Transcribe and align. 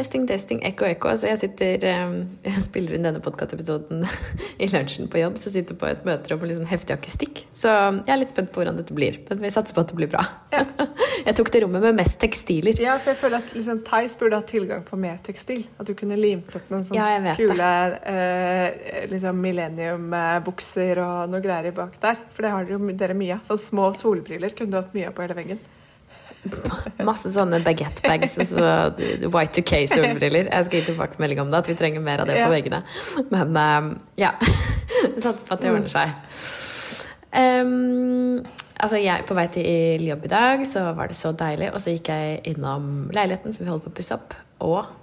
Testing, 0.00 0.22
testing, 0.24 0.62
ekko, 0.64 0.86
ekko. 0.88 1.10
Så 1.20 1.28
jeg 1.28 1.38
sitter 1.42 1.82
jeg 2.46 2.62
spiller 2.64 2.96
inn 2.96 3.04
denne 3.04 3.20
podkastepisoden 3.20 4.06
i 4.64 4.68
lunsjen 4.72 5.10
på 5.12 5.20
jobb. 5.20 5.36
Så 5.36 5.52
sitter 5.52 5.76
på 5.76 5.90
et 5.90 6.06
møterom 6.08 6.40
med 6.40 6.48
litt 6.48 6.56
sånn 6.56 6.70
heftig 6.70 6.94
akustikk. 6.96 7.42
Så 7.52 7.68
jeg 7.68 8.14
er 8.14 8.20
litt 8.22 8.32
spent 8.32 8.48
på 8.54 8.62
hvordan 8.62 8.80
dette 8.80 8.96
blir. 8.96 9.18
Men 9.28 9.42
vi 9.44 9.50
satser 9.52 9.76
på 9.76 9.84
at 9.84 9.92
det 9.92 9.98
blir 10.00 10.08
bra. 10.12 10.24
Ja. 10.54 10.64
Jeg 11.20 11.36
tok 11.36 11.50
det 11.52 11.60
rommet 11.60 11.82
med 11.84 11.98
mest 11.98 12.16
tekstiler. 12.22 12.78
Ja, 12.80 12.94
for 12.96 13.12
jeg 13.12 13.18
føler 13.20 13.42
at 13.42 13.50
liksom, 13.52 13.82
Theis 13.84 14.14
burde 14.16 14.38
hatt 14.38 14.46
tilgang 14.48 14.86
på 14.86 14.96
mer 14.96 15.18
tekstil. 15.20 15.66
At 15.76 15.90
du 15.90 15.92
kunne 15.98 16.16
limt 16.16 16.54
opp 16.56 16.70
noen 16.72 16.86
sånne 16.86 16.96
Ja, 16.96 17.34
kule 17.36 17.72
eh, 18.08 19.02
liksom 19.10 19.42
millennium-bukser 19.44 21.02
og 21.04 21.34
noe 21.34 21.42
greier 21.44 21.68
i 21.68 21.74
bak 21.76 21.98
der. 22.00 22.22
For 22.32 22.46
det 22.46 22.54
har 22.54 22.70
dere 23.02 23.18
mye 23.18 23.36
av. 23.36 23.44
Sånne 23.50 23.66
små 23.66 23.90
solbriller 23.98 24.56
kunne 24.56 24.72
du 24.72 24.80
hatt 24.80 24.96
mye 24.96 25.10
av 25.10 25.18
på 25.18 25.26
hele 25.26 25.36
veggen. 25.42 25.60
Masse 27.08 27.32
sånne 27.32 27.60
baguette 27.64 28.04
bags 28.04 28.36
og 28.40 28.46
så 28.48 28.70
Y2K-solbriller. 29.26 30.48
Jeg 30.48 30.66
skal 30.66 30.80
gi 30.80 30.86
tilbakemelding 30.90 31.42
om 31.42 31.50
det, 31.52 31.62
at 31.62 31.70
vi 31.70 31.76
trenger 31.78 32.04
mer 32.04 32.22
av 32.22 32.30
det 32.30 32.38
på 32.40 32.52
veggene. 32.52 32.82
Men 33.32 33.60
um, 33.60 33.90
ja. 34.20 34.34
Satser 35.22 35.44
på 35.46 35.56
at 35.56 35.64
det 35.64 35.72
ordner 35.72 35.92
seg. 35.92 36.14
Um, 37.30 38.40
altså 38.74 38.98
jeg 38.98 39.22
På 39.28 39.36
vei 39.38 39.44
til 39.54 40.02
jobb 40.02 40.24
i 40.26 40.32
dag 40.32 40.64
så 40.66 40.88
var 40.96 41.12
det 41.12 41.18
så 41.18 41.34
deilig, 41.36 41.70
og 41.74 41.82
så 41.82 41.94
gikk 41.94 42.10
jeg 42.10 42.40
innom 42.54 43.10
leiligheten 43.14 43.54
som 43.54 43.66
vi 43.66 43.70
holder 43.70 43.86
på 43.86 43.94
å 43.94 43.98
pusse 44.00 44.16
opp, 44.16 44.34
og 44.66 44.96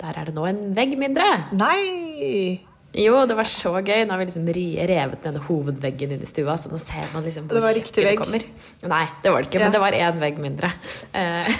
der 0.00 0.16
er 0.20 0.28
det 0.28 0.36
nå 0.36 0.46
en 0.48 0.64
vegg 0.76 0.96
mindre. 1.00 1.28
Nei! 1.56 2.64
Jo, 2.96 3.18
det 3.28 3.34
var 3.36 3.44
så 3.50 3.74
gøy. 3.84 4.04
Nå 4.08 4.14
har 4.14 4.20
vi 4.22 4.26
liksom 4.28 4.46
revet 4.88 5.26
ned 5.26 5.36
hovedveggen 5.44 6.14
inn 6.16 6.22
i 6.24 6.28
stua, 6.28 6.54
så 6.56 6.70
nå 6.72 6.78
ser 6.80 7.04
man 7.12 7.26
liksom 7.26 7.44
hvor 7.50 7.60
Det 7.60 7.82
kjøkkenet 7.84 8.16
kommer. 8.22 8.46
Nei, 8.88 9.02
det 9.22 9.32
var 9.34 9.44
det 9.44 9.50
ikke, 9.50 9.60
Ja. 9.60 9.66
men 9.66 9.74
det 9.76 9.82
var 9.82 9.92
én 9.98 10.20
vegg 10.22 10.40
mindre. 10.40 10.70
Eh, 11.12 11.50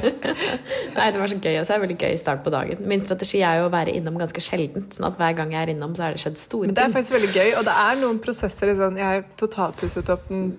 Nei, 0.96 1.10
det 1.10 1.18
var 1.20 1.26
så 1.32 1.38
gøy. 1.42 1.58
Og 1.58 1.66
så 1.66 1.74
er 1.74 1.80
det 1.80 1.84
veldig 1.88 1.98
gøy 2.04 2.16
start 2.22 2.44
på 2.46 2.52
dagen. 2.54 2.86
Min 2.86 3.02
strategi 3.04 3.42
er 3.42 3.60
jo 3.60 3.68
å 3.68 3.72
være 3.74 3.94
innom 3.98 4.18
ganske 4.20 4.42
sjeldent, 4.44 4.94
sånn 4.94 5.08
at 5.10 5.18
hver 5.20 5.34
gang 5.42 5.52
jeg 5.56 5.62
er 5.66 5.74
innom, 5.74 5.94
så 5.98 6.06
er 6.06 6.14
det 6.16 6.22
skjedd 6.24 6.38
store 6.40 6.70
Men 6.70 6.78
det 6.78 6.84
er 6.86 6.94
faktisk 6.94 7.16
veldig 7.18 7.32
gøy, 7.34 7.52
og 7.58 7.66
det 7.68 7.76
er 7.84 8.00
noen 8.04 8.18
prosesser 8.22 8.74
sånn 8.78 8.98
Jeg 9.00 9.06
har 9.10 9.24
totalpusset 9.40 10.10
opp 10.14 10.28
den, 10.30 10.52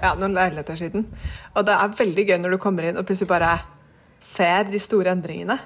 ja, 0.00 0.14
noen 0.18 0.32
leiligheter 0.36 0.78
siden, 0.78 1.08
og 1.54 1.66
det 1.66 1.74
er 1.74 1.96
veldig 1.98 2.24
gøy 2.28 2.38
når 2.44 2.54
du 2.56 2.58
kommer 2.62 2.86
inn 2.88 2.96
og 3.00 3.04
plutselig 3.08 3.28
bare 3.32 3.56
ser 4.24 4.64
de 4.70 4.78
store 4.82 5.12
endringene. 5.12 5.58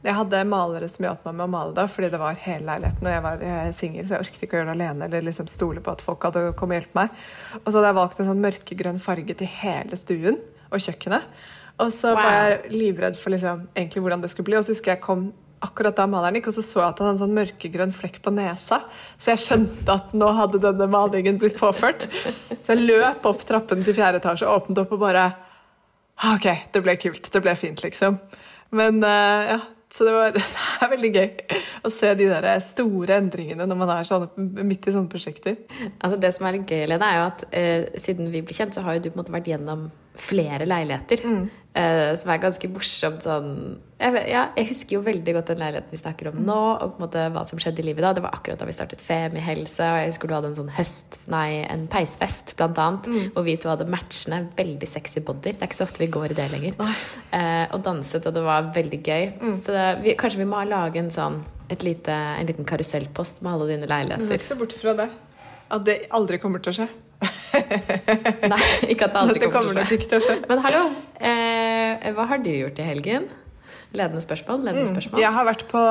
Jeg 0.00 0.16
hadde 0.16 0.38
malere 0.48 0.88
som 0.88 1.04
hjalp 1.04 1.26
meg 1.26 1.34
med 1.36 1.44
å 1.44 1.52
male 1.52 1.74
da, 1.76 1.84
fordi 1.90 2.08
det 2.12 2.20
var 2.22 2.38
hele 2.40 2.64
leiligheten, 2.70 3.04
og 3.04 3.12
jeg 3.12 3.24
var 3.26 3.74
singel, 3.76 4.06
så 4.06 4.16
jeg 4.16 4.24
orket 4.24 4.44
ikke 4.46 4.56
å 4.56 4.60
gjøre 4.62 4.70
det 4.70 4.76
alene, 4.78 5.08
eller 5.10 5.26
liksom 5.26 5.50
stole 5.52 5.82
på 5.84 5.92
at 5.92 6.04
folk 6.04 6.24
hadde 6.24 6.46
kommet 6.56 6.78
og 6.78 6.80
hjulpet 6.80 6.96
meg. 6.96 7.18
Og 7.60 7.68
så 7.68 7.74
hadde 7.76 7.90
jeg 7.90 7.98
valgt 7.98 8.22
en 8.22 8.30
sånn 8.30 8.44
mørkegrønn 8.46 9.02
farge 9.04 9.36
til 9.42 9.50
hele 9.60 9.98
stuen 10.00 10.40
og 10.70 10.80
kjøkkenet. 10.86 11.42
Og 11.80 11.92
så 11.96 12.14
var 12.16 12.32
jeg 12.32 12.72
livredd 12.72 13.20
for 13.20 13.32
liksom, 13.34 13.66
egentlig 13.76 14.02
hvordan 14.04 14.24
det 14.24 14.32
skulle 14.32 14.48
bli, 14.48 14.56
og 14.56 14.64
så 14.64 14.72
husker 14.72 14.94
jeg 14.94 15.04
kom 15.04 15.30
akkurat 15.64 15.96
da 15.96 16.06
maleren 16.08 16.38
gikk, 16.38 16.48
og 16.48 16.56
så 16.56 16.64
så 16.64 16.80
jeg 16.80 16.86
at 16.86 17.00
han 17.00 17.10
hadde 17.10 17.16
en 17.18 17.20
sånn 17.20 17.36
mørkegrønn 17.36 17.92
flekk 17.96 18.20
på 18.24 18.32
nesa. 18.32 18.80
Så 19.20 19.34
jeg 19.34 19.42
skjønte 19.44 19.96
at 19.96 20.14
nå 20.16 20.30
hadde 20.36 20.62
denne 20.62 20.88
malingen 20.92 21.40
blitt 21.40 21.58
påført. 21.60 22.06
Så 22.62 22.72
jeg 22.72 22.86
løp 22.88 23.26
opp 23.28 23.44
trappen 23.48 23.84
til 23.84 23.96
fjerde 23.96 24.22
etasje, 24.22 24.48
åpnet 24.48 24.80
opp 24.80 24.94
og 24.96 25.02
bare 25.04 25.26
«Ah, 26.20 26.34
OK, 26.36 26.48
det 26.72 26.82
ble 26.84 26.96
kult. 27.00 27.28
Det 27.32 27.40
ble 27.44 27.54
fint, 27.56 27.80
liksom. 27.84 28.18
Men 28.76 29.00
uh, 29.04 29.52
ja, 29.54 29.60
så 29.90 30.06
det, 30.06 30.12
var, 30.14 30.32
det 30.36 30.44
er 30.84 30.92
veldig 30.92 31.12
gøy 31.14 31.56
å 31.86 31.92
se 31.92 32.12
de 32.18 32.28
der 32.30 32.50
store 32.64 33.18
endringene 33.20 33.66
når 33.66 33.80
man 33.80 33.94
er 33.96 34.08
sånne, 34.08 34.30
midt 34.62 34.86
i 34.86 34.94
sånne 34.94 35.10
prosjekter. 35.10 35.58
Altså 35.98 36.20
Det 36.20 36.30
som 36.36 36.46
er 36.46 36.58
litt 36.58 36.70
gøy, 36.70 36.84
Lene, 36.90 37.08
er 37.08 37.18
jo 37.18 37.26
at 37.26 37.44
eh, 37.50 37.88
siden 38.00 38.30
vi 38.32 38.44
ble 38.46 38.56
kjent, 38.56 38.76
så 38.76 38.84
har 38.86 38.96
jo 38.96 39.04
du 39.04 39.10
på 39.10 39.18
en 39.18 39.24
måte 39.24 39.34
vært 39.34 39.50
gjennom 39.50 39.88
flere 40.20 40.68
leiligheter. 40.68 41.24
Mm. 41.24 41.48
Uh, 41.70 42.16
som 42.18 42.32
er 42.34 42.40
ganske 42.42 42.66
morsomt 42.66 43.22
sånn 43.22 43.50
jeg, 44.00 44.10
vet, 44.10 44.24
ja, 44.26 44.40
jeg 44.58 44.66
husker 44.72 44.96
jo 44.96 45.02
veldig 45.06 45.34
godt 45.36 45.52
den 45.52 45.60
leiligheten 45.60 45.94
vi 45.94 46.00
snakker 46.00 46.30
om 46.32 46.40
nå, 46.42 46.56
og 46.56 46.96
på 46.96 46.98
en 46.98 47.04
måte 47.04 47.26
hva 47.30 47.44
som 47.46 47.60
skjedde 47.62 47.82
i 47.82 47.84
livet 47.86 48.02
da. 48.02 48.10
Det 48.16 48.24
var 48.24 48.32
akkurat 48.34 48.58
da 48.58 48.66
vi 48.66 48.74
startet 48.74 49.04
Femi 49.06 49.42
helse, 49.44 49.84
og 49.86 50.00
jeg 50.00 50.08
husker 50.10 50.30
du 50.30 50.34
hadde 50.34 50.50
en 50.50 50.56
sånn 50.58 50.72
høst, 50.74 51.20
nei, 51.30 51.60
en 51.70 51.84
peisfest, 51.92 52.56
blant 52.58 52.80
annet. 52.80 53.06
Mm. 53.06 53.28
Og 53.36 53.46
vi 53.46 53.54
to 53.60 53.70
hadde 53.70 53.86
matchende, 53.92 54.40
veldig 54.58 54.88
sexy 54.88 55.22
bodyer. 55.22 55.54
Det 55.54 55.62
er 55.62 55.70
ikke 55.70 55.78
så 55.78 55.86
ofte 55.86 56.02
vi 56.02 56.10
går 56.16 56.32
i 56.34 56.38
det 56.40 56.48
lenger. 56.56 56.80
Uh, 56.80 57.66
og 57.76 57.84
danset, 57.86 58.26
og 58.26 58.34
det 58.40 58.42
var 58.48 58.72
veldig 58.74 59.00
gøy. 59.04 59.28
Mm. 59.38 59.54
Så 59.62 59.76
det, 59.76 59.86
vi, 60.02 60.16
kanskje 60.18 60.42
vi 60.42 60.48
må 60.50 60.64
lage 60.66 61.04
en 61.04 61.12
sånn 61.14 61.38
lite, 61.84 62.16
en 62.40 62.50
liten 62.50 62.66
karusellpost 62.66 63.44
med 63.44 63.52
alle 63.52 63.70
dine 63.74 63.86
Du 63.86 63.94
leiligheter. 63.94 64.26
skal 64.26 64.40
ikke 64.40 64.50
se 64.50 64.58
bort 64.64 64.74
fra 64.80 64.96
det. 65.04 65.10
At 65.70 65.86
det 65.86 66.00
aldri 66.18 66.40
kommer 66.42 66.64
til 66.64 66.74
å 66.74 66.78
skje. 66.80 66.90
Nei, 67.20 68.60
ikke 68.92 69.08
at 69.08 69.14
det 69.14 69.20
aldri 69.20 69.40
det 69.42 69.50
kommer 69.52 69.72
til 69.72 69.82
å 69.82 69.84
skje. 69.84 69.98
ikke 69.98 70.10
til 70.12 70.20
å 70.20 70.24
skje. 70.24 70.36
Men 70.48 70.62
hallo, 70.64 70.82
eh, 71.20 72.10
hva 72.16 72.26
har 72.30 72.40
du 72.42 72.50
gjort 72.52 72.80
i 72.80 72.86
helgen? 72.86 73.28
Ledende 73.92 74.22
spørsmål? 74.22 74.62
Ledende 74.68 74.86
spørsmål. 74.88 75.18
Mm. 75.18 75.24
Jeg 75.24 75.32
har 75.36 75.48
vært 75.50 75.66
på 75.70 75.82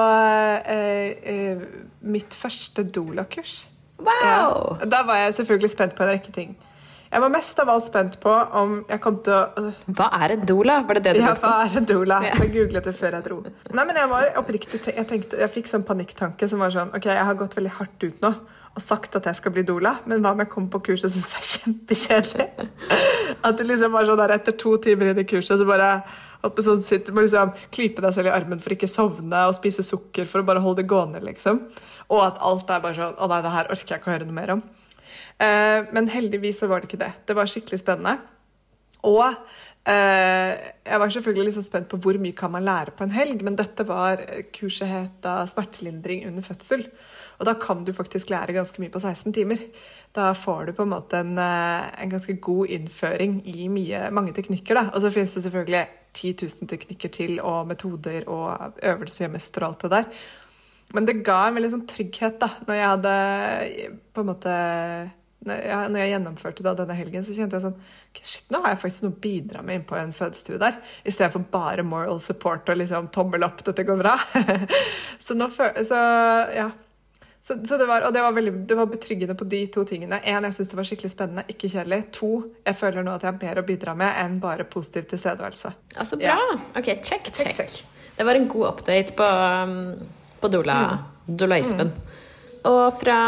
eh, 0.71 1.11
eh, 1.33 1.67
mitt 2.01 2.35
første 2.37 2.85
doula-kurs. 2.87 3.67
Wow! 3.99 4.23
Ja. 4.23 4.89
Da 4.89 5.03
var 5.07 5.25
jeg 5.25 5.39
selvfølgelig 5.41 5.71
spent 5.75 5.95
på 5.97 6.05
en 6.05 6.13
rekke 6.13 6.31
ting. 6.35 6.55
Jeg 7.09 7.23
var 7.23 7.31
mest 7.33 7.57
av 7.59 7.69
alt 7.73 7.87
spent 7.87 8.19
på 8.21 8.31
om 8.59 8.75
jeg 8.85 9.01
kom 9.01 9.15
til 9.25 9.33
å 9.33 9.39
øh, 9.57 9.77
Hva 9.97 10.11
er 10.19 10.35
en 10.35 10.43
doula? 10.45 10.75
Var 10.85 10.99
det 10.99 11.03
det 11.07 11.13
du 11.17 11.23
Ja, 11.23 11.31
hva 11.41 11.55
er 11.65 11.79
en 11.81 11.87
doula? 11.89 12.19
Jeg 12.27 12.51
googlet 12.53 12.85
det 12.85 12.93
før 12.95 13.17
jeg 13.17 13.25
dro. 13.25 13.39
Nei, 13.73 13.85
men 13.89 13.97
Jeg 13.97 14.11
var 14.11 14.27
oppriktig 14.37 14.81
jeg, 14.85 15.07
tenkte, 15.09 15.39
jeg 15.41 15.51
fikk 15.55 15.71
sånn 15.71 15.85
panikktanke 15.87 16.47
som 16.51 16.61
var 16.61 16.73
sånn 16.75 16.93
Ok, 16.93 17.09
jeg 17.09 17.25
har 17.31 17.39
gått 17.39 17.57
veldig 17.57 17.73
hardt 17.79 18.05
ut 18.05 18.21
nå 18.21 18.31
og 18.75 18.83
sagt 18.83 19.15
at 19.17 19.27
jeg 19.27 19.39
skal 19.39 19.53
bli 19.55 19.63
doula, 19.67 19.97
men 20.09 20.21
hva 20.23 20.33
om 20.35 20.41
jeg 20.43 20.51
kommer 20.51 20.71
på 20.75 20.81
kurset 20.89 21.09
og 21.09 21.15
syns 21.15 21.29
det 21.29 21.39
er 21.39 21.49
kjempekjedelig? 21.51 22.69
At 23.45 23.59
du 23.59 23.63
liksom 23.65 23.93
var 23.95 24.07
sånn 24.07 24.19
der 24.21 24.35
etter 24.35 24.55
to 24.59 24.75
timer 24.81 25.11
inn 25.11 25.21
i 25.21 25.27
kurset, 25.27 25.57
så 25.59 25.67
bare 25.67 25.91
oppe 26.45 26.63
sånn 26.63 26.83
sitter 26.83 27.15
må 27.15 27.23
liksom 27.25 27.51
klype 27.75 28.03
deg 28.03 28.15
selv 28.15 28.29
i 28.29 28.33
armen 28.33 28.61
for 28.63 28.75
ikke 28.75 28.87
sovne 28.87 29.41
og 29.49 29.57
spise 29.57 29.83
sukker 29.83 30.29
for 30.29 30.41
å 30.41 30.47
bare 30.47 30.63
holde 30.63 30.83
det 30.83 30.91
gående, 30.91 31.21
liksom. 31.25 31.65
Og 32.13 32.23
at 32.23 32.39
alt 32.45 32.71
er 32.71 32.83
bare 32.83 32.97
sånn 32.97 33.17
Å 33.19 33.29
nei, 33.31 33.41
det 33.43 33.55
her 33.55 33.71
orker 33.73 33.95
jeg 33.95 34.01
ikke 34.01 34.11
å 34.11 34.15
høre 34.15 34.27
noe 34.29 34.37
mer 34.37 34.53
om. 34.55 34.63
Eh, 35.39 35.89
men 35.95 36.11
heldigvis 36.11 36.61
så 36.61 36.69
var 36.71 36.81
det 36.81 36.89
ikke 36.89 37.03
det. 37.03 37.11
Det 37.27 37.35
var 37.35 37.49
skikkelig 37.49 37.81
spennende. 37.81 38.15
Og 39.07 39.25
eh, 39.27 40.51
jeg 40.87 41.01
var 41.03 41.13
selvfølgelig 41.15 41.49
liksom 41.49 41.67
spent 41.67 41.91
på 41.91 41.99
hvor 42.03 42.19
mye 42.21 42.37
kan 42.37 42.53
man 42.55 42.67
lære 42.67 42.95
på 42.95 43.07
en 43.07 43.15
helg, 43.15 43.43
men 43.43 43.59
dette 43.59 43.87
var 43.87 44.23
kurset 44.55 44.91
het 44.91 45.29
smertelindring 45.51 46.27
under 46.29 46.45
fødsel. 46.45 46.87
Og 47.39 47.47
da 47.47 47.55
kan 47.55 47.85
du 47.87 47.93
faktisk 47.95 48.29
lære 48.33 48.55
ganske 48.55 48.81
mye 48.83 48.91
på 48.91 48.99
16 48.99 49.33
timer. 49.33 49.61
Da 50.15 50.33
får 50.35 50.69
du 50.69 50.73
på 50.75 50.83
en 50.83 50.91
måte 50.91 51.21
en, 51.23 51.37
eh, 51.39 51.87
en 52.03 52.11
ganske 52.11 52.35
god 52.43 52.67
innføring 52.67 53.39
i 53.47 53.69
mye, 53.71 54.09
mange 54.11 54.33
teknikker. 54.35 54.75
Da. 54.75 54.89
Og 54.93 55.01
så 55.01 55.11
finnes 55.11 55.33
det 55.33 55.43
selvfølgelig 55.43 55.85
10 56.13 56.33
000 56.41 56.67
teknikker 56.67 57.09
til, 57.09 57.39
og 57.41 57.67
metoder 57.67 58.27
og 58.27 58.75
øvelser 58.83 59.29
og 59.29 59.31
mester 59.37 59.63
og 59.63 59.69
alt 59.69 59.81
det 59.81 59.91
der. 59.91 60.11
Men 60.93 61.05
det 61.05 61.23
ga 61.23 61.47
en 61.47 61.55
veldig 61.55 61.71
sånn 61.71 61.87
trygghet 61.87 62.39
da, 62.41 62.49
når 62.65 62.79
jeg 62.79 62.89
hadde 62.89 63.15
på 64.13 64.23
en 64.23 64.29
måte 64.31 64.53
når 65.47 65.95
jeg, 65.95 66.09
gjennomførte 66.11 66.63
da 66.65 66.73
denne 66.75 66.95
helgen, 66.97 67.23
så 67.23 67.31
kjente 67.31 67.55
jeg 67.55 67.63
sånn 67.63 67.77
okay, 67.77 68.25
Shit, 68.27 68.49
nå 68.51 68.59
har 68.63 68.73
jeg 68.73 68.81
faktisk 68.81 69.05
noe 69.05 69.13
å 69.13 69.21
bidra 69.23 69.61
med 69.63 69.79
inn 69.79 69.85
på 69.87 69.95
en 69.95 70.11
fødestue 70.15 70.59
der. 70.59 70.75
I 71.07 71.13
stedet 71.15 71.31
for 71.31 71.47
bare 71.53 71.85
moral 71.87 72.19
support 72.19 72.67
og 72.67 72.81
liksom 72.81 73.07
tommel 73.15 73.47
opp, 73.47 73.63
dette 73.63 73.85
går 73.87 74.01
bra. 74.01 74.17
så 75.25 75.37
nå 75.39 75.47
føler 75.53 75.87
Så 75.87 76.01
ja. 76.57 76.67
Så, 77.41 77.55
så 77.65 77.77
det 77.79 77.85
var, 77.87 78.03
det 78.11 78.21
var, 78.21 78.33
veldig, 78.35 78.53
det 78.67 78.75
var 78.75 78.89
betryggende 78.91 79.35
på 79.39 79.47
de 79.47 79.61
to 79.71 79.85
tingene. 79.87 80.19
En, 80.27 80.47
jeg 80.49 80.57
syns 80.57 80.73
det 80.73 80.77
var 80.79 80.87
skikkelig 80.89 81.11
spennende, 81.13 81.45
ikke 81.51 81.69
kjedelig. 81.71 82.01
To, 82.19 82.31
jeg 82.67 82.75
føler 82.75 83.05
nå 83.05 83.15
at 83.15 83.23
jeg 83.23 83.31
har 83.31 83.39
mer 83.39 83.61
å 83.61 83.65
bidra 83.67 83.95
med 83.97 84.19
enn 84.19 84.39
bare 84.43 84.67
positiv 84.67 85.07
tilstedeværelse. 85.09 85.71
Altså, 85.95 86.19
bra. 86.19 86.37
Ok, 86.75 86.91
check, 86.99 87.31
check. 87.35 87.79
Det 88.17 88.27
var 88.27 88.35
en 88.35 88.49
god 88.51 88.73
update 88.73 89.15
på, 89.15 89.29
på 90.41 90.51
dola, 90.51 90.79
mm. 90.83 91.37
dolaismen. 91.39 91.93
Mm. 91.95 92.25
Og 92.67 92.97
fra 92.99 93.19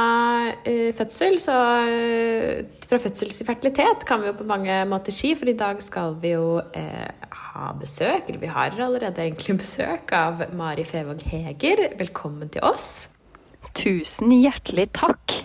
uh, 0.51 0.89
fødsel, 0.91 1.37
så 1.39 1.55
uh, 1.87 2.81
Fra 2.83 2.99
fødsel 2.99 3.31
til 3.31 3.47
fertilitet 3.47 4.03
kan 4.07 4.19
vi 4.19 4.27
jo 4.27 4.35
på 4.41 4.47
mange 4.49 4.81
måter 4.91 5.15
si, 5.15 5.31
for 5.39 5.47
i 5.47 5.55
dag 5.55 5.79
skal 5.79 6.17
vi 6.19 6.33
jo 6.33 6.57
uh, 6.59 7.29
ha 7.53 7.71
besøk, 7.79 8.27
eller 8.27 8.43
vi 8.43 8.51
har 8.51 8.75
allerede 8.75 9.23
egentlig 9.23 9.55
besøk 9.63 10.11
av 10.11 10.43
Mari 10.51 10.83
Fevåg 10.83 11.23
Heger. 11.31 11.87
Velkommen 11.99 12.51
til 12.51 12.67
oss. 12.67 13.07
Tusen 13.77 14.33
hjertelig 14.35 14.89
takk. 14.97 15.37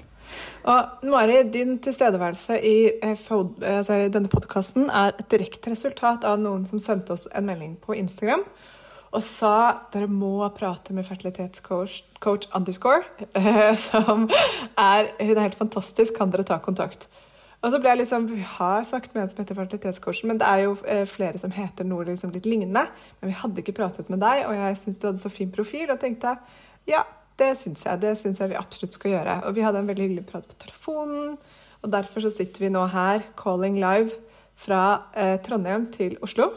Og 0.66 1.04
Mari, 1.06 1.42
din 1.54 1.76
tilstedeværelse 1.78 2.58
i, 2.58 2.78
eh, 3.02 3.12
altså, 3.14 4.00
denne 4.10 4.28
podkasten 4.28 4.90
er 4.90 5.14
et 5.14 5.28
direkte 5.30 5.70
resultat 5.70 6.24
av 6.26 6.40
noen 6.42 6.66
som 6.66 6.82
sendte 6.82 7.14
oss 7.14 7.28
en 7.32 7.46
melding 7.46 7.76
på 7.78 7.94
Instagram 7.94 8.42
og 9.16 9.22
sa 9.24 9.52
dere 9.94 10.08
må 10.10 10.40
prate 10.56 10.94
med 10.96 11.06
fertilitetscoach 11.06 12.00
coach 12.20 12.48
underscore, 12.56 13.04
eh, 13.38 13.74
som 13.74 14.28
er 14.76 15.12
Hun 15.20 15.36
er 15.36 15.46
helt 15.46 15.58
fantastisk, 15.58 16.16
kan 16.16 16.30
dere 16.30 16.44
ta 16.44 16.58
kontakt? 16.58 17.06
Og 17.62 17.72
så 17.72 17.80
ble 17.80 17.90
jeg 17.90 17.98
liksom, 18.02 18.28
Vi 18.28 18.42
har 18.42 18.84
sagt 18.84 19.14
med 19.14 19.22
en 19.22 19.28
som 19.28 19.44
heter 19.44 19.54
fertilitetscoachen, 19.54 20.28
men 20.28 20.38
det 20.38 20.46
er 20.46 20.64
jo 20.66 20.76
eh, 20.84 21.06
flere 21.06 21.38
som 21.38 21.50
heter 21.50 21.84
noe 21.84 22.04
liksom 22.04 22.32
litt 22.32 22.46
lignende. 22.46 22.84
Men 23.20 23.30
vi 23.30 23.38
hadde 23.40 23.62
ikke 23.62 23.78
pratet 23.80 24.10
med 24.10 24.20
deg, 24.20 24.44
og 24.46 24.54
jeg 24.54 24.76
syns 24.76 24.98
du 24.98 25.08
hadde 25.08 25.22
så 25.22 25.32
fin 25.32 25.50
profil, 25.50 25.90
og 25.90 26.00
tenkte 26.00 26.36
ja, 26.86 27.02
det 27.40 27.52
syns 27.60 27.84
jeg. 27.86 28.02
Det 28.02 28.14
syns 28.18 28.40
jeg 28.40 28.52
vi 28.52 28.58
absolutt 28.58 28.96
skal 28.96 29.16
gjøre. 29.16 29.40
Og 29.48 29.56
vi 29.56 29.64
hadde 29.66 29.82
en 29.82 29.90
veldig 29.90 30.06
hyggelig 30.08 30.26
prat 30.28 30.46
på 30.48 30.60
telefonen, 30.66 31.34
og 31.84 31.92
derfor 31.92 32.24
så 32.24 32.32
sitter 32.32 32.66
vi 32.66 32.72
nå 32.72 32.86
her, 32.90 33.26
calling 33.38 33.76
live, 33.82 34.16
fra 34.56 34.82
eh, 35.12 35.36
Trondheim 35.44 35.90
til 35.92 36.16
Oslo. 36.24 36.48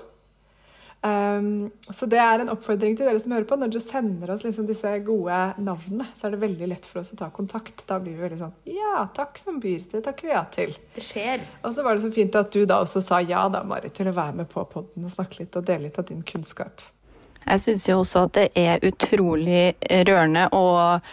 Um, 1.00 1.70
så 1.90 2.04
det 2.12 2.18
er 2.20 2.42
en 2.44 2.50
oppfordring 2.52 2.98
til 3.00 3.08
dere 3.08 3.20
som 3.24 3.32
hører 3.32 3.48
på. 3.48 3.56
Når 3.60 3.72
dere 3.72 3.84
sender 3.84 4.34
oss 4.34 4.44
liksom 4.44 4.68
disse 4.68 4.92
gode 5.08 5.38
navnene, 5.64 6.10
så 6.16 6.28
er 6.28 6.36
det 6.36 6.42
veldig 6.44 6.70
lett 6.74 6.88
for 6.90 7.02
oss 7.02 7.14
å 7.16 7.20
ta 7.20 7.30
kontakt. 7.36 7.86
Da 7.88 8.02
blir 8.04 8.18
vi 8.18 8.26
veldig 8.26 8.40
sånn 8.42 8.56
Ja, 8.68 9.06
takk 9.16 9.40
som 9.40 9.62
byr. 9.64 9.86
Det 9.92 10.04
takker 10.06 10.28
vi 10.28 10.36
ja 10.36 10.44
til. 10.52 10.76
Det 10.96 11.04
skjer. 11.04 11.44
Og 11.64 11.76
så 11.76 11.86
var 11.88 11.96
det 11.96 12.04
så 12.04 12.12
fint 12.16 12.36
at 12.40 12.52
du 12.56 12.66
da 12.68 12.82
også 12.84 13.04
sa 13.06 13.22
ja 13.24 13.46
da, 13.52 13.64
Marit, 13.68 13.96
til 13.96 14.12
å 14.12 14.16
være 14.16 14.42
med 14.42 14.52
på 14.52 14.66
podden 14.72 15.08
og 15.08 15.14
snakke 15.14 15.44
litt 15.44 15.60
og 15.60 15.68
dele 15.70 15.88
litt 15.88 16.00
av 16.02 16.10
din 16.10 16.24
kunnskap. 16.28 16.84
Jeg 17.46 17.64
syns 17.64 17.88
jo 17.90 18.00
også 18.04 18.26
at 18.28 18.36
det 18.38 18.48
er 18.60 18.84
utrolig 18.86 19.74
rørende 20.08 20.48
og 20.54 21.06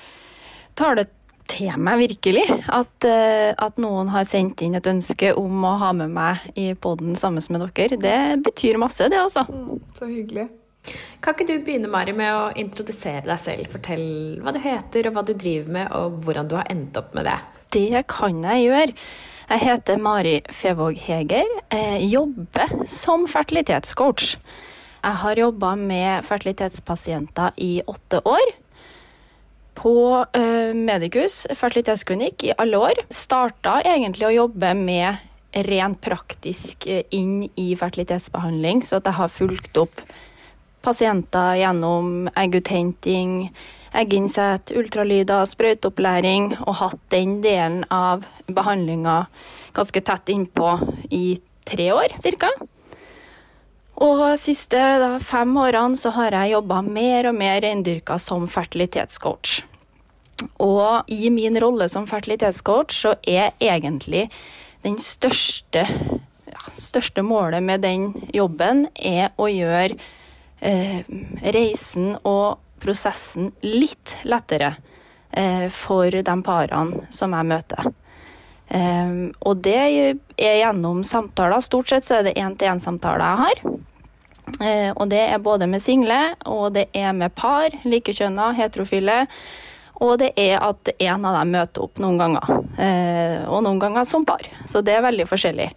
tar 0.76 0.98
det 0.98 1.08
til 1.50 1.72
meg, 1.78 2.00
virkelig. 2.02 2.44
At, 2.72 3.06
uh, 3.06 3.52
at, 3.54 3.80
noen 3.82 4.10
har 4.12 4.26
sendt 4.28 4.62
inn 4.66 4.76
et 4.78 4.90
ønske 4.90 5.32
om 5.38 5.64
å 5.66 5.76
ha 5.80 5.92
med 5.96 6.12
meg 6.14 6.42
i 6.58 6.72
poden 6.74 7.16
sammen 7.18 7.44
med 7.54 7.66
dere. 7.76 7.98
Det 8.02 8.20
betyr 8.46 8.80
masse, 8.82 9.06
det, 9.12 9.20
altså. 9.20 9.46
Mm, 9.48 9.82
så 9.96 10.10
hyggelig. 10.10 10.48
Kan 11.22 11.34
ikke 11.34 11.48
du 11.48 11.54
begynne, 11.66 11.90
Mari, 11.90 12.14
med 12.14 12.30
å 12.30 12.50
introdusere 12.58 13.24
deg 13.26 13.40
selv? 13.42 13.70
Fortell 13.72 14.06
hva 14.42 14.54
du 14.54 14.60
heter, 14.62 15.08
og 15.08 15.16
hva 15.16 15.24
du 15.26 15.34
driver 15.34 15.72
med, 15.78 15.94
og 15.96 16.20
hvordan 16.26 16.50
du 16.50 16.58
har 16.58 16.68
endt 16.70 16.98
opp 17.00 17.14
med 17.16 17.26
det. 17.26 17.38
Det 17.74 18.04
kan 18.10 18.44
jeg 18.46 18.68
gjøre. 18.68 19.08
Jeg 19.46 19.62
heter 19.62 20.00
Mari 20.02 20.36
Fevåg 20.50 20.98
Heger. 20.98 21.50
Jeg 21.70 22.06
jobber 22.10 22.72
som 22.90 23.26
fertilitetscoach. 23.30 24.36
Jeg 25.02 25.20
har 25.22 25.38
jobba 25.38 25.74
med 25.78 26.24
fertilitetspasienter 26.26 27.56
i 27.62 27.82
åtte 27.86 28.20
år 28.24 28.54
på 29.76 29.94
Medikus 30.32 30.76
Medicus 30.86 31.34
fertilitetsklinikk 31.52 32.44
i 32.48 32.54
alle 32.58 32.78
år. 32.80 33.00
Starta 33.12 33.78
egentlig 33.84 34.26
å 34.30 34.34
jobbe 34.34 34.72
med 34.78 35.20
rent 35.66 36.00
praktisk 36.04 36.86
eh, 36.86 37.04
inn 37.10 37.44
i 37.54 37.70
fertilitetsbehandling, 37.78 38.82
så 38.84 38.98
at 38.98 39.08
jeg 39.08 39.18
har 39.20 39.32
fulgt 39.32 39.80
opp 39.80 40.02
pasienter 40.84 41.56
gjennom 41.60 42.28
egguthenting, 42.38 43.48
egginnsett, 43.96 44.70
ultralyder, 44.76 45.46
sprøyteopplæring, 45.48 46.52
og 46.62 46.78
hatt 46.82 47.02
den 47.14 47.40
delen 47.44 47.82
av 47.90 48.26
behandlinga 48.46 49.24
ganske 49.76 50.02
tett 50.06 50.32
innpå 50.32 50.76
i 51.10 51.38
tre 51.66 51.90
år 51.94 52.18
ca. 52.38 52.52
Og 53.96 54.20
siste 54.40 54.76
da, 55.00 55.14
fem 55.24 55.54
årene 55.56 55.96
så 55.96 56.12
har 56.16 56.34
jeg 56.36 56.52
jobba 56.56 56.82
mer 56.84 57.30
og 57.30 57.38
mer 57.38 57.62
reindyrka 57.64 58.18
som 58.20 58.44
fertilitetscoach. 58.50 59.62
Og 60.60 61.08
i 61.08 61.30
min 61.32 61.56
rolle 61.62 61.88
som 61.88 62.08
fertilitetscoach 62.08 62.92
så 62.92 63.14
er 63.24 63.54
egentlig 63.62 64.26
den 64.84 64.98
største, 65.00 65.86
ja, 66.44 66.66
største 66.76 67.24
målet 67.24 67.64
med 67.64 67.86
den 67.86 68.10
jobben 68.36 68.84
er 68.94 69.32
å 69.40 69.48
gjøre 69.48 69.96
eh, 70.60 71.00
reisen 71.56 72.18
og 72.20 72.60
prosessen 72.84 73.54
litt 73.64 74.18
lettere 74.28 74.74
eh, 75.32 75.72
for 75.72 76.12
de 76.12 76.36
parene 76.44 77.06
som 77.08 77.32
jeg 77.32 77.48
møter. 77.48 77.88
Um, 78.66 79.30
og 79.46 79.60
det 79.62 79.76
er 79.78 80.16
gjennom 80.58 81.04
samtaler. 81.06 81.62
Stort 81.62 81.92
sett 81.92 82.06
så 82.06 82.18
er 82.18 82.26
det 82.26 82.36
én-til-én-samtaler 82.40 83.22
jeg 83.22 83.42
har. 83.42 83.62
Uh, 84.56 84.90
og 84.96 85.06
det 85.12 85.22
er 85.22 85.42
både 85.42 85.68
med 85.70 85.82
single, 85.82 86.18
og 86.50 86.74
det 86.74 86.88
er 86.96 87.14
med 87.14 87.34
par, 87.38 87.74
likekjønna, 87.86 88.50
heterofile. 88.58 89.24
Og 90.02 90.18
det 90.20 90.32
er 90.40 90.58
at 90.60 90.90
en 90.98 91.24
av 91.24 91.38
dem 91.38 91.54
møter 91.54 91.86
opp 91.86 92.02
noen 92.02 92.18
ganger, 92.20 92.50
uh, 92.76 93.38
og 93.48 93.62
noen 93.64 93.80
ganger 93.80 94.08
som 94.08 94.26
par. 94.28 94.44
Så 94.68 94.82
det 94.84 94.96
er 94.96 95.06
veldig 95.06 95.28
forskjellig. 95.30 95.70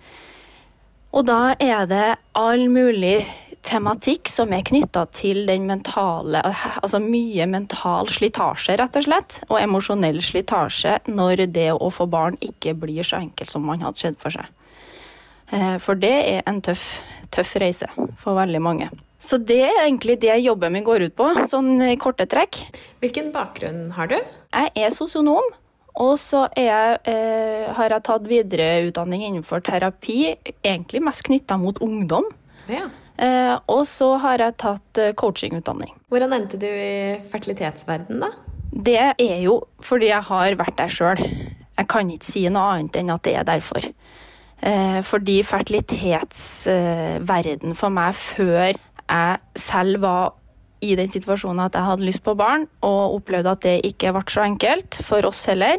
Og 1.14 1.26
da 1.26 1.56
er 1.58 1.86
det 1.90 2.08
all 2.38 2.68
mulig 2.70 3.22
tematikk 3.66 4.30
som 4.32 4.54
er 4.56 4.64
knytta 4.68 5.06
til 5.16 5.44
den 5.50 5.66
mentale 5.70 6.42
Altså 6.82 7.02
mye 7.04 7.48
mental 7.50 8.10
slitasje, 8.12 8.78
rett 8.80 8.96
og 9.00 9.06
slett. 9.06 9.40
Og 9.50 9.60
emosjonell 9.62 10.22
slitasje 10.24 10.98
når 11.10 11.46
det 11.54 11.70
å 11.74 11.92
få 11.94 12.08
barn 12.10 12.40
ikke 12.46 12.76
blir 12.80 13.06
så 13.06 13.20
enkelt 13.20 13.52
som 13.52 13.68
man 13.68 13.84
hadde 13.86 14.02
sett 14.02 14.20
for 14.22 14.34
seg. 14.34 14.48
Eh, 15.52 15.78
for 15.82 16.00
det 16.00 16.16
er 16.16 16.44
en 16.50 16.62
tøff, 16.66 17.00
tøff 17.34 17.56
reise 17.62 17.90
for 18.22 18.38
veldig 18.38 18.62
mange. 18.64 18.90
Så 19.20 19.38
det 19.44 19.66
er 19.68 19.82
egentlig 19.84 20.20
det 20.22 20.38
jobben 20.40 20.72
min 20.72 20.86
går 20.88 21.10
ut 21.10 21.16
på, 21.18 21.28
sånn 21.52 21.74
i 21.90 21.98
korte 22.00 22.24
trekk. 22.30 22.62
Hvilken 23.04 23.34
bakgrunn 23.36 23.90
har 23.98 24.08
du? 24.12 24.16
Jeg 24.16 24.72
er 24.80 24.94
sosionom. 24.96 25.44
Og 26.00 26.14
så 26.22 26.46
jeg, 26.56 27.00
eh, 27.12 27.66
har 27.76 27.92
jeg 27.92 28.04
tatt 28.08 28.28
videreutdanning 28.30 29.26
innenfor 29.26 29.60
terapi, 29.66 30.38
egentlig 30.64 31.02
mest 31.04 31.26
knytta 31.28 31.58
mot 31.60 31.82
ungdom. 31.84 32.30
Ja. 32.72 32.88
Eh, 33.20 33.60
og 33.68 33.84
så 33.90 34.14
har 34.24 34.40
jeg 34.40 34.56
tatt 34.62 34.98
eh, 35.02 35.16
coachingutdanning. 35.20 35.92
Hvordan 36.12 36.34
endte 36.38 36.58
du 36.62 36.70
i 36.70 37.18
fertilitetsverden 37.32 38.18
da? 38.24 38.30
Det 38.70 39.12
er 39.12 39.40
jo 39.44 39.56
fordi 39.84 40.08
jeg 40.12 40.24
har 40.30 40.56
vært 40.60 40.78
der 40.80 40.90
sjøl. 40.94 41.20
Jeg 41.20 41.88
kan 41.92 42.10
ikke 42.14 42.32
si 42.32 42.50
noe 42.52 42.68
annet 42.78 42.96
enn 43.02 43.10
at 43.12 43.24
det 43.28 43.34
er 43.36 43.46
derfor. 43.48 43.84
Eh, 44.60 45.00
fordi 45.08 45.38
fertilitetsverden 45.48 47.76
for 47.80 47.90
meg 47.96 48.12
før 48.16 48.70
jeg 48.70 49.38
selv 49.58 50.02
var 50.04 50.34
i 50.80 50.96
den 50.96 51.12
situasjonen 51.12 51.66
at 51.66 51.76
jeg 51.76 51.88
hadde 51.90 52.08
lyst 52.08 52.24
på 52.24 52.40
barn, 52.40 52.64
og 52.86 53.16
opplevde 53.18 53.52
at 53.52 53.64
det 53.66 53.86
ikke 53.90 54.14
ble 54.16 54.24
så 54.32 54.42
enkelt 54.46 54.92
for 55.04 55.20
oss 55.28 55.42
heller, 55.52 55.78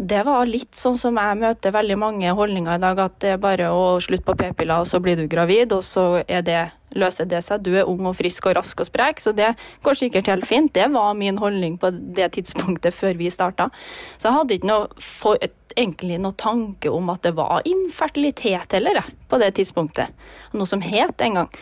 det 0.00 0.20
var 0.24 0.48
litt 0.48 0.76
sånn 0.78 0.96
som 0.96 1.18
jeg 1.20 1.36
møter 1.36 1.74
veldig 1.74 1.96
mange 2.00 2.30
holdninger 2.36 2.78
i 2.78 2.82
dag, 2.82 3.00
at 3.04 3.16
det 3.20 3.34
er 3.34 3.40
bare 3.40 3.68
å 3.74 3.98
slutte 4.00 4.24
på 4.24 4.36
p-piller, 4.38 4.80
og 4.80 4.88
så 4.88 5.00
blir 5.02 5.18
du 5.18 5.26
gravid, 5.28 5.74
og 5.76 5.82
så 5.84 6.22
det, 6.24 6.60
løser 6.96 7.28
det 7.28 7.42
seg. 7.44 7.60
Du 7.66 7.74
er 7.74 7.88
ung 7.88 8.08
og 8.08 8.16
frisk 8.18 8.48
og 8.48 8.56
rask 8.56 8.80
og 8.80 8.88
sprek, 8.88 9.20
så 9.20 9.34
det 9.36 9.52
går 9.84 9.98
sikkert 10.00 10.30
helt 10.32 10.48
fint. 10.48 10.72
Det 10.74 10.86
var 10.94 11.12
min 11.18 11.38
holdning 11.40 11.76
på 11.80 11.92
det 12.16 12.30
tidspunktet 12.38 12.96
før 12.96 13.18
vi 13.20 13.28
starta. 13.32 13.68
Så 14.16 14.30
jeg 14.30 14.38
hadde 14.38 14.56
ikke 14.56 14.70
noe, 14.70 14.88
for, 15.04 15.36
egentlig 15.76 16.20
noe 16.22 16.38
tanke 16.40 16.92
om 16.92 17.12
at 17.12 17.26
det 17.26 17.34
var 17.38 17.66
infertilitet 17.68 18.72
heller, 18.78 19.02
på 19.28 19.42
det 19.42 19.52
tidspunktet. 19.60 20.16
Noe 20.56 20.70
som 20.70 20.80
het 20.84 21.20
en 21.26 21.42
gang. 21.42 21.52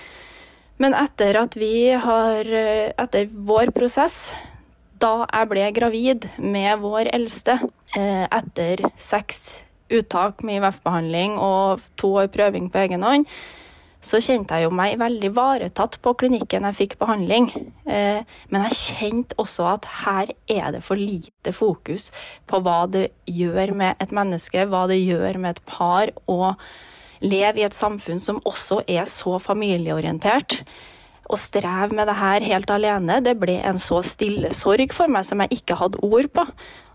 Men 0.78 0.94
etter 0.94 1.40
at 1.40 1.58
vi 1.58 1.90
har 1.90 2.46
Etter 2.46 3.26
vår 3.26 3.72
prosess 3.74 4.36
da 5.02 5.26
jeg 5.26 5.50
ble 5.50 5.68
gravid 5.76 6.26
med 6.38 6.82
vår 6.82 7.10
eldste, 7.14 7.58
eh, 7.96 8.26
etter 8.26 8.84
seks 8.96 9.64
uttak 9.88 10.42
med 10.44 10.60
IVF-behandling 10.60 11.38
og 11.40 11.84
to 12.00 12.12
år 12.20 12.28
prøving 12.32 12.68
på 12.72 12.82
egen 12.84 13.06
hånd, 13.06 13.28
så 14.04 14.20
kjente 14.22 14.54
jeg 14.54 14.68
jo 14.68 14.74
meg 14.78 14.98
veldig 15.00 15.30
ivaretatt 15.32 15.96
på 16.04 16.12
klinikken 16.20 16.66
jeg 16.68 16.76
fikk 16.78 16.98
behandling. 17.00 17.48
Eh, 17.82 18.20
men 18.52 18.66
jeg 18.68 18.78
kjente 18.78 19.38
også 19.42 19.66
at 19.72 19.88
her 20.04 20.34
er 20.46 20.76
det 20.76 20.84
for 20.86 21.00
lite 21.00 21.54
fokus 21.54 22.12
på 22.46 22.60
hva 22.62 22.84
det 22.90 23.08
gjør 23.26 23.74
med 23.80 23.98
et 24.02 24.14
menneske, 24.14 24.68
hva 24.70 24.86
det 24.90 25.00
gjør 25.00 25.40
med 25.42 25.56
et 25.56 25.64
par 25.66 26.14
å 26.30 26.54
leve 27.24 27.58
i 27.58 27.66
et 27.66 27.74
samfunn 27.74 28.22
som 28.22 28.38
også 28.46 28.84
er 28.86 29.08
så 29.10 29.40
familieorientert. 29.42 30.60
Å 31.28 31.36
streve 31.36 31.92
med 31.96 32.08
det 32.08 32.16
her 32.18 32.44
helt 32.48 32.70
alene, 32.72 33.20
det 33.24 33.36
ble 33.40 33.58
en 33.68 33.80
så 33.82 34.00
stille 34.06 34.54
sorg 34.56 34.94
for 34.96 35.12
meg 35.12 35.26
som 35.28 35.42
jeg 35.44 35.60
ikke 35.60 35.76
hadde 35.78 36.00
ord 36.04 36.30
på. 36.34 36.46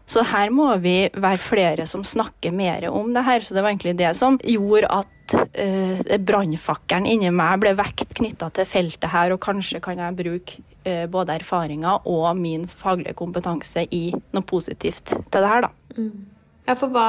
Så 0.10 0.24
her 0.28 0.52
må 0.52 0.68
vi 0.84 1.08
være 1.16 1.40
flere 1.40 1.86
som 1.88 2.04
snakker 2.04 2.52
mer 2.52 2.90
om 2.90 3.14
det 3.16 3.24
her. 3.24 3.46
Så 3.46 3.56
det 3.56 3.64
var 3.64 3.72
egentlig 3.72 3.96
det 4.02 4.12
som 4.20 4.36
gjorde 4.44 4.90
at 4.92 5.36
uh, 5.38 6.18
brannfakkelen 6.28 7.08
inni 7.08 7.32
meg 7.32 7.62
ble 7.64 7.72
vekt 7.80 8.12
knytta 8.20 8.52
til 8.58 8.68
feltet 8.68 9.12
her, 9.14 9.32
og 9.32 9.42
kanskje 9.44 9.80
kan 9.84 10.02
jeg 10.02 10.18
bruke 10.20 10.60
uh, 10.90 11.06
både 11.12 11.38
erfaringer 11.40 12.04
og 12.10 12.28
min 12.40 12.68
faglige 12.68 13.16
kompetanse 13.20 13.88
i 13.96 14.10
noe 14.36 14.46
positivt 14.50 15.16
til 15.16 15.40
det 15.40 15.50
her, 15.56 15.70
da. 15.70 15.74
Mm. 15.96 16.30
Ja, 16.64 16.78
for 16.80 16.92
hva, 16.96 17.08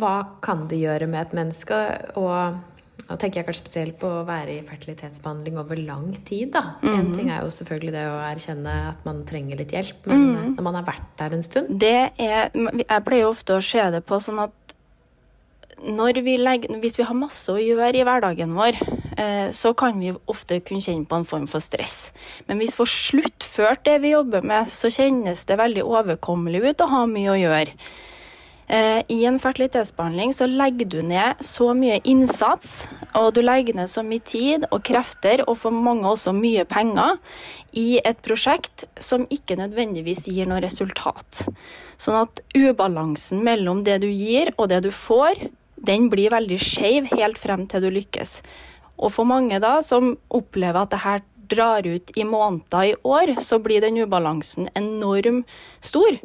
hva 0.00 0.14
kan 0.44 0.64
det 0.70 0.78
gjøre 0.80 1.08
med 1.10 1.26
et 1.26 1.34
menneske? 1.36 1.80
og 2.16 2.60
da 3.04 3.16
tenker 3.20 3.40
jeg 3.40 3.48
kanskje 3.48 3.62
spesielt 3.62 3.96
på 4.00 4.08
å 4.08 4.24
være 4.26 4.56
i 4.56 4.64
fertilitetsbehandling 4.64 5.58
over 5.60 5.80
lang 5.80 6.08
tid. 6.24 6.52
da. 6.56 6.76
Mm. 6.82 6.94
En 6.94 7.12
ting 7.12 7.30
er 7.30 7.44
jo 7.44 7.52
selvfølgelig 7.52 7.94
det 7.94 8.04
å 8.08 8.18
erkjenne 8.24 8.74
at 8.90 9.06
man 9.06 9.22
trenger 9.28 9.60
litt 9.60 9.74
hjelp, 9.76 10.08
men 10.08 10.24
mm. 10.24 10.50
når 10.56 10.68
man 10.68 10.78
har 10.80 10.86
vært 10.88 11.10
der 11.20 11.36
en 11.36 11.44
stund 11.44 11.72
Det 11.80 11.96
er, 12.18 12.52
Jeg 12.54 13.04
pleier 13.06 13.28
ofte 13.28 13.58
å 13.58 13.64
se 13.64 13.84
det 13.92 14.04
på 14.08 14.20
sånn 14.24 14.40
at 14.46 14.60
vi 16.24 16.36
legger, 16.38 16.78
hvis 16.80 16.96
vi 16.96 17.04
har 17.04 17.16
masse 17.18 17.52
å 17.52 17.60
gjøre 17.60 17.98
i 17.98 18.04
hverdagen 18.06 18.54
vår, 18.56 18.78
eh, 19.18 19.50
så 19.52 19.74
kan 19.76 19.98
vi 20.00 20.14
ofte 20.26 20.60
kunne 20.60 20.80
kjenne 20.80 21.04
på 21.04 21.16
en 21.18 21.28
form 21.28 21.46
for 21.46 21.60
stress. 21.60 22.12
Men 22.48 22.58
hvis 22.58 22.72
vi 22.72 22.80
får 22.80 22.92
sluttført 22.94 23.84
det 23.84 24.00
vi 24.00 24.14
jobber 24.14 24.42
med, 24.42 24.70
så 24.70 24.88
kjennes 24.88 25.44
det 25.44 25.58
veldig 25.60 25.84
overkommelig 25.84 26.62
ut 26.70 26.80
å 26.80 26.88
ha 26.88 27.04
mye 27.06 27.34
å 27.34 27.36
gjøre. 27.36 27.76
Eh, 28.66 29.02
I 29.08 29.24
en 29.28 29.36
fertilitetsbehandling 29.40 30.32
så 30.32 30.46
legger 30.48 30.88
du 30.88 31.00
ned 31.04 31.40
så 31.44 31.72
mye 31.76 31.98
innsats, 32.08 32.86
og 33.12 33.34
du 33.36 33.42
legger 33.44 33.76
ned 33.76 33.90
så 33.92 34.04
mye 34.06 34.24
tid 34.24 34.64
og 34.70 34.80
krefter, 34.88 35.42
og 35.44 35.58
for 35.60 35.74
mange 35.74 36.08
også 36.08 36.32
mye 36.36 36.64
penger, 36.68 37.18
i 37.76 38.00
et 38.00 38.20
prosjekt 38.24 38.86
som 39.02 39.26
ikke 39.34 39.58
nødvendigvis 39.60 40.24
gir 40.30 40.48
noe 40.48 40.62
resultat. 40.64 41.44
Sånn 42.00 42.22
at 42.22 42.40
ubalansen 42.56 43.44
mellom 43.44 43.82
det 43.84 44.00
du 44.04 44.08
gir 44.08 44.54
og 44.56 44.70
det 44.72 44.80
du 44.86 44.90
får, 44.94 45.50
den 45.84 46.08
blir 46.08 46.32
veldig 46.32 46.58
skeiv 46.62 47.10
helt 47.12 47.36
frem 47.38 47.66
til 47.68 47.84
du 47.84 47.90
lykkes. 47.92 48.38
Og 48.96 49.12
for 49.12 49.28
mange 49.28 49.58
da, 49.60 49.80
som 49.84 50.14
opplever 50.32 50.86
at 50.86 50.94
det 50.94 51.02
her 51.04 51.24
drar 51.50 51.84
ut 51.84 52.14
i 52.16 52.24
måneder 52.24 52.94
i 52.94 52.96
år, 53.04 53.34
så 53.44 53.58
blir 53.60 53.84
den 53.84 54.00
ubalansen 54.00 54.70
enormt 54.78 55.50
stor. 55.84 56.16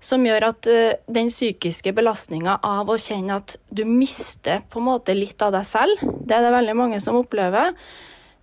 Som 0.00 0.26
gjør 0.26 0.50
at 0.52 0.68
uh, 0.70 0.98
den 1.10 1.30
psykiske 1.32 1.92
belastninga 1.96 2.58
av 2.64 2.90
å 2.90 2.98
kjenne 3.00 3.40
at 3.40 3.56
du 3.74 3.84
mister 3.88 4.62
på 4.70 4.82
en 4.82 4.88
måte 4.92 5.16
litt 5.16 5.42
av 5.42 5.54
deg 5.56 5.66
selv, 5.66 6.04
det 6.22 6.36
er 6.36 6.46
det 6.46 6.54
veldig 6.54 6.76
mange 6.78 7.00
som 7.02 7.18
opplever. 7.18 7.74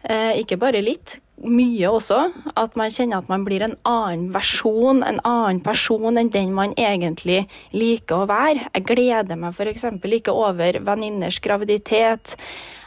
Uh, 0.05 0.33
ikke 0.37 0.59
bare 0.61 0.83
litt, 0.85 1.17
mye 1.41 1.89
også. 1.89 2.19
At 2.59 2.75
man 2.79 2.93
kjenner 2.93 3.23
at 3.23 3.29
man 3.31 3.43
blir 3.47 3.63
en 3.65 3.75
annen 3.87 4.29
versjon, 4.35 5.03
en 5.03 5.19
annen 5.27 5.61
person 5.65 6.19
enn 6.19 6.31
den 6.31 6.53
man 6.55 6.75
egentlig 6.79 7.45
liker 7.75 8.23
å 8.23 8.29
være. 8.29 8.69
Jeg 8.75 8.87
gleder 8.91 9.39
meg 9.39 9.55
f.eks. 9.55 9.87
ikke 10.19 10.35
over 10.35 10.79
venninners 10.85 11.39
graviditet. 11.43 12.35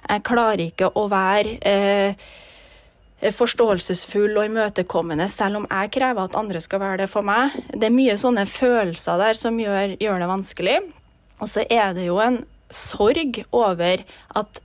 Jeg 0.08 0.24
klarer 0.28 0.68
ikke 0.70 0.92
å 0.96 1.08
være 1.10 1.58
Eh, 1.68 2.14
forståelsesfull 3.34 4.36
og 4.38 4.46
imøtekommende, 4.46 5.26
selv 5.32 5.60
om 5.60 5.66
jeg 5.66 5.90
krever 5.96 6.28
at 6.28 6.36
andre 6.38 6.60
skal 6.62 6.82
være 6.82 7.02
det 7.02 7.08
for 7.10 7.26
meg. 7.26 7.56
Det 7.74 7.88
er 7.88 7.94
mye 7.94 8.14
sånne 8.20 8.46
følelser 8.46 9.18
der 9.20 9.38
som 9.38 9.58
gjør, 9.58 9.96
gjør 9.98 10.22
det 10.22 10.30
vanskelig. 10.30 10.78
Og 11.42 11.50
så 11.50 11.64
er 11.70 11.92
det 11.96 12.06
jo 12.06 12.20
en 12.22 12.42
sorg 12.70 13.40
over 13.54 14.04
at 14.38 14.62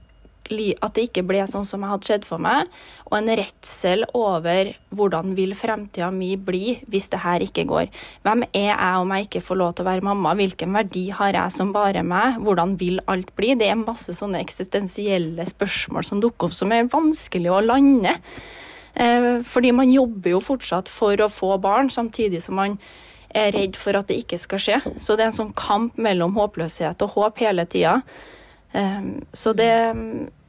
at 0.51 0.95
det 0.95 1.05
ikke 1.07 1.23
ble 1.27 1.43
sånn 1.47 1.65
som 1.67 1.83
jeg 1.83 1.91
hadde 1.91 2.07
skjedd 2.07 2.25
for 2.27 2.41
meg, 2.43 2.71
og 3.07 3.15
en 3.17 3.31
redsel 3.39 4.03
over 4.17 4.73
hvordan 4.93 5.35
vil 5.37 5.55
fremtida 5.57 6.09
mi 6.13 6.33
bli 6.35 6.79
hvis 6.91 7.09
det 7.13 7.21
her 7.23 7.45
ikke 7.45 7.65
går. 7.69 7.87
Hvem 8.25 8.45
er 8.51 8.73
jeg 8.73 9.03
om 9.03 9.13
jeg 9.15 9.27
ikke 9.27 9.43
får 9.47 9.59
lov 9.61 9.71
til 9.75 9.85
å 9.85 9.89
være 9.91 10.07
mamma? 10.09 10.33
Hvilken 10.39 10.75
verdi 10.75 11.05
har 11.15 11.37
jeg 11.37 11.55
som 11.55 11.71
bare 11.75 12.03
meg? 12.03 12.41
Hvordan 12.43 12.75
vil 12.81 12.99
alt 13.07 13.31
bli? 13.37 13.53
Det 13.59 13.69
er 13.71 13.79
masse 13.79 14.15
sånne 14.17 14.41
eksistensielle 14.43 15.47
spørsmål 15.47 16.07
som 16.07 16.21
dukker 16.23 16.51
opp, 16.51 16.57
som 16.57 16.75
er 16.75 16.91
vanskelig 16.91 17.53
å 17.53 17.63
lande. 17.63 18.17
Eh, 18.93 19.41
fordi 19.47 19.71
man 19.73 19.89
jobber 19.89 20.35
jo 20.35 20.43
fortsatt 20.43 20.91
for 20.91 21.17
å 21.23 21.31
få 21.31 21.55
barn, 21.61 21.89
samtidig 21.89 22.43
som 22.45 22.59
man 22.59 22.77
er 23.33 23.51
redd 23.55 23.77
for 23.79 23.97
at 23.97 24.09
det 24.11 24.19
ikke 24.21 24.37
skal 24.41 24.61
skje. 24.61 24.79
Så 25.01 25.17
det 25.17 25.25
er 25.25 25.31
en 25.31 25.39
sånn 25.39 25.55
kamp 25.57 25.97
mellom 26.01 26.35
håpløshet 26.37 27.01
og 27.05 27.17
håp 27.17 27.41
hele 27.41 27.65
tida. 27.69 28.01
Um, 28.73 29.21
så 29.33 29.53
det, 29.53 29.69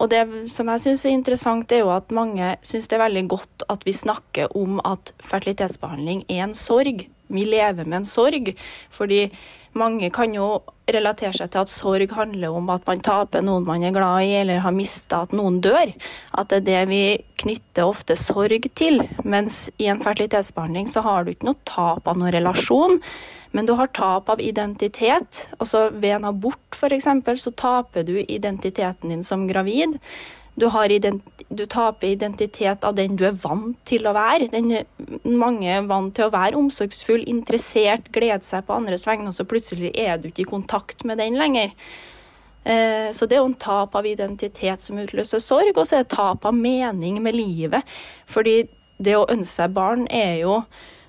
og 0.01 0.09
det 0.09 0.23
som 0.49 0.71
jeg 0.73 0.81
syns 0.81 1.05
er 1.05 1.13
interessant, 1.13 1.73
er 1.73 1.83
jo 1.85 1.91
at 1.93 2.13
mange 2.15 2.55
syns 2.65 2.89
det 2.89 2.97
er 2.97 3.05
veldig 3.05 3.25
godt 3.35 3.67
at 3.73 3.85
vi 3.85 3.93
snakker 3.93 4.55
om 4.57 4.79
at 4.85 5.13
fertilitetsbehandling 5.21 6.25
er 6.33 6.47
en 6.47 6.57
sorg. 6.57 7.05
Vi 7.29 7.45
lever 7.45 7.85
med 7.85 8.03
en 8.03 8.09
sorg. 8.09 8.55
Fordi 8.93 9.27
mange 9.75 10.11
kan 10.15 10.35
jo 10.37 10.63
relatere 10.89 11.33
seg 11.35 11.51
til 11.53 11.65
at 11.65 11.73
sorg 11.73 12.13
handler 12.15 12.57
om 12.57 12.69
at 12.73 12.85
man 12.89 13.01
taper 13.05 13.45
noen 13.45 13.65
man 13.67 13.85
er 13.85 13.95
glad 13.97 14.27
i, 14.27 14.35
eller 14.41 14.65
har 14.65 14.75
mista 14.77 15.25
at 15.25 15.33
noen 15.37 15.61
dør. 15.65 15.93
At 16.39 16.53
det 16.53 16.63
er 16.63 16.67
det 16.69 16.83
vi 16.93 17.05
knytter 17.45 17.89
ofte 17.89 18.17
sorg 18.21 18.69
til. 18.79 19.03
Mens 19.25 19.67
i 19.77 19.89
en 19.93 20.03
fertilitetsbehandling 20.05 20.89
så 20.93 21.05
har 21.05 21.25
du 21.25 21.35
ikke 21.35 21.51
noe 21.51 21.65
tap 21.69 22.09
av 22.09 22.21
noen 22.21 22.33
relasjon. 22.37 23.01
Men 23.55 23.67
du 23.67 23.75
har 23.79 23.93
tap 23.95 24.31
av 24.33 24.41
identitet. 24.43 25.45
Altså 25.59 25.87
ved 25.93 26.17
en 26.17 26.31
abort 26.33 26.75
f.eks. 26.75 27.07
så 27.43 27.53
taper 27.55 28.07
du 28.07 28.17
identiteten 28.21 29.13
din 29.13 29.25
som 29.25 29.47
gravid. 29.49 30.01
Du, 30.55 30.67
ident 30.69 31.45
du, 31.49 31.65
taper 31.67 32.13
identitet 32.15 32.85
av 32.85 32.95
den 32.95 33.17
du 33.19 33.25
er 33.27 33.39
vant 33.43 33.79
til 33.87 34.07
å 34.07 34.15
være. 34.15 34.51
Den, 34.53 34.71
mange 35.27 35.71
er 35.71 35.87
vant 35.87 36.15
til 36.15 36.29
å 36.29 36.35
være 36.35 36.59
omsorgsfull, 36.59 37.25
interessert, 37.31 38.11
glede 38.15 38.47
seg 38.47 38.67
på 38.67 38.77
andres 38.77 39.07
vegne, 39.07 39.31
og 39.31 39.35
så 39.35 39.47
plutselig 39.51 39.91
er 39.99 40.19
du 40.19 40.29
ikke 40.31 40.45
i 40.45 40.51
kontakt 40.51 41.03
med 41.07 41.19
den 41.23 41.39
lenger. 41.39 41.75
Eh, 42.65 43.11
så 43.11 43.27
det 43.27 43.37
er 43.37 43.43
jo 43.43 43.51
en 43.51 43.59
tap 43.61 43.99
av 43.99 44.07
identitet 44.07 44.83
som 44.83 44.99
utløser 45.03 45.43
sorg, 45.43 45.75
og 45.75 45.87
så 45.87 45.99
er 45.99 46.07
det 46.07 46.15
tap 46.15 46.47
av 46.47 46.55
mening 46.55 47.19
med 47.23 47.35
livet. 47.35 47.97
Fordi 48.31 48.63
det 49.03 49.19
å 49.19 49.27
ønske 49.27 49.57
seg 49.57 49.75
barn 49.75 50.07
er 50.07 50.39
jo 50.45 50.61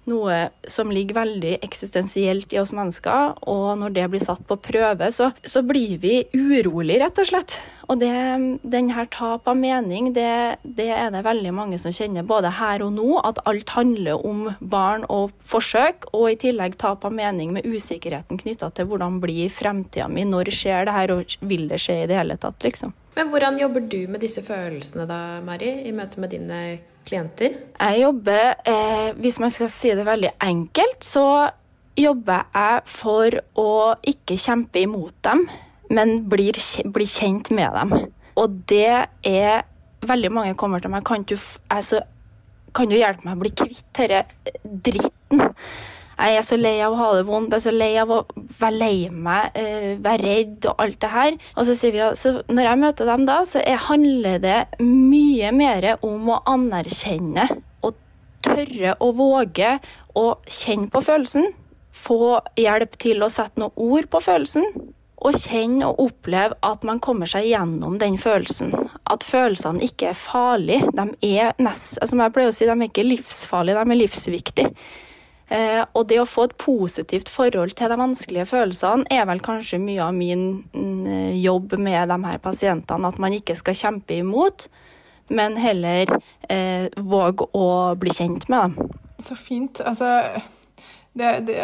noe 0.09 0.35
som 0.69 0.91
ligger 0.93 1.17
veldig 1.17 1.57
eksistensielt 1.65 2.53
i 2.53 2.59
oss 2.61 2.73
mennesker. 2.75 3.35
Og 3.49 3.77
når 3.81 3.95
det 3.95 4.07
blir 4.13 4.23
satt 4.23 4.43
på 4.47 4.57
prøve, 4.69 5.09
så, 5.15 5.31
så 5.43 5.63
blir 5.65 5.97
vi 6.03 6.17
urolig, 6.35 6.99
rett 7.01 7.21
og 7.21 7.29
slett. 7.29 7.59
Og 7.89 7.99
det, 8.01 8.11
den 8.63 8.91
her 8.95 9.09
tap 9.13 9.47
av 9.49 9.57
mening, 9.59 10.11
det, 10.15 10.57
det, 10.63 10.89
er 10.93 11.13
det 11.13 11.25
veldig 11.25 11.53
mange 11.55 11.79
som 11.81 11.93
kjenner 11.95 12.25
både 12.27 12.53
her 12.59 12.85
og 12.85 12.95
nå. 12.97 13.09
At 13.25 13.41
alt 13.49 13.75
handler 13.75 14.25
om 14.25 14.49
barn 14.59 15.05
og 15.09 15.33
forsøk, 15.45 16.09
og 16.13 16.31
i 16.31 16.39
tillegg 16.45 16.77
tap 16.81 17.05
av 17.07 17.15
mening 17.15 17.53
med 17.55 17.67
usikkerheten 17.69 18.41
knytta 18.41 18.71
til 18.75 18.89
hvordan 18.89 19.21
blir 19.23 19.53
fremtida 19.53 20.09
mi, 20.11 20.25
når 20.27 20.53
skjer 20.55 20.87
det 20.87 20.95
her, 20.99 21.15
og 21.15 21.39
vil 21.45 21.67
det 21.71 21.81
skje 21.81 22.03
i 22.03 22.07
det 22.09 22.19
hele 22.19 22.37
tatt, 22.41 22.61
liksom. 22.65 22.93
Men 23.15 23.29
hvordan 23.31 23.59
jobber 23.59 23.85
du 23.87 24.01
med 24.11 24.19
disse 24.23 24.43
følelsene 24.43 25.05
da, 25.07 25.19
Mari, 25.45 25.69
i 25.87 25.93
møte 25.95 26.19
med 26.19 26.33
dine 26.35 26.61
klienter? 27.07 27.55
Jeg 27.79 28.01
jobber, 28.01 28.55
eh, 28.67 29.13
hvis 29.21 29.39
man 29.39 29.53
skal 29.55 29.69
si 29.71 29.93
det 29.95 30.05
veldig 30.05 30.33
enkelt, 30.43 31.03
så 31.03 31.27
jobber 31.95 32.43
jeg 32.51 32.81
for 32.91 33.37
å 33.55 33.69
ikke 34.03 34.35
kjempe 34.35 34.83
imot 34.83 35.15
dem, 35.23 35.45
men 35.95 36.17
bli 36.27 36.51
kjent 36.51 37.51
med 37.55 37.71
dem. 37.79 37.95
Og 38.35 38.59
det 38.67 39.07
er 39.23 39.63
Veldig 40.05 40.29
mange 40.29 40.53
kommer 40.53 40.77
til 40.83 40.91
meg 40.93 41.01
kan 41.07 41.23
du, 41.25 41.33
altså, 41.73 42.03
kan 42.77 42.91
du 42.91 42.93
hjelpe 42.93 43.25
meg 43.25 43.39
å 43.39 43.41
bli 43.41 43.49
kvitt 43.57 43.87
denne 43.97 44.19
dritten? 44.85 45.41
Jeg 46.15 46.37
er 46.39 46.45
så 46.47 46.57
lei 46.59 46.77
av 46.83 46.93
å 46.95 46.99
ha 46.99 47.09
det 47.17 47.25
vondt, 47.27 47.51
jeg 47.51 47.59
er 47.59 47.65
så 47.65 47.73
lei 47.75 47.91
av 47.99 48.11
å 48.13 48.21
være 48.59 48.77
lei 48.79 48.95
meg, 49.11 49.57
uh, 49.59 49.91
være 50.05 50.23
redd 50.23 50.67
og 50.71 50.83
alt 50.85 50.99
det 51.03 51.11
her. 51.11 51.37
Og 51.55 51.67
så 51.67 51.75
sier 51.75 51.95
vi 51.95 52.03
at 52.05 52.23
når 52.47 52.69
jeg 52.69 52.81
møter 52.85 53.11
dem 53.11 53.27
da, 53.27 53.41
så 53.47 53.61
er, 53.63 53.81
handler 53.89 54.41
det 54.43 54.57
mye 54.79 55.51
mer 55.55 55.91
om 56.05 56.31
å 56.31 56.41
anerkjenne 56.55 57.49
og 57.83 57.99
tørre 58.45 58.95
å 59.03 59.11
våge 59.17 59.77
å 60.15 60.27
kjenne 60.47 60.91
på 60.93 61.03
følelsen. 61.03 61.49
Få 61.95 62.37
hjelp 62.59 62.99
til 63.01 63.23
å 63.23 63.31
sette 63.31 63.59
noen 63.61 63.75
ord 63.75 64.07
på 64.11 64.21
følelsen. 64.23 64.69
Og 65.25 65.37
kjenne 65.39 65.87
og 65.89 66.01
oppleve 66.03 66.57
at 66.67 66.83
man 66.85 66.99
kommer 67.01 67.29
seg 67.29 67.47
gjennom 67.49 67.95
den 67.99 68.17
følelsen. 68.21 68.73
At 69.09 69.23
følelsene 69.25 69.83
ikke 69.87 70.11
er 70.11 70.19
farlige. 70.19 70.91
De 70.95 71.35
er 71.39 71.55
nest, 71.63 71.97
som 72.03 72.21
jeg 72.21 72.35
pleier 72.35 72.51
å 72.51 72.55
si, 72.55 72.67
de 72.67 72.75
er 72.75 72.87
ikke 72.87 73.07
livsfarlige, 73.07 73.79
de 73.79 73.95
er 73.95 74.01
livsviktige. 74.03 74.71
Eh, 75.47 75.83
og 75.93 76.07
det 76.09 76.17
å 76.21 76.25
få 76.25 76.47
et 76.47 76.55
positivt 76.57 77.29
forhold 77.29 77.75
til 77.77 77.91
de 77.91 77.97
vanskelige 77.99 78.47
følelsene 78.49 79.05
er 79.13 79.27
vel 79.29 79.43
kanskje 79.45 79.77
mye 79.81 80.01
av 80.07 80.15
min 80.17 80.45
mm, 80.73 81.37
jobb 81.37 81.77
med 81.77 82.09
de 82.09 82.19
her 82.25 82.41
pasientene. 82.41 83.11
At 83.11 83.21
man 83.21 83.35
ikke 83.35 83.57
skal 83.59 83.77
kjempe 83.77 84.17
imot, 84.17 84.67
men 85.29 85.57
heller 85.61 86.09
eh, 86.49 86.89
våge 86.97 87.49
å 87.53 87.67
bli 87.99 88.13
kjent 88.13 88.49
med 88.49 88.75
dem. 88.77 88.93
Så 89.21 89.37
fint. 89.37 89.81
Altså 89.85 90.09
det, 91.15 91.47
det, 91.47 91.55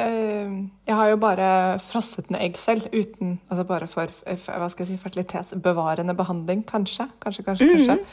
jeg 0.87 0.95
har 0.95 1.09
jo 1.11 1.17
bare 1.19 1.47
frosset 1.83 2.29
ned 2.31 2.39
egg 2.45 2.59
selv, 2.59 2.85
uten 2.93 3.33
Altså 3.49 3.65
bare 3.67 3.87
for 3.91 4.13
hva 4.25 4.69
skal 4.71 4.85
jeg 4.85 4.93
si, 4.93 4.99
fertilitetsbevarende 5.01 6.15
behandling, 6.15 6.63
kanskje. 6.67 7.09
Kanskje, 7.19 7.43
kanskje, 7.43 7.65
mm 7.65 7.75
-hmm. 7.75 7.87
kanskje. 7.87 8.05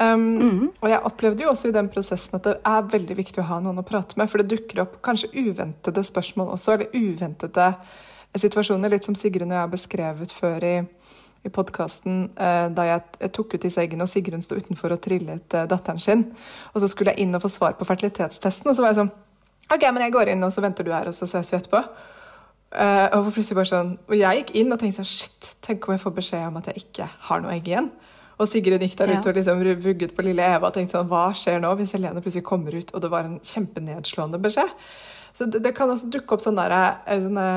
Um, 0.00 0.20
mm 0.20 0.60
-hmm. 0.60 0.68
Og 0.80 0.90
jeg 0.90 1.00
opplevde 1.04 1.42
jo 1.42 1.50
også 1.50 1.68
i 1.68 1.72
den 1.72 1.88
prosessen 1.88 2.34
at 2.36 2.44
det 2.44 2.56
er 2.64 2.82
veldig 2.82 3.16
viktig 3.16 3.38
å 3.38 3.46
ha 3.46 3.60
noen 3.60 3.78
å 3.78 3.82
prate 3.82 4.14
med, 4.16 4.30
for 4.30 4.38
det 4.38 4.50
dukker 4.50 4.80
opp 4.80 5.02
kanskje 5.02 5.28
uventede 5.34 6.04
spørsmål 6.04 6.48
også, 6.48 6.72
eller 6.72 6.86
uventede 6.94 7.74
situasjoner, 8.36 8.88
litt 8.88 9.04
som 9.04 9.14
Sigrun 9.14 9.50
og 9.50 9.54
jeg 9.54 9.60
har 9.60 9.68
beskrevet 9.68 10.32
før 10.32 10.64
i 10.64 10.86
i 11.44 11.48
podkasten 11.48 12.30
eh, 12.36 12.66
da 12.74 12.84
jeg, 12.84 13.02
jeg, 13.20 13.32
tok 13.32 13.54
ut 13.54 13.62
disse 13.62 13.80
eggene, 13.80 14.02
og 14.02 14.08
Sigrun 14.08 14.42
sto 14.42 14.58
utenfor 14.58 14.92
og 14.92 15.00
trillet 15.00 15.54
eh, 15.54 15.66
datteren 15.70 16.00
sin. 16.02 16.24
Og 16.74 16.80
så 16.80 16.88
skulle 16.88 17.14
jeg 17.14 17.26
inn 17.26 17.34
og 17.34 17.42
få 17.42 17.48
svar 17.48 17.72
på 17.78 17.84
fertilitetstesten, 17.84 18.70
og 18.70 18.76
så 18.76 18.82
var 18.82 18.88
jeg 18.92 19.00
sånn 19.02 19.12
OK, 19.68 19.84
men 19.92 20.06
jeg 20.06 20.14
går 20.14 20.32
inn, 20.32 20.44
og 20.46 20.52
så 20.54 20.64
venter 20.64 20.86
du 20.86 20.92
her, 20.94 21.10
og 21.10 21.16
så 21.16 21.28
ses 21.28 21.52
vi 21.52 21.58
etterpå. 21.58 21.82
Uh, 22.68 23.06
og 23.16 23.30
plutselig 23.32 23.56
bare 23.56 23.70
sånn, 23.70 23.94
og 24.10 24.14
jeg 24.16 24.42
gikk 24.42 24.50
inn 24.60 24.74
og 24.74 24.80
tenkte 24.80 25.00
sånn 25.00 25.08
Shit, 25.08 25.54
tenk 25.64 25.86
om 25.88 25.94
jeg 25.94 26.02
får 26.02 26.14
beskjed 26.18 26.50
om 26.50 26.58
at 26.60 26.68
jeg 26.68 26.82
ikke 26.82 27.06
har 27.28 27.40
noe 27.40 27.54
egg 27.54 27.70
igjen. 27.70 27.88
Og 28.38 28.46
Sigrun 28.46 28.82
gikk 28.84 28.98
der 29.00 29.14
ja. 29.14 29.18
ute 29.18 29.32
og 29.32 29.38
liksom 29.38 29.62
vugget 29.82 30.12
på 30.14 30.24
lille 30.26 30.44
Eva 30.44 30.68
og 30.68 30.76
tenkte 30.76 30.94
sånn 30.94 31.08
Hva 31.10 31.24
skjer 31.34 31.62
nå 31.64 31.72
hvis 31.80 31.94
Helene 31.96 32.20
plutselig 32.22 32.46
kommer 32.46 32.76
ut, 32.76 32.92
og 32.92 33.02
det 33.02 33.10
var 33.12 33.26
en 33.26 33.40
kjempenedslående 33.40 34.40
beskjed? 34.44 34.74
Så 35.34 35.48
det, 35.50 35.62
det 35.64 35.72
kan 35.76 35.90
også 35.90 36.10
dukke 36.12 36.36
opp 36.36 36.44
sånne, 36.44 36.68
der, 36.70 37.00
eh, 37.08 37.24
sånne 37.24 37.48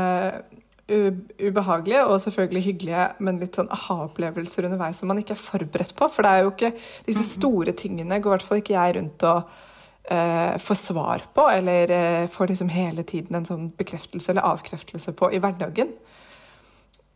ubehagelige 0.91 2.06
og 2.06 2.18
selvfølgelig 2.20 2.63
hyggelige, 2.65 3.03
men 3.24 3.39
litt 3.39 3.56
sånn 3.56 3.70
aha-opplevelser 3.72 4.68
underveis 4.68 5.00
som 5.00 5.12
man 5.12 5.22
ikke 5.22 5.36
er 5.38 5.44
forberedt 5.44 5.94
på. 5.98 6.08
For 6.12 6.25
det 6.25 6.32
er 6.32 6.46
jo 6.46 6.53
ikke 6.53 6.72
disse 7.08 7.24
mhm. 7.24 7.32
store 7.36 7.75
tingene 7.77 8.20
går 8.20 8.32
i 8.32 8.36
hvert 8.36 8.48
fall 8.48 8.63
ikke 8.63 8.75
jeg 8.75 8.98
rundt 8.98 9.27
og 9.30 9.53
får 10.10 10.77
svar 10.79 11.22
på, 11.36 11.43
eller 11.50 11.91
uh, 11.91 12.27
får 12.27 12.48
liksom 12.51 12.72
hele 12.74 13.03
tiden 13.08 13.38
en 13.38 13.46
sånn 13.46 13.67
bekreftelse 13.77 14.31
eller 14.34 14.48
avkreftelse 14.50 15.13
på 15.15 15.29
i 15.31 15.39
hverdagen. 15.39 15.93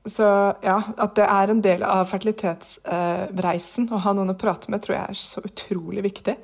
Så 0.05 0.25
ja, 0.61 0.77
at 1.01 1.15
det 1.17 1.25
er 1.25 1.49
en 1.49 1.61
del 1.65 1.83
av 1.83 2.05
fertilitetsreisen 2.11 3.87
å 3.89 4.01
ha 4.05 4.13
noen 4.13 4.35
å 4.35 4.37
prate 4.37 4.69
med, 4.69 4.83
tror 4.85 4.99
jeg 4.99 5.15
er 5.15 5.17
så 5.17 5.41
utrolig 5.47 6.03
viktig. 6.05 6.35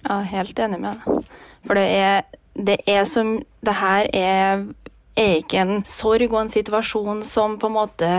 Ja, 0.00 0.22
helt 0.24 0.58
enig 0.62 0.80
med 0.80 1.02
deg. 1.04 1.28
For 1.66 1.76
det 1.76 1.88
er, 1.98 2.22
det 2.56 2.78
er 2.88 3.04
som 3.08 3.40
Det 3.60 3.74
her 3.76 4.08
er, 4.16 4.64
er 5.18 5.40
ikke 5.40 5.60
en 5.60 5.84
sorg 5.88 6.30
og 6.30 6.38
en 6.44 6.52
situasjon 6.52 7.22
som 7.26 7.56
på 7.60 7.68
en 7.70 7.76
måte 7.76 8.10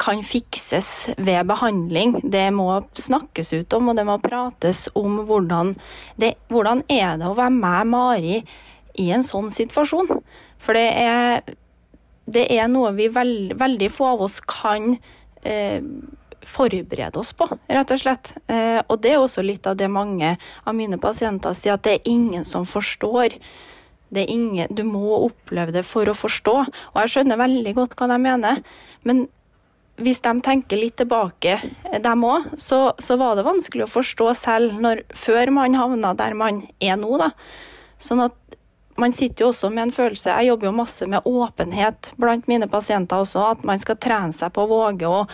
kan 0.00 0.22
fikses 0.26 1.10
ved 1.18 1.48
behandling. 1.50 2.18
Det 2.22 2.46
må 2.54 2.68
snakkes 2.98 3.52
ut 3.56 3.78
om, 3.78 3.90
og 3.90 3.98
det 3.98 4.06
må 4.08 4.18
prates 4.22 4.86
om 4.98 5.22
hvordan 5.28 5.74
det 6.16 6.36
Hvordan 6.48 6.84
er 6.88 7.18
det 7.18 7.26
å 7.28 7.36
være 7.36 7.54
med 7.54 7.90
Mari 7.92 8.36
i 8.98 9.08
en 9.14 9.24
sånn 9.26 9.50
situasjon? 9.52 10.20
For 10.58 10.78
det 10.78 10.88
er 11.02 11.42
det 12.28 12.44
er 12.52 12.68
noe 12.68 12.92
vi 12.96 13.08
veld, 13.12 13.54
veldig 13.58 13.88
få 13.92 14.12
av 14.12 14.22
oss 14.26 14.38
kan 14.44 14.96
eh, 15.48 15.80
forberede 16.44 17.20
oss 17.20 17.32
på, 17.36 17.48
rett 17.68 17.94
og 17.94 18.02
slett. 18.02 18.34
Eh, 18.52 18.80
og 18.84 19.00
det 19.04 19.14
er 19.14 19.22
også 19.22 19.44
litt 19.44 19.66
av 19.68 19.78
det 19.80 19.88
mange 19.92 20.34
av 20.36 20.76
mine 20.76 21.00
pasienter 21.00 21.56
sier, 21.56 21.78
at 21.78 21.86
det 21.86 21.98
er 21.98 22.10
ingen 22.10 22.44
som 22.48 22.68
forstår. 22.68 23.38
Ingen, 24.14 24.70
du 24.70 24.84
må 24.88 25.24
oppleve 25.26 25.74
det 25.74 25.84
for 25.86 26.08
å 26.08 26.16
forstå. 26.16 26.54
Og 26.94 27.02
jeg 27.02 27.12
skjønner 27.12 27.40
veldig 27.40 27.74
godt 27.76 27.96
hva 27.98 28.08
de 28.12 28.18
mener. 28.22 28.62
Men 29.08 29.26
hvis 29.98 30.22
de 30.22 30.32
tenker 30.44 30.78
litt 30.80 30.96
tilbake, 31.00 31.58
eh, 31.90 32.00
dem 32.02 32.24
òg, 32.24 32.52
så, 32.56 32.94
så, 32.98 33.18
var 33.20 33.36
det 33.36 33.46
vanskelig 33.48 33.86
å 33.86 33.92
forstå 33.92 34.28
selv 34.38 34.78
når, 34.80 35.02
før 35.14 35.50
man 35.54 35.76
havna 35.78 36.14
der 36.18 36.36
man 36.38 36.62
er 36.80 36.98
nå. 37.00 37.18
da. 37.18 37.32
Sånn 37.98 38.22
at 38.28 38.36
man 38.98 39.14
sitter 39.14 39.44
jo 39.44 39.52
også 39.52 39.68
med 39.70 39.88
en 39.88 39.92
følelse 39.94 40.32
Jeg 40.34 40.48
jobber 40.48 40.68
jo 40.68 40.74
masse 40.74 41.06
med 41.06 41.26
åpenhet 41.26 42.12
blant 42.18 42.48
mine 42.50 42.66
pasienter 42.70 43.22
også. 43.22 43.44
At 43.54 43.66
man 43.66 43.78
skal 43.78 43.98
trene 44.00 44.34
seg 44.34 44.54
på 44.54 44.64
å 44.64 44.70
våge 44.70 45.10
å, 45.10 45.24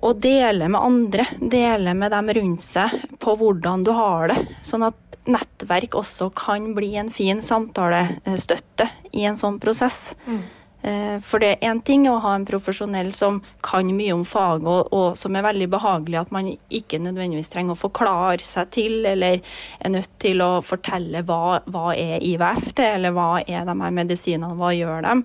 å 0.00 0.12
dele 0.16 0.68
med 0.68 0.80
andre. 0.80 1.26
Dele 1.40 1.94
med 1.94 2.12
dem 2.14 2.32
rundt 2.40 2.64
seg 2.64 2.94
på 3.20 3.36
hvordan 3.40 3.84
du 3.84 3.92
har 3.96 4.32
det. 4.32 4.38
Sånn 4.66 4.86
at 4.88 5.18
nettverk 5.30 5.94
også 5.98 6.30
kan 6.36 6.72
bli 6.74 6.94
en 7.00 7.10
fin 7.12 7.42
samtalestøtte 7.44 8.88
i 9.12 9.26
en 9.28 9.36
sånn 9.38 9.60
prosess. 9.62 10.14
Mm. 10.26 10.40
Eh, 10.82 11.16
for 11.20 11.42
det 11.42 11.50
er 11.52 11.68
én 11.68 11.82
ting 11.84 12.06
å 12.08 12.16
ha 12.24 12.32
en 12.34 12.46
profesjonell 12.48 13.10
som 13.12 13.42
kan 13.64 13.88
mye 13.92 14.14
om 14.16 14.24
faget, 14.24 14.64
og, 14.64 14.92
og, 14.96 15.18
som 15.20 15.36
er 15.36 15.44
veldig 15.44 15.68
behagelig 15.74 16.20
at 16.22 16.32
man 16.32 16.48
ikke 16.48 17.02
nødvendigvis 17.04 17.52
trenger 17.52 17.76
å 17.76 17.82
forklare 17.82 18.40
seg 18.44 18.70
til, 18.72 19.00
eller 19.04 19.42
er 19.78 19.92
nødt 19.92 20.14
til 20.22 20.40
å 20.44 20.52
fortelle 20.64 21.20
hva, 21.28 21.60
hva 21.68 21.92
er 21.92 22.24
IVF 22.24 22.72
til, 22.72 22.94
eller 22.96 23.16
hva 23.16 23.30
er 23.44 23.68
de 23.68 23.76
her 23.82 23.98
medisinene, 24.00 24.56
hva 24.56 24.72
gjør 24.72 25.04
de. 25.04 25.18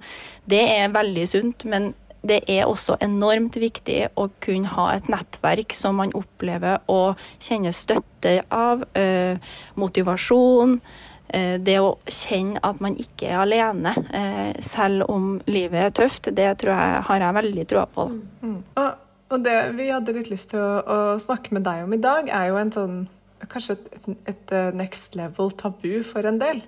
Det 0.55 0.65
er 0.75 0.91
veldig 0.95 1.29
sunt, 1.31 1.67
men 1.71 1.93
det 2.25 2.41
er 2.51 2.65
også 2.65 2.97
enormt 3.05 3.57
viktig 3.61 3.99
å 4.17 4.27
kunne 4.43 4.71
ha 4.73 4.89
et 4.95 5.09
nettverk 5.11 5.75
som 5.77 5.99
man 6.01 6.13
opplever 6.17 6.81
å 6.91 7.15
kjenne 7.43 7.73
støtte 7.75 8.39
av, 8.53 8.83
øh, 8.97 9.37
motivasjon. 9.79 10.79
Eh, 11.27 11.55
det 11.59 11.79
å 11.81 11.95
kjenne 12.05 12.61
at 12.63 12.81
man 12.83 12.97
ikke 13.01 13.31
er 13.31 13.41
alene, 13.41 13.95
eh, 14.13 14.53
selv 14.61 15.09
om 15.09 15.39
livet 15.49 15.87
er 15.87 15.95
tøft, 16.03 16.29
det 16.35 16.45
jeg, 16.45 16.69
har 17.07 17.23
jeg 17.23 17.37
veldig 17.39 17.65
troa 17.71 17.85
på. 17.89 18.05
Mm. 18.41 18.59
Og, 18.77 18.91
og, 19.31 19.39
det 19.43 19.57
vi 19.73 19.89
hadde 19.89 20.13
litt 20.13 20.29
lyst 20.29 20.53
til 20.53 20.61
å, 20.61 20.69
å, 20.85 20.99
snakke 21.21 21.55
med 21.57 21.65
deg 21.65 21.83
om 21.85 21.97
i 21.97 22.01
dag, 22.01 22.29
er 22.29 22.51
jo 22.51 22.61
en 22.61 22.73
sånn 22.79 23.03
Kanskje 23.45 23.75
et, 23.75 24.05
et 24.31 24.51
eh, 24.55 24.71
next 24.73 25.13
level 25.13 25.51
tabu 25.53 25.99
for 26.07 26.25
en 26.25 26.39
del. 26.41 26.63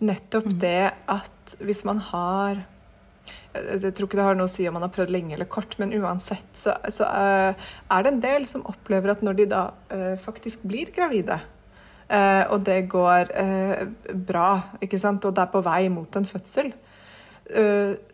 Nettopp 0.00 0.46
mm. 0.46 0.54
det 0.62 0.92
at 1.10 1.56
hvis 1.60 1.82
man 1.84 1.98
har 2.00 2.62
jeg 3.54 3.94
tror 3.94 4.08
ikke 4.08 4.18
det 4.18 4.26
har 4.26 4.38
noe 4.38 4.48
å 4.48 4.52
si 4.52 4.66
om 4.68 4.74
man 4.76 4.84
har 4.86 4.92
prøvd 4.94 5.12
lenge 5.14 5.36
eller 5.36 5.48
kort, 5.50 5.76
men 5.78 5.94
uansett 5.94 6.58
så, 6.58 6.74
så 6.90 7.06
uh, 7.06 7.68
er 7.94 8.04
det 8.04 8.12
en 8.12 8.22
del 8.22 8.48
som 8.50 8.64
opplever 8.70 9.12
at 9.12 9.22
når 9.24 9.38
de 9.38 9.46
da 9.52 9.64
uh, 9.92 10.14
faktisk 10.20 10.66
blir 10.68 10.94
gravide, 10.94 11.40
Uh, 12.04 12.44
og 12.52 12.66
det 12.66 12.82
går 12.92 13.30
bra, 14.28 14.48
ikke 14.84 14.98
sant? 15.00 15.24
og 15.24 15.32
det 15.34 15.40
er 15.40 15.48
på 15.54 15.62
vei 15.64 15.86
mot 15.88 16.16
en 16.20 16.26
fødsel, 16.28 16.68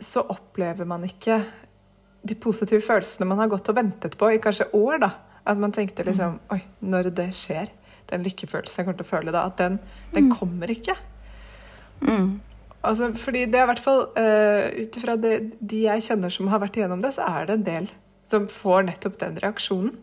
så 0.01 0.23
opplever 0.31 0.87
man 0.87 1.03
ikke 1.05 1.41
de 2.23 2.37
positive 2.39 2.85
følelsene 2.87 3.29
man 3.29 3.43
har 3.43 3.51
gått 3.51 3.69
og 3.73 3.77
ventet 3.81 4.15
på 4.19 4.31
i 4.31 4.39
kanskje 4.43 4.69
år. 4.79 5.01
da. 5.03 5.11
At 5.43 5.59
man 5.59 5.75
tenkte 5.75 6.07
liksom 6.07 6.39
mm. 6.39 6.41
Oi, 6.55 6.61
når 6.87 7.11
det 7.17 7.29
skjer, 7.37 7.75
den 8.13 8.25
lykkefølelsen 8.27 8.81
jeg 8.81 8.87
kommer 8.87 9.01
til 9.03 9.09
å 9.09 9.11
føle 9.11 9.35
da, 9.35 9.45
at 9.51 9.59
den, 9.59 9.81
den 10.15 10.31
mm. 10.31 10.37
kommer 10.39 10.73
ikke. 10.73 10.97
Mm. 12.01 12.41
Altså, 12.81 13.11
fordi 13.21 13.45
det 13.53 13.59
er 13.61 13.67
i 13.67 13.69
hvert 13.69 13.83
fall 13.85 14.07
Ut 14.17 14.95
ifra 14.97 15.17
de 15.21 15.81
jeg 15.83 16.05
kjenner 16.07 16.33
som 16.33 16.49
har 16.49 16.63
vært 16.63 16.79
igjennom 16.79 17.03
det, 17.05 17.11
så 17.13 17.27
er 17.29 17.51
det 17.51 17.59
en 17.59 17.67
del 17.67 17.91
som 18.31 18.47
får 18.49 18.87
nettopp 18.89 19.19
den 19.21 19.37
reaksjonen. 19.43 19.99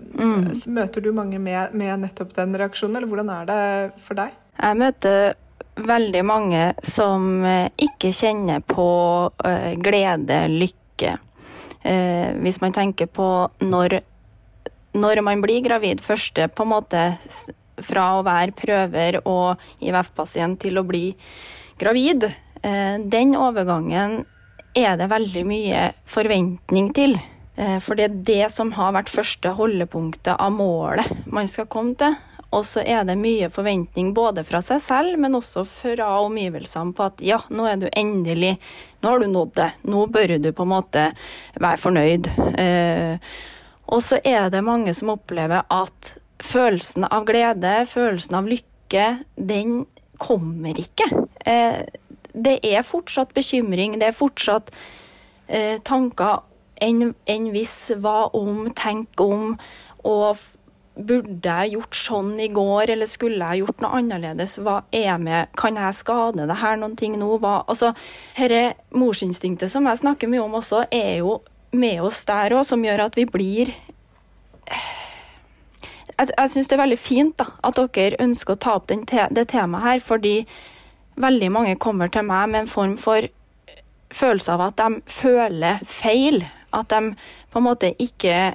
Mm. 0.00 0.52
Møter 0.72 1.04
du 1.04 1.12
mange 1.12 1.38
med, 1.42 1.74
med, 1.76 1.92
nettopp 2.04 2.32
den 2.36 2.56
reaksjonen, 2.56 2.96
eller 2.96 3.10
hvordan 3.10 3.32
er 3.34 3.48
det 3.50 3.62
for 4.04 4.18
deg? 4.18 4.36
Jeg 4.56 4.78
møter 4.80 5.34
veldig 5.80 6.22
mange 6.26 6.62
som 6.84 7.44
eh, 7.46 7.68
ikke 7.80 8.12
kjenner 8.16 8.62
på 8.64 8.88
uh, 9.30 9.72
glede, 9.80 10.42
lykke. 10.52 11.16
Uh, 11.84 12.36
hvis 12.44 12.60
man 12.60 12.74
tenker 12.76 13.08
på 13.08 13.28
når, 13.64 14.00
når 14.96 15.22
man 15.24 15.44
blir 15.44 15.64
gravid, 15.64 16.02
første 16.04 16.48
på 16.48 16.66
en 16.66 16.74
måte 16.74 17.06
fra 17.80 18.10
å 18.18 18.26
være 18.26 18.56
prøver 18.56 19.22
og 19.24 19.60
IVF-pasient 19.80 20.60
til 20.60 20.80
å 20.80 20.84
bli 20.84 21.06
gravid, 21.80 22.28
uh, 22.28 22.96
den 23.00 23.34
overgangen 23.38 24.20
er 24.76 24.96
det 25.00 25.10
veldig 25.10 25.44
mye 25.48 25.84
forventning 26.08 26.92
til. 26.94 27.16
Eh, 27.60 27.78
for 27.82 27.98
det 27.98 28.06
er 28.06 28.18
det 28.26 28.50
som 28.54 28.72
har 28.76 28.94
vært 28.96 29.12
første 29.12 29.52
holdepunktet 29.58 30.36
av 30.36 30.52
målet 30.54 31.10
man 31.26 31.48
skal 31.50 31.68
komme 31.70 31.96
til. 31.98 32.16
Og 32.50 32.64
så 32.66 32.82
er 32.82 33.04
det 33.06 33.14
mye 33.20 33.46
forventning 33.52 34.08
både 34.14 34.42
fra 34.42 34.58
seg 34.64 34.80
selv, 34.82 35.18
men 35.22 35.36
også 35.38 35.62
fra 35.68 36.08
omgivelsene 36.24 36.96
på 36.98 37.04
at 37.06 37.20
ja, 37.22 37.38
nå 37.46 37.68
er 37.70 37.78
du 37.78 37.86
endelig 37.92 38.56
Nå 39.00 39.08
har 39.08 39.22
du 39.22 39.30
nådd 39.32 39.52
det. 39.56 39.68
Nå 39.88 40.02
bør 40.12 40.34
du 40.42 40.50
på 40.52 40.64
en 40.66 40.72
måte 40.74 41.06
være 41.56 41.80
fornøyd. 41.80 42.26
Eh, 42.60 43.30
og 43.88 44.02
så 44.04 44.18
er 44.28 44.50
det 44.52 44.60
mange 44.66 44.92
som 44.92 45.14
opplever 45.14 45.64
at 45.72 46.10
følelsen 46.44 47.06
av 47.08 47.24
glede, 47.28 47.78
følelsen 47.88 48.36
av 48.36 48.50
lykke, 48.50 49.06
den 49.40 49.86
kommer 50.20 50.78
ikke. 50.78 51.08
Eh, 51.48 51.82
det 52.30 52.60
er 52.66 52.86
fortsatt 52.86 53.34
bekymring, 53.34 53.98
det 53.98 54.12
er 54.12 54.16
fortsatt 54.16 54.70
tanker 55.82 56.44
enn 56.78 57.08
en 57.26 57.46
hvis, 57.50 57.74
hva 57.98 58.28
om, 58.38 58.68
tenk 58.78 59.18
om, 59.18 59.56
og 60.06 60.38
burde 61.00 61.54
jeg 61.62 61.74
gjort 61.74 61.96
sånn 61.96 62.32
i 62.42 62.48
går, 62.52 62.92
eller 62.94 63.08
skulle 63.08 63.46
jeg 63.52 63.64
gjort 63.64 63.84
noe 63.84 64.00
annerledes? 64.00 64.58
Hva 64.60 64.80
er 64.94 65.20
med? 65.22 65.50
Kan 65.58 65.78
jeg 65.80 65.98
skade 66.00 66.48
det 66.48 66.58
her 66.60 66.80
noen 66.80 66.96
ting 66.98 67.16
nå? 67.20 67.32
Hva? 67.40 67.60
Altså, 67.70 67.92
dette 68.36 68.96
morsinstinktet 68.96 69.72
som 69.72 69.88
jeg 69.88 70.02
snakker 70.02 70.30
mye 70.30 70.44
om 70.44 70.58
også, 70.60 70.84
er 70.92 71.20
jo 71.20 71.40
med 71.70 72.02
oss 72.02 72.24
der 72.28 72.56
òg, 72.56 72.64
som 72.66 72.84
gjør 72.84 73.06
at 73.06 73.18
vi 73.18 73.26
blir 73.30 73.72
Jeg, 76.20 76.34
jeg 76.36 76.52
syns 76.52 76.68
det 76.68 76.76
er 76.76 76.82
veldig 76.82 77.00
fint 77.00 77.36
da, 77.40 77.46
at 77.64 77.80
dere 77.80 78.20
ønsker 78.20 78.56
å 78.56 78.60
ta 78.60 78.76
opp 78.76 78.90
te 78.90 79.26
det 79.32 79.46
temaet 79.54 79.86
her, 79.86 80.02
fordi 80.04 80.34
veldig 81.20 81.50
mange 81.52 81.78
kommer 81.80 82.12
til 82.12 82.26
meg 82.28 82.50
med 82.52 82.64
en 82.64 82.72
form 82.72 82.96
for 83.00 83.24
følelse 84.12 84.52
av 84.52 84.66
at 84.68 84.80
de 84.80 85.00
føler 85.08 85.80
feil 85.86 86.42
at 86.76 86.90
de 86.92 87.14
på 87.50 87.60
en 87.60 87.66
måte 87.66 87.94
ikke 87.98 88.54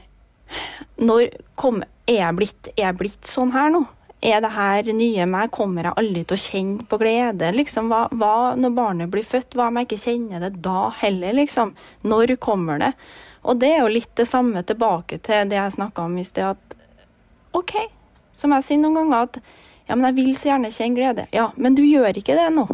Når 1.01 1.31
kom, 1.57 1.79
er, 2.05 2.19
jeg 2.19 2.35
blitt, 2.37 2.67
er 2.75 2.83
jeg 2.83 2.97
blitt 2.99 3.27
sånn 3.27 3.49
her 3.55 3.71
nå? 3.73 3.79
Er 4.21 4.43
det 4.45 4.51
her 4.53 4.91
nye 4.93 5.25
meg? 5.27 5.49
Kommer 5.51 5.89
jeg 5.89 5.97
aldri 5.97 6.21
til 6.21 6.37
å 6.37 6.43
kjenne 6.43 6.85
på 6.85 6.99
glede? 7.01 7.49
Liksom, 7.55 7.89
hva, 7.89 8.03
hva, 8.13 8.53
når 8.53 8.75
barnet 8.77 9.11
blir 9.11 9.25
født, 9.25 9.57
hva 9.57 9.71
om 9.71 9.79
jeg 9.81 9.89
ikke 9.89 10.03
kjenner 10.03 10.45
det 10.45 10.51
da 10.63 10.91
heller? 11.01 11.33
Liksom? 11.41 11.73
Når 12.05 12.35
kommer 12.45 12.79
det? 12.83 12.91
Og 13.49 13.57
det 13.61 13.71
er 13.73 13.81
jo 13.81 13.91
litt 13.91 14.13
det 14.21 14.27
samme 14.29 14.61
tilbake 14.69 15.17
til 15.25 15.49
det 15.49 15.57
jeg 15.57 15.75
snakka 15.79 16.05
om 16.05 16.15
i 16.21 16.27
sted, 16.29 16.53
at 16.53 16.74
OK, 17.55 17.75
som 18.35 18.53
jeg 18.55 18.67
sier 18.67 18.81
noen 18.81 18.99
ganger, 18.99 19.29
at 19.29 19.39
ja, 19.85 19.95
men 19.95 20.09
jeg 20.09 20.17
vil 20.17 20.33
så 20.35 20.49
gjerne 20.49 20.73
kjenne 20.73 20.97
glede. 20.97 21.27
Ja, 21.35 21.49
men 21.55 21.77
du 21.77 21.83
gjør 21.85 22.17
ikke 22.17 22.35
det 22.37 22.49
nå. 22.55 22.65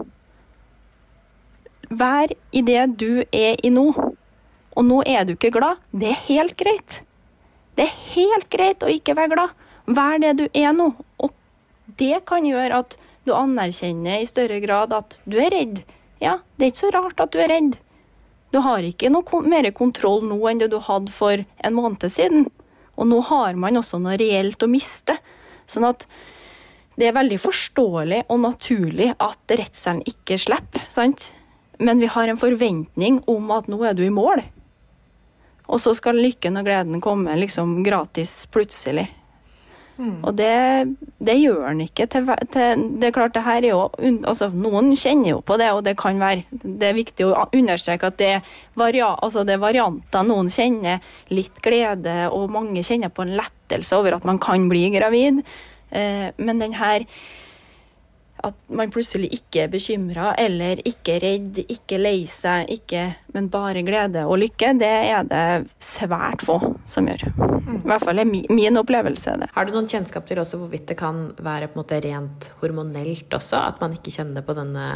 Vær 1.91 2.32
i 2.56 2.63
det 2.63 2.84
du 3.02 3.24
er 3.36 3.60
i 3.62 3.72
nå 3.74 3.89
og 4.72 4.88
nå 4.88 5.02
er 5.08 5.26
du 5.28 5.36
ikke 5.36 5.52
glad, 5.54 5.80
det 5.91 6.13
er 6.13 6.26
helt 6.30 6.56
greit. 6.60 7.02
Det 7.76 7.88
er 7.88 8.00
helt 8.13 8.48
greit 8.54 8.84
å 8.84 8.91
ikke 8.91 9.15
være 9.17 9.34
glad. 9.34 9.56
Vær 9.91 10.20
det 10.24 10.34
du 10.39 10.46
er 10.48 10.72
nå. 10.76 10.91
Og 11.20 11.34
det 12.00 12.24
kan 12.30 12.46
gjøre 12.48 12.84
at 12.84 12.98
du 13.28 13.34
anerkjenner 13.36 14.22
i 14.22 14.30
større 14.30 14.62
grad 14.63 14.96
at 14.96 15.20
du 15.26 15.38
er 15.41 15.52
redd. 15.54 15.82
Ja, 16.24 16.39
det 16.56 16.65
er 16.65 16.74
ikke 16.74 16.84
så 16.86 16.94
rart 16.96 17.24
at 17.24 17.34
du 17.34 17.41
er 17.41 17.52
redd. 17.52 17.76
Du 18.52 18.60
har 18.63 18.84
ikke 18.84 19.12
noe 19.12 19.44
mer 19.48 19.70
kontroll 19.76 20.24
nå 20.28 20.39
enn 20.50 20.60
det 20.62 20.72
du 20.74 20.80
hadde 20.84 21.12
for 21.15 21.39
en 21.39 21.76
måned 21.76 22.08
siden. 22.12 22.48
Og 23.02 23.10
nå 23.10 23.20
har 23.32 23.58
man 23.58 23.80
også 23.82 23.98
noe 24.02 24.18
reelt 24.22 24.62
å 24.62 24.70
miste. 24.70 25.18
Sånn 25.66 25.88
at 25.90 26.06
det 27.00 27.08
er 27.08 27.16
veldig 27.16 27.40
forståelig 27.42 28.26
og 28.30 28.42
naturlig 28.44 29.10
at 29.16 29.54
redselen 29.58 30.04
ikke 30.06 30.38
slipper, 30.42 30.84
sant? 30.92 31.32
Men 31.82 32.02
vi 32.04 32.10
har 32.14 32.30
en 32.30 32.38
forventning 32.38 33.24
om 33.32 33.50
at 33.56 33.70
nå 33.72 33.80
er 33.88 33.96
du 33.98 34.04
i 34.06 34.14
mål. 34.14 34.44
Og 35.72 35.80
så 35.82 35.96
skal 35.98 36.20
lykken 36.20 36.60
og 36.60 36.68
gleden 36.68 37.02
komme 37.02 37.34
liksom 37.40 37.80
gratis 37.86 38.44
plutselig. 38.54 39.08
Og 40.00 40.34
det, 40.38 40.96
det 41.22 41.36
gjør 41.38 41.66
den 41.68 41.84
ikke. 41.86 42.08
Til, 42.10 42.30
til, 42.54 42.86
det 43.02 43.10
er 43.10 43.16
klart, 43.16 43.34
det 43.36 43.44
her 43.46 43.60
er 43.62 43.68
jo 43.70 43.82
altså, 44.28 44.50
Noen 44.50 44.92
kjenner 44.98 45.34
jo 45.36 45.42
på 45.46 45.58
det, 45.62 45.70
og 45.76 45.84
det 45.86 45.96
kan 46.00 46.22
være 46.22 46.46
Det 46.62 46.88
er 46.90 46.98
viktig 46.98 47.28
å 47.28 47.46
understreke 47.46 48.10
at 48.10 48.18
det 48.22 48.30
er, 48.38 48.48
varia, 48.80 49.12
altså 49.22 49.46
det 49.48 49.58
er 49.58 49.64
varianter. 49.64 50.26
Noen 50.28 50.50
kjenner 50.54 51.04
litt 51.34 51.62
glede, 51.64 52.16
og 52.32 52.50
mange 52.54 52.86
kjenner 52.88 53.14
på 53.14 53.28
en 53.28 53.36
lettelse 53.40 54.00
over 54.00 54.18
at 54.18 54.28
man 54.28 54.42
kan 54.42 54.70
bli 54.72 54.88
gravid. 54.96 55.44
Eh, 55.92 56.32
men 56.38 56.64
den 56.64 56.76
her 56.80 57.06
at 58.48 58.58
man 58.74 58.92
plutselig 58.94 59.32
ikke 59.36 59.66
er 59.66 59.72
bekymra 59.72 60.34
eller 60.42 60.82
ikke 60.88 61.18
redd, 61.24 61.62
ikke 61.72 62.00
lei 62.02 62.24
seg, 62.30 62.70
ikke, 62.74 63.06
men 63.36 63.50
bare 63.54 63.84
glede 63.86 64.26
og 64.28 64.40
lykke, 64.42 64.74
det 64.82 64.92
er 65.12 65.28
det 65.30 65.46
svært 65.84 66.46
få 66.46 66.58
som 66.90 67.10
gjør. 67.10 67.30
I 67.72 67.80
hvert 67.88 68.04
fall 68.04 68.22
er 68.22 68.28
min, 68.28 68.48
min 68.52 68.80
opplevelse 68.82 69.38
det. 69.42 69.52
Har 69.56 69.68
du 69.68 69.74
noen 69.76 69.90
kjennskap 69.90 70.28
til 70.28 70.42
også 70.42 70.60
hvorvidt 70.62 70.90
det 70.92 71.00
kan 71.00 71.30
være 71.40 71.70
på 71.70 71.78
en 71.78 71.84
måte 71.84 72.02
rent 72.04 72.52
hormonelt 72.62 73.34
også? 73.38 73.62
At 73.72 73.84
man 73.84 73.96
ikke 73.96 74.14
kjenner 74.14 74.46
på 74.46 74.58
denne 74.58 74.88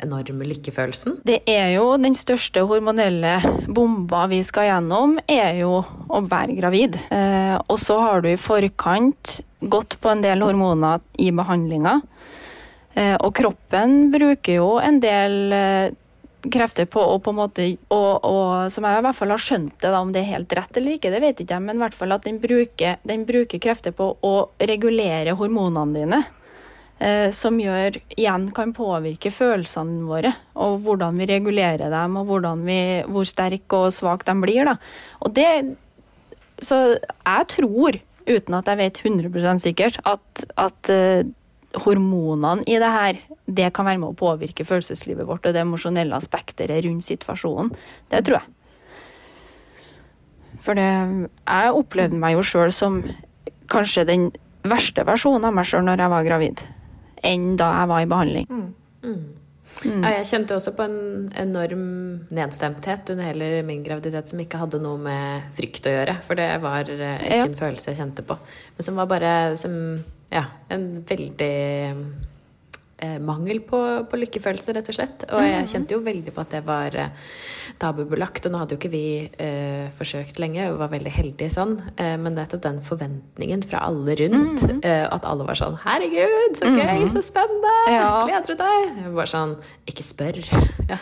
enorme 0.00 0.48
lykkefølelsen? 0.48 1.20
Det 1.26 1.40
er 1.48 1.74
jo 1.74 1.94
den 2.00 2.16
største 2.16 2.64
hormonelle 2.68 3.36
bomba 3.68 4.26
vi 4.30 4.40
skal 4.46 4.70
gjennom, 4.70 5.18
er 5.28 5.60
jo 5.60 5.80
å 5.80 6.22
være 6.26 6.56
gravid. 6.58 6.98
Eh, 7.12 7.56
og 7.60 7.78
så 7.80 8.00
har 8.02 8.24
du 8.24 8.30
i 8.32 8.40
forkant 8.40 9.40
gått 9.60 9.98
på 10.00 10.12
en 10.12 10.24
del 10.24 10.44
hormoner 10.44 11.02
i 11.20 11.30
behandlinga. 11.36 12.00
Eh, 12.98 13.16
og 13.16 13.34
kroppen 13.38 14.10
bruker 14.10 14.56
jo 14.58 14.70
en 14.82 14.98
del 15.02 15.54
eh, 15.54 15.92
krefter 16.50 16.88
på 16.90 17.02
å 17.04 17.18
på 17.22 17.30
en 17.30 17.38
måte 17.38 17.66
og, 17.92 18.24
og, 18.24 18.72
Som 18.72 18.86
jeg 18.88 18.98
i 18.98 19.04
hvert 19.04 19.18
fall 19.18 19.34
har 19.34 19.42
skjønt 19.44 19.76
det, 19.76 19.92
da, 19.92 20.00
om 20.00 20.10
det 20.14 20.22
er 20.22 20.32
helt 20.32 20.54
rett 20.56 20.80
eller 20.80 20.96
ikke, 20.96 21.12
det 21.12 21.22
vet 21.22 21.42
ikke 21.42 21.58
jeg, 21.58 21.66
men 21.66 21.78
i 21.78 21.84
hvert 21.84 21.96
fall 21.96 22.16
at 22.16 22.26
den 22.26 22.40
bruker, 22.42 23.00
den 23.06 23.26
bruker 23.28 23.62
krefter 23.62 23.94
på 23.96 24.12
å 24.26 24.34
regulere 24.58 25.36
hormonene 25.38 26.00
dine. 26.00 26.22
Eh, 27.00 27.30
som 27.32 27.56
gjør, 27.56 27.96
igjen 28.12 28.50
kan 28.56 28.74
påvirke 28.76 29.32
følelsene 29.32 30.02
våre, 30.04 30.34
og 30.60 30.82
hvordan 30.84 31.16
vi 31.16 31.30
regulerer 31.30 31.88
dem, 31.92 32.18
og 32.20 32.34
vi, 32.66 32.80
hvor 33.08 33.28
sterke 33.28 33.86
og 33.86 33.94
svak 33.96 34.26
de 34.28 34.34
blir. 34.42 34.68
Da. 34.68 34.76
Og 35.24 35.32
det 35.36 35.76
Så 36.60 36.76
jeg 37.00 37.44
tror, 37.48 37.96
uten 38.28 38.54
at 38.58 38.66
jeg 38.68 38.76
vet 38.76 38.98
100% 39.00 39.62
sikkert, 39.64 39.96
at, 40.04 40.44
at 40.60 40.90
hormonene 41.78 42.64
i 42.66 42.78
det 42.82 42.90
her, 42.90 43.18
det 43.46 43.70
kan 43.74 43.86
være 43.86 44.00
med 44.02 44.10
å 44.10 44.18
påvirke 44.18 44.66
følelseslivet 44.66 45.28
vårt 45.28 45.46
og 45.46 45.54
det 45.54 45.62
emosjonelle 45.62 46.16
aspektet 46.16 46.70
rundt 46.70 47.06
situasjonen. 47.06 47.70
Det 48.10 48.24
tror 48.26 48.40
jeg. 48.40 48.56
For 50.60 50.76
det 50.76 50.88
Jeg 50.90 51.72
opplevde 51.72 52.18
meg 52.20 52.36
jo 52.36 52.42
sjøl 52.44 52.72
som 52.74 53.00
kanskje 53.70 54.04
den 54.04 54.30
verste 54.66 55.06
versjonen 55.06 55.46
av 55.48 55.54
meg 55.56 55.68
sjøl 55.68 55.86
når 55.86 56.02
jeg 56.04 56.12
var 56.12 56.26
gravid, 56.26 56.62
enn 57.24 57.54
da 57.56 57.70
jeg 57.78 57.90
var 57.92 58.02
i 58.02 58.10
behandling. 58.10 58.50
Mm. 58.50 58.74
Mm. 59.04 59.22
Mm. 59.80 60.02
Ja, 60.04 60.12
jeg 60.18 60.28
kjente 60.28 60.56
også 60.56 60.74
på 60.76 60.84
en 60.84 61.28
enorm 61.40 61.84
nedstemthet 62.34 63.12
under 63.14 63.28
hele 63.30 63.50
min 63.66 63.84
graviditet 63.86 64.32
som 64.32 64.42
ikke 64.42 64.60
hadde 64.60 64.80
noe 64.82 65.00
med 65.00 65.50
frykt 65.56 65.88
å 65.88 65.94
gjøre. 65.94 66.18
For 66.26 66.40
det 66.40 66.48
var 66.64 66.84
ikke 66.84 67.12
ikke 67.20 67.38
ja. 67.40 67.46
en 67.46 67.60
følelse 67.60 67.92
jeg 67.92 68.00
kjente 68.02 68.26
på. 68.26 68.36
Men 68.76 68.88
som 68.88 69.00
var 69.00 69.08
bare 69.10 69.32
som 69.60 69.74
ja, 70.30 70.44
en 70.70 70.86
veldig 71.08 71.50
eh, 71.50 72.02
mangel 73.20 73.60
på, 73.64 73.78
på, 74.10 74.18
lykkefølelse, 74.20 74.74
rett 74.76 74.90
og 74.92 74.96
slett. 74.96 75.24
Og 75.30 75.40
jeg 75.44 75.56
mhm. 75.62 75.70
kjente 75.72 75.96
jo 75.96 76.02
veldig 76.04 76.34
på 76.36 76.42
at 76.42 76.54
det 76.56 76.60
var 76.66 76.96
eh, 76.98 77.30
tabubelagt. 77.80 78.46
Og 78.46 78.52
nå 78.52 78.60
hadde 78.60 78.76
jo 78.76 78.80
ikke 78.80 78.92
vi 78.92 79.04
eh, 79.40 79.88
forsøkt 79.96 80.40
lenge, 80.42 80.68
og 80.70 80.80
var 80.82 80.92
veldig 80.92 81.12
heldige 81.14 81.52
sånn. 81.54 81.76
Eh, 81.96 82.16
men 82.20 82.36
nettopp 82.38 82.64
den 82.66 82.80
forventningen 82.86 83.64
fra 83.66 83.84
alle 83.88 84.16
rundt, 84.20 84.62
mm 84.62 84.80
-hmm. 84.80 85.08
at 85.10 85.24
alle 85.24 85.46
var 85.46 85.54
sånn 85.54 85.78
'Herregud, 85.80 86.56
så 86.56 86.64
gøy, 86.64 86.80
mm 86.80 87.04
-hmm. 87.04 87.12
så 87.12 87.22
spennende! 87.22 87.74
Ja. 87.88 88.24
Gleder 88.26 88.46
du 88.46 88.54
deg?' 88.54 89.04
Jeg 89.04 89.12
var 89.12 89.26
sånn 89.26 89.56
'Ikke 89.86 90.02
spør'. 90.02 90.44
ja. 90.92 90.98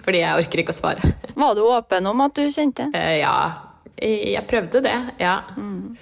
Fordi 0.00 0.18
jeg 0.18 0.36
orker 0.36 0.58
ikke 0.58 0.74
å 0.74 0.80
svare. 0.82 1.14
Var 1.34 1.54
du 1.54 1.60
åpen 1.60 2.06
om 2.06 2.20
at 2.20 2.34
du 2.34 2.50
kjente? 2.50 2.90
Eh, 2.94 3.18
ja. 3.20 3.52
Jeg 4.00 4.46
prøvde 4.48 4.80
det, 4.80 4.98
ja. 5.20 5.42
Mm. 5.56 5.96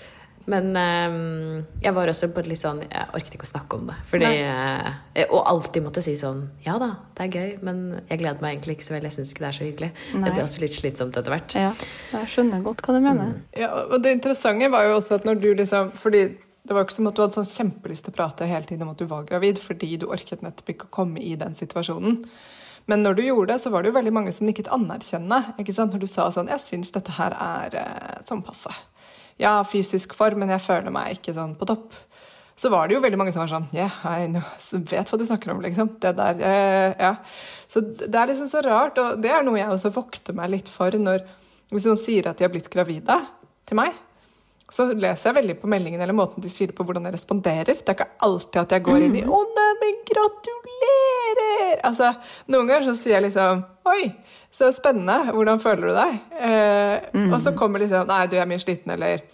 Men 0.49 0.71
um, 0.73 1.65
jeg 1.83 1.93
var 1.93 2.09
også 2.09 2.31
på 2.33 2.43
litt 2.47 2.61
sånn 2.61 2.81
Jeg 2.87 3.11
orket 3.13 3.35
ikke 3.37 3.45
å 3.45 3.51
snakke 3.51 3.77
om 3.77 3.91
det. 3.91 3.97
Fordi, 4.09 4.31
uh, 4.49 4.89
og 5.27 5.43
alltid 5.53 5.85
måtte 5.85 6.03
si 6.05 6.15
sånn 6.19 6.47
Ja 6.65 6.79
da, 6.81 6.95
det 7.19 7.27
er 7.27 7.37
gøy, 7.37 7.55
men 7.69 7.83
jeg 8.09 8.23
gleder 8.23 8.41
meg 8.45 8.57
egentlig 8.57 8.79
ikke 8.79 8.89
så 8.89 8.97
veldig. 8.97 9.11
Jeg 9.11 9.19
syns 9.19 9.35
ikke 9.35 9.45
det 9.45 9.51
er 9.51 9.59
så 9.59 9.67
hyggelig. 9.67 9.91
Nei. 10.15 10.25
Det 10.25 10.35
blir 10.35 10.45
også 10.47 10.65
litt 10.65 10.77
slitsomt 10.79 11.21
etter 11.21 11.35
hvert. 11.35 11.57
Ja, 11.59 11.73
jeg 12.15 12.33
skjønner 12.33 12.65
godt 12.65 12.85
hva 12.87 12.97
du 12.97 13.01
mener. 13.05 13.33
Mm. 13.35 13.47
Ja, 13.61 13.73
og 13.85 13.99
det 14.05 14.15
interessante 14.17 14.73
var 14.73 14.89
jo 14.89 14.99
også 14.99 15.21
at 15.21 15.29
når 15.29 15.43
du 15.43 15.49
liksom 15.59 15.93
Fordi 15.99 16.23
det 16.69 16.75
var 16.75 16.83
jo 16.83 16.89
ikke 16.89 16.99
som 16.99 17.09
at 17.09 17.17
du 17.17 17.23
hadde 17.23 17.37
sånn 17.39 17.49
kjempelyst 17.49 18.05
til 18.05 18.13
å 18.13 18.17
prate 18.19 18.49
hele 18.49 18.69
tiden 18.69 18.85
om 18.85 18.93
at 18.93 19.01
du 19.01 19.09
var 19.09 19.25
gravid, 19.29 19.61
fordi 19.63 19.95
du 20.01 20.11
orket 20.13 20.43
nettopp 20.45 20.73
ikke 20.75 20.89
å 20.89 20.95
komme 20.99 21.23
i 21.25 21.33
den 21.41 21.57
situasjonen. 21.57 22.19
Men 22.89 23.05
når 23.05 23.17
du 23.17 23.23
gjorde 23.25 23.55
det, 23.55 23.63
så 23.63 23.73
var 23.73 23.85
det 23.85 23.91
jo 23.91 23.97
veldig 23.97 24.13
mange 24.17 24.35
som 24.37 24.49
nikket 24.49 24.69
anerkjennende. 24.73 25.55
ikke 25.61 25.73
sant? 25.77 25.93
Når 25.93 26.05
du 26.05 26.09
sa 26.09 26.29
sånn 26.33 26.49
'Jeg 26.49 26.61
syns 26.61 26.93
dette 26.93 27.17
her 27.17 27.33
er 27.37 27.77
uh, 27.77 28.21
sånn 28.25 28.45
passe' 28.45 28.73
ja, 29.39 29.57
fysisk 29.67 30.15
form, 30.19 30.43
men 30.43 30.53
jeg 30.55 30.65
føler 30.65 30.95
meg 30.95 31.19
ikke 31.19 31.35
sånn 31.37 31.55
på 31.59 31.69
topp. 31.69 31.97
Så 32.59 32.73
var 32.73 32.89
det 32.89 32.97
jo 32.97 33.03
veldig 33.05 33.19
mange 33.21 33.31
som 33.31 33.45
var 33.45 33.51
sånn 33.53 33.69
Yeah, 33.71 33.95
I 34.03 34.27
vet 34.91 35.13
hva 35.13 35.19
du 35.19 35.25
snakker 35.29 35.53
om, 35.55 35.61
liksom. 35.63 35.93
Det 36.03 36.11
der, 36.19 36.41
eh, 36.43 36.95
ja. 36.99 37.13
Så 37.71 37.85
det 37.87 38.11
er 38.11 38.33
liksom 38.33 38.51
så 38.51 38.65
rart, 38.67 38.99
og 38.99 39.23
det 39.23 39.31
er 39.31 39.47
noe 39.47 39.61
jeg 39.61 39.71
også 39.71 39.95
vokter 39.95 40.35
meg 40.35 40.51
litt 40.57 40.73
for 40.73 40.91
når 40.99 41.23
hvis 41.69 41.87
noen 41.87 42.01
sier 42.01 42.27
at 42.27 42.39
de 42.39 42.47
har 42.47 42.53
blitt 42.53 42.71
gravide 42.73 43.19
til 43.69 43.79
meg. 43.79 43.95
Så 44.69 44.85
leser 44.93 45.31
jeg 45.31 45.39
veldig 45.39 45.55
på 45.63 45.69
meldingen 45.73 46.03
eller 46.05 46.17
måten 46.17 46.45
de 46.45 46.51
sier 46.53 46.69
det 46.69 46.77
på, 46.77 46.85
hvordan 46.85 47.09
jeg 47.09 47.15
responderer. 47.15 47.73
Det 47.73 47.89
er 47.89 47.97
ikke 47.97 48.11
alltid 48.27 48.61
at 48.61 48.75
jeg 48.77 48.85
går 48.85 49.07
inn 49.07 49.17
i 49.17 49.25
mm. 49.25 49.33
'Å, 49.33 49.41
neimen, 49.57 49.99
gratulerer!' 50.11 51.81
Altså, 51.89 52.13
Noen 52.53 52.69
ganger 52.69 52.91
så 52.91 52.97
sier 53.01 53.17
jeg 53.17 53.31
liksom 53.31 53.65
'Oi, 53.89 54.13
så 54.53 54.69
spennende. 54.77 55.33
Hvordan 55.33 55.63
føler 55.63 55.89
du 55.89 55.95
deg? 55.97 56.21
Eh, 56.37 57.09
mm. 57.17 57.33
Og 57.33 57.41
så 57.41 57.57
kommer 57.57 57.81
liksom 57.81 58.09
Nei, 58.13 58.27
du 58.29 58.37
er 58.37 58.51
mye 58.51 58.61
sliten, 58.61 58.93
eller 58.93 59.25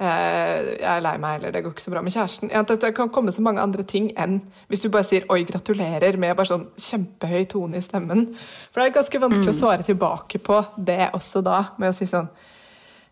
eh, 0.00 0.56
jeg 0.78 0.90
er 0.96 1.04
lei 1.04 1.16
meg, 1.20 1.36
eller 1.36 1.52
det 1.52 1.66
går 1.66 1.76
ikke 1.76 1.84
så 1.84 1.92
bra 1.92 2.06
med 2.08 2.16
kjæresten. 2.16 2.56
Det 2.72 2.96
kan 2.96 3.12
komme 3.12 3.34
så 3.34 3.44
mange 3.44 3.60
andre 3.60 3.84
ting 3.84 4.08
enn 4.16 4.40
hvis 4.72 4.86
du 4.86 4.88
bare 4.88 5.04
sier 5.04 5.28
'oi, 5.28 5.42
gratulerer' 5.44 6.16
med 6.16 6.32
bare 6.32 6.48
sånn 6.48 6.70
kjempehøy 6.80 7.44
tone 7.44 7.76
i 7.76 7.84
stemmen. 7.84 8.30
For 8.72 8.80
det 8.80 8.88
er 8.88 9.00
ganske 9.02 9.20
vanskelig 9.20 9.52
mm. 9.52 9.56
å 9.56 9.62
svare 9.64 9.84
tilbake 9.84 10.40
på 10.40 10.64
det 10.80 11.10
også 11.12 11.44
da, 11.44 11.66
med 11.76 11.92
å 11.92 11.98
si 11.98 12.08
sånn 12.08 12.32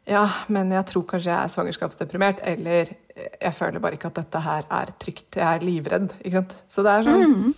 ja, 0.07 0.23
men 0.55 0.71
jeg 0.71 0.87
tror 0.87 1.03
kanskje 1.11 1.33
jeg 1.33 1.43
er 1.43 1.51
svangerskapsdeprimert, 1.51 2.43
eller 2.47 2.93
jeg 3.17 3.55
føler 3.57 3.83
bare 3.83 3.99
ikke 3.99 4.13
at 4.13 4.21
dette 4.21 4.43
her 4.45 4.67
er 4.79 4.93
trygt. 5.03 5.29
Jeg 5.35 5.47
er 5.47 5.65
livredd. 5.67 6.15
ikke 6.21 6.39
sant? 6.39 6.55
Så 6.71 6.85
det 6.87 6.93
er 6.93 7.07
sånn 7.07 7.25
mm. 7.33 7.55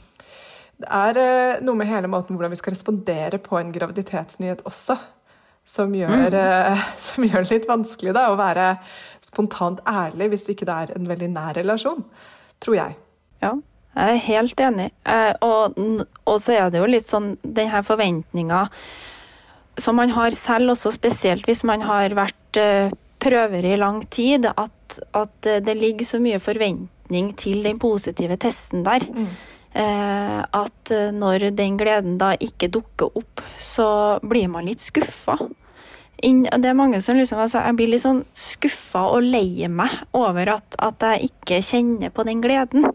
Det 0.79 0.87
er 0.95 1.19
eh, 1.19 1.61
noe 1.67 1.75
med 1.75 1.89
hele 1.91 2.07
måten 2.11 2.37
hvordan 2.39 2.53
vi 2.53 2.61
skal 2.61 2.71
respondere 2.71 3.41
på 3.43 3.57
en 3.59 3.73
graviditetsnyhet 3.75 4.61
også, 4.69 4.95
som 5.67 5.91
gjør, 5.95 6.31
mm. 6.31 6.37
Eh, 6.39 6.85
som 7.09 7.27
gjør 7.27 7.43
det 7.43 7.57
litt 7.57 7.67
vanskelig 7.69 8.15
da, 8.15 8.29
å 8.31 8.39
være 8.39 8.71
spontant 9.27 9.83
ærlig 9.91 10.31
hvis 10.33 10.47
ikke 10.55 10.69
det 10.69 10.77
er 10.85 10.95
en 10.95 11.11
veldig 11.11 11.33
nær 11.35 11.59
relasjon. 11.59 12.07
Tror 12.63 12.79
jeg. 12.79 12.95
Ja, 13.43 13.53
jeg 13.99 14.15
er 14.15 14.25
helt 14.29 14.63
enig. 14.63 14.89
Eh, 15.03 15.35
og, 15.43 15.77
og 16.25 16.41
så 16.43 16.55
er 16.55 16.71
det 16.71 16.81
jo 16.81 16.89
litt 16.89 17.11
sånn 17.11 17.35
den 17.43 17.75
her 17.75 17.85
forventninga 17.87 18.69
som 19.79 19.99
man 19.99 20.11
har 20.15 20.35
selv, 20.37 20.75
også 20.75 20.93
spesielt 20.95 21.47
hvis 21.49 21.65
man 21.69 21.85
har 21.87 22.15
vært 22.19 22.59
prøver 23.19 23.67
i 23.67 23.77
lang 23.79 24.01
tid, 24.11 24.47
at, 24.47 24.99
at 25.15 25.49
det 25.67 25.75
ligger 25.79 26.07
så 26.07 26.21
mye 26.23 26.41
forventning 26.43 27.33
til 27.39 27.63
den 27.67 27.79
positive 27.83 28.39
testen 28.41 28.85
der. 28.87 29.07
Mm. 29.07 29.31
Eh, 29.79 30.39
at 30.43 30.91
eh, 30.91 31.11
når 31.13 31.51
den 31.57 31.77
gleden 31.77 32.17
da 32.19 32.33
ikke 32.41 32.71
dukker 32.73 33.13
opp, 33.21 33.43
så 33.61 34.19
blir 34.25 34.49
man 34.49 34.67
litt 34.69 34.81
skuffa. 34.81 35.37
Det 36.19 36.67
er 36.67 36.75
mange 36.75 36.99
som 37.05 37.15
liksom 37.15 37.39
altså, 37.39 37.61
Jeg 37.63 37.77
blir 37.79 37.93
litt 37.93 38.03
sånn 38.03 38.25
skuffa 38.35 39.05
og 39.13 39.23
lei 39.23 39.69
meg 39.71 39.93
over 40.19 40.57
at, 40.57 40.75
at 40.83 41.05
jeg 41.05 41.31
ikke 41.31 41.61
kjenner 41.63 42.11
på 42.11 42.25
den 42.27 42.43
gleden. 42.43 42.89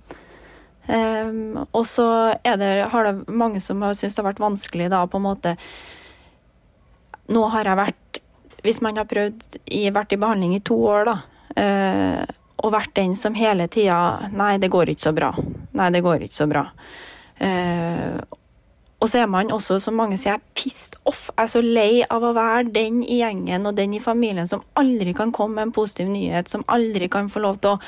Um, 0.83 1.61
og 1.71 1.85
så 1.87 2.05
er 2.43 2.57
det, 2.59 2.71
har 2.91 3.07
det 3.07 3.31
mange 3.31 3.61
som 3.63 3.79
har 3.85 3.95
syntes 3.95 4.17
det 4.17 4.19
har 4.19 4.33
vært 4.33 4.43
vanskelig 4.43 4.89
da 4.91 5.05
på 5.07 5.21
en 5.21 5.23
måte 5.29 5.53
Nå 7.31 7.43
har 7.53 7.69
jeg 7.69 7.79
vært 7.79 8.21
Hvis 8.63 8.81
man 8.83 8.99
har 8.99 9.07
prøvd 9.07 9.59
i, 9.65 9.85
vært 9.91 10.15
i 10.15 10.19
behandling 10.19 10.55
i 10.55 10.63
to 10.63 10.77
år, 10.87 11.09
da. 11.09 11.17
Uh, 11.53 12.23
og 12.63 12.71
vært 12.73 12.95
den 12.95 13.13
som 13.19 13.35
hele 13.35 13.67
tida 13.71 14.29
Nei, 14.33 14.55
det 14.61 14.71
går 14.71 14.93
ikke 14.93 15.09
så 15.09 15.13
bra. 15.15 15.33
Nei, 15.75 15.89
det 15.93 16.03
går 16.05 16.25
ikke 16.25 16.39
så 16.39 16.47
bra. 16.49 16.63
Uh, 17.41 18.21
og 19.03 19.09
så 19.11 19.19
er 19.19 19.27
man 19.27 19.51
også, 19.51 19.81
som 19.83 19.97
mange 19.99 20.15
sier, 20.15 20.39
pissed 20.55 20.95
off. 21.09 21.25
Jeg 21.33 21.43
er 21.43 21.49
så 21.51 21.61
lei 21.63 22.03
av 22.07 22.23
å 22.23 22.31
være 22.37 22.71
den 22.71 23.01
i 23.03 23.19
gjengen 23.19 23.67
og 23.67 23.75
den 23.75 23.97
i 23.97 23.99
familien 23.99 24.47
som 24.47 24.63
aldri 24.79 25.11
kan 25.17 25.33
komme 25.35 25.57
med 25.57 25.67
en 25.67 25.73
positiv 25.75 26.07
nyhet, 26.07 26.47
som 26.47 26.63
aldri 26.71 27.09
kan 27.11 27.27
få 27.31 27.43
lov 27.43 27.59
til 27.59 27.75
å 27.75 27.81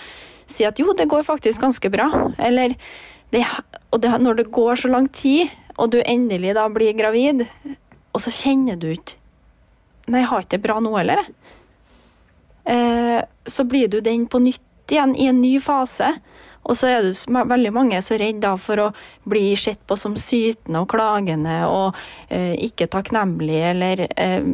si 0.52 0.68
at 0.68 0.80
jo, 0.82 0.92
det 0.92 1.08
går 1.08 1.24
faktisk 1.24 1.64
ganske 1.64 1.92
bra. 1.94 2.10
Eller 2.36 2.76
det, 3.32 3.46
Og 3.96 4.02
det, 4.04 4.12
når 4.12 4.42
det 4.42 4.52
går 4.52 4.76
så 4.76 4.92
lang 4.92 5.08
tid, 5.08 5.48
og 5.80 5.94
du 5.96 6.02
endelig 6.04 6.52
da 6.56 6.68
blir 6.72 6.98
gravid, 7.00 7.46
og 8.12 8.22
så 8.24 8.32
kjenner 8.32 8.76
du 8.76 8.90
ikke 8.92 9.16
Nei, 10.06 10.22
jeg 10.22 10.30
har 10.32 10.44
ikke 10.44 10.56
det 10.56 10.64
bra 10.66 10.80
nå 10.84 10.94
heller. 10.96 11.22
Eh, 12.66 13.22
så 13.46 13.66
blir 13.70 13.90
du 13.90 14.02
den 14.06 14.26
på 14.30 14.42
nytt 14.44 14.92
igjen 14.92 15.16
i 15.18 15.30
en 15.32 15.42
ny 15.42 15.56
fase. 15.64 16.12
Og 16.66 16.78
så 16.78 16.90
er 16.90 17.06
det 17.06 17.46
veldig 17.50 17.72
mange 17.74 18.02
så 18.02 18.18
redd 18.18 18.46
for 18.62 18.82
å 18.82 18.90
bli 19.30 19.52
sett 19.60 19.84
på 19.86 19.98
som 20.00 20.16
sytende 20.18 20.82
og 20.82 20.90
klagende 20.96 21.60
og 21.70 21.98
eh, 22.34 22.56
ikke 22.66 22.90
takknemlig, 22.94 23.60
eller 23.70 24.02
eh, 24.10 24.48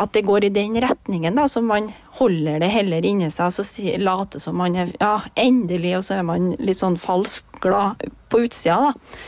at 0.00 0.14
det 0.16 0.24
går 0.24 0.46
i 0.48 0.52
den 0.54 0.78
retningen, 0.80 1.36
da, 1.36 1.44
så 1.48 1.60
man 1.60 1.90
holder 2.16 2.62
det 2.62 2.70
heller 2.72 3.04
inni 3.04 3.28
seg 3.30 3.52
og 3.52 3.68
så 3.68 3.96
later 4.00 4.40
som 4.40 4.56
man 4.56 4.78
er 4.80 4.94
ja, 4.96 5.18
endelig, 5.36 5.98
og 5.98 6.06
så 6.08 6.16
er 6.18 6.24
man 6.26 6.54
litt 6.56 6.80
sånn 6.80 6.96
falskt 7.00 7.60
glad 7.60 8.00
på 8.32 8.46
utsida. 8.46 8.88
da. 8.88 9.20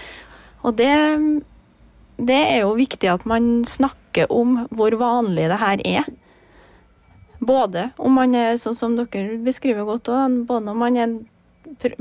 Og 0.64 0.78
det, 0.80 0.94
det 2.16 2.40
er 2.40 2.60
jo 2.62 2.74
viktig 2.78 3.10
at 3.10 3.24
man 3.28 3.64
snakker 3.66 4.30
om 4.32 4.64
hvor 4.70 4.94
vanlig 5.00 5.48
det 5.50 5.60
her 5.60 5.82
er. 5.84 6.10
Både 7.44 7.88
om 7.98 8.14
man 8.16 8.34
er 8.38 8.58
sånn 8.60 8.76
som 8.78 8.94
dere 8.96 9.38
beskriver 9.44 9.86
godt, 9.88 10.12
både 10.48 10.72
om 10.72 10.78
man 10.80 10.96
er 10.96 11.16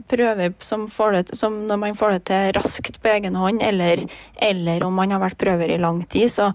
prøver 0.07 0.53
som, 0.59 0.87
det, 1.13 1.35
som, 1.35 1.67
når 1.67 1.77
man 1.79 1.95
får 1.95 2.17
det 2.17 2.23
til 2.29 2.51
raskt 2.57 2.99
på 3.01 3.11
egen 3.15 3.35
hånd, 3.35 3.61
eller, 3.63 4.05
eller 4.35 4.83
om 4.83 4.95
man 4.95 5.11
har 5.11 5.23
vært 5.23 5.39
prøver 5.41 5.71
i 5.71 5.79
lang 5.81 6.03
tid, 6.05 6.29
så 6.31 6.51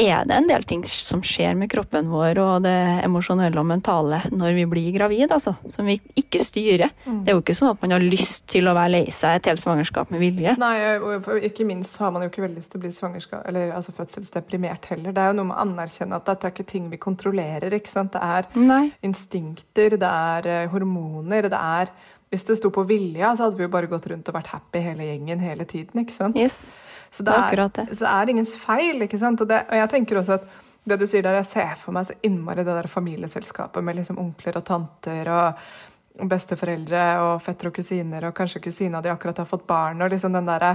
er 0.00 0.26
det 0.28 0.36
en 0.36 0.48
del 0.48 0.64
ting 0.68 0.82
som 0.88 1.22
skjer 1.24 1.56
med 1.58 1.70
kroppen 1.72 2.08
vår 2.10 2.38
og 2.42 2.64
det 2.64 2.76
emosjonelle 3.04 3.60
og 3.60 3.68
mentale 3.68 4.22
når 4.32 4.56
vi 4.56 4.66
blir 4.70 4.90
gravid, 4.94 5.30
altså, 5.32 5.54
som 5.68 5.88
vi 5.88 5.98
ikke 6.20 6.40
styrer. 6.42 6.92
Mm. 7.04 7.22
Det 7.24 7.32
er 7.32 7.38
jo 7.38 7.42
ikke 7.44 7.56
sånn 7.58 7.72
at 7.74 7.84
man 7.84 7.94
har 7.96 8.04
lyst 8.04 8.46
til 8.50 8.70
å 8.70 8.74
være 8.76 8.94
lei 8.96 9.02
seg 9.14 9.38
et 9.38 9.50
helt 9.50 9.62
svangerskap 9.62 10.12
med 10.14 10.22
vilje. 10.22 10.56
Nei, 10.60 10.74
og 10.98 11.30
ikke 11.50 11.66
minst 11.68 11.98
har 12.02 12.12
man 12.14 12.24
jo 12.24 12.30
ikke 12.32 12.44
veldig 12.44 12.60
lyst 12.60 12.74
til 12.74 12.80
å 12.80 12.84
bli 12.84 12.92
svangerskap, 12.94 13.46
eller 13.50 13.74
altså 13.76 13.94
fødselsdeprimert 13.96 14.90
heller. 14.92 15.14
Det 15.16 15.24
er 15.24 15.32
jo 15.32 15.38
noe 15.40 15.50
med 15.50 15.58
å 15.58 15.64
anerkjenne 15.66 16.20
at 16.20 16.28
dette 16.30 16.48
er 16.48 16.54
ikke 16.54 16.70
ting 16.74 16.90
vi 16.92 17.00
kontrollerer. 17.00 17.74
ikke 17.76 17.92
sant? 17.92 18.14
Det 18.16 18.22
er 18.22 18.48
Nei. 18.58 18.84
instinkter, 19.06 19.98
det 20.00 20.12
er 20.30 20.50
eh, 20.50 20.68
hormoner, 20.72 21.50
det 21.50 21.60
er 21.60 21.92
Hvis 22.30 22.44
det 22.46 22.54
sto 22.60 22.70
på 22.70 22.84
vilja, 22.86 23.32
så 23.34 23.48
hadde 23.48 23.58
vi 23.58 23.64
jo 23.64 23.72
bare 23.72 23.88
gått 23.90 24.04
rundt 24.06 24.28
og 24.30 24.36
vært 24.36 24.52
happy 24.52 24.78
hele 24.84 25.02
gjengen 25.02 25.40
hele 25.42 25.64
tiden. 25.66 26.04
ikke 26.04 26.14
sant? 26.14 26.38
Yes. 26.38 26.70
Så 27.10 27.24
det, 27.26 27.34
er, 27.34 27.68
det. 27.74 27.86
så 27.90 28.04
det 28.04 28.10
er 28.14 28.30
ingens 28.30 28.54
feil. 28.60 29.02
ikke 29.02 29.18
sant? 29.18 29.42
Og, 29.42 29.48
det, 29.50 29.64
og, 29.66 29.76
jeg 29.80 29.90
tenker 29.90 30.20
også 30.20 30.38
at 30.38 30.50
det 30.90 30.96
du 31.00 31.06
sier 31.10 31.24
der, 31.26 31.40
jeg 31.40 31.48
ser 31.48 31.72
for 31.76 31.94
meg 31.94 32.06
så 32.08 32.16
innmari 32.26 32.64
det 32.64 32.72
der 32.72 32.88
familieselskapet 32.88 33.84
med 33.84 33.98
liksom 33.98 34.20
onkler 34.22 34.60
og 34.60 34.66
tanter 34.66 35.28
og 35.34 36.28
besteforeldre 36.30 37.04
og 37.24 37.42
fettere 37.42 37.70
og 37.70 37.76
kusiner, 37.76 38.26
og 38.28 38.34
kanskje 38.36 38.62
kusina 38.64 39.02
de 39.02 39.12
akkurat 39.12 39.42
har 39.42 39.48
fått 39.48 39.66
barn, 39.68 40.02
og 40.02 40.12
liksom 40.12 40.36
den 40.36 40.48
der, 40.48 40.72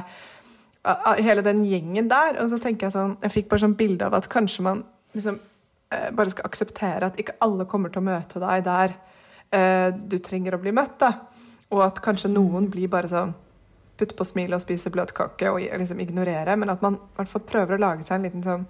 Hele 1.17 1.41
den 1.41 1.63
gjengen 1.65 2.05
der. 2.05 2.35
Og 2.43 2.51
så 2.51 2.59
tenker 2.61 2.85
jeg 2.85 2.93
sånn 2.93 3.15
Jeg 3.23 3.33
fikk 3.33 3.47
bare 3.49 3.63
sånn 3.63 3.73
bilde 3.73 4.05
av 4.05 4.13
at 4.19 4.27
kanskje 4.29 4.65
man 4.67 4.83
liksom 5.17 5.39
eh, 5.89 6.11
bare 6.13 6.29
skal 6.29 6.45
akseptere 6.45 7.07
at 7.09 7.17
ikke 7.17 7.39
alle 7.41 7.65
kommer 7.65 7.89
til 7.89 8.03
å 8.03 8.05
møte 8.05 8.41
deg 8.43 8.61
der 8.67 8.93
eh, 9.49 9.89
du 9.95 10.19
trenger 10.21 10.53
å 10.53 10.61
bli 10.61 10.75
møtt, 10.75 10.99
da. 11.01 11.09
Og 11.73 11.81
at 11.87 12.03
kanskje 12.05 12.29
noen 12.35 12.69
blir 12.69 12.91
bare 12.91 13.09
sånn 13.09 13.33
putte 13.97 14.17
på 14.17 14.27
smilet 14.27 14.57
og 14.57 14.63
spise 14.63 14.91
bløtkake 14.93 15.51
og 15.51 15.61
liksom 15.63 16.01
ignorere, 16.03 16.57
men 16.59 16.71
at 16.73 16.83
man 16.83 16.97
i 16.99 17.17
hvert 17.19 17.31
fall 17.31 17.45
prøver 17.47 17.77
å 17.77 17.83
lage 17.85 18.05
seg 18.07 18.19
en 18.19 18.27
liten, 18.27 18.45
sånn, 18.45 18.65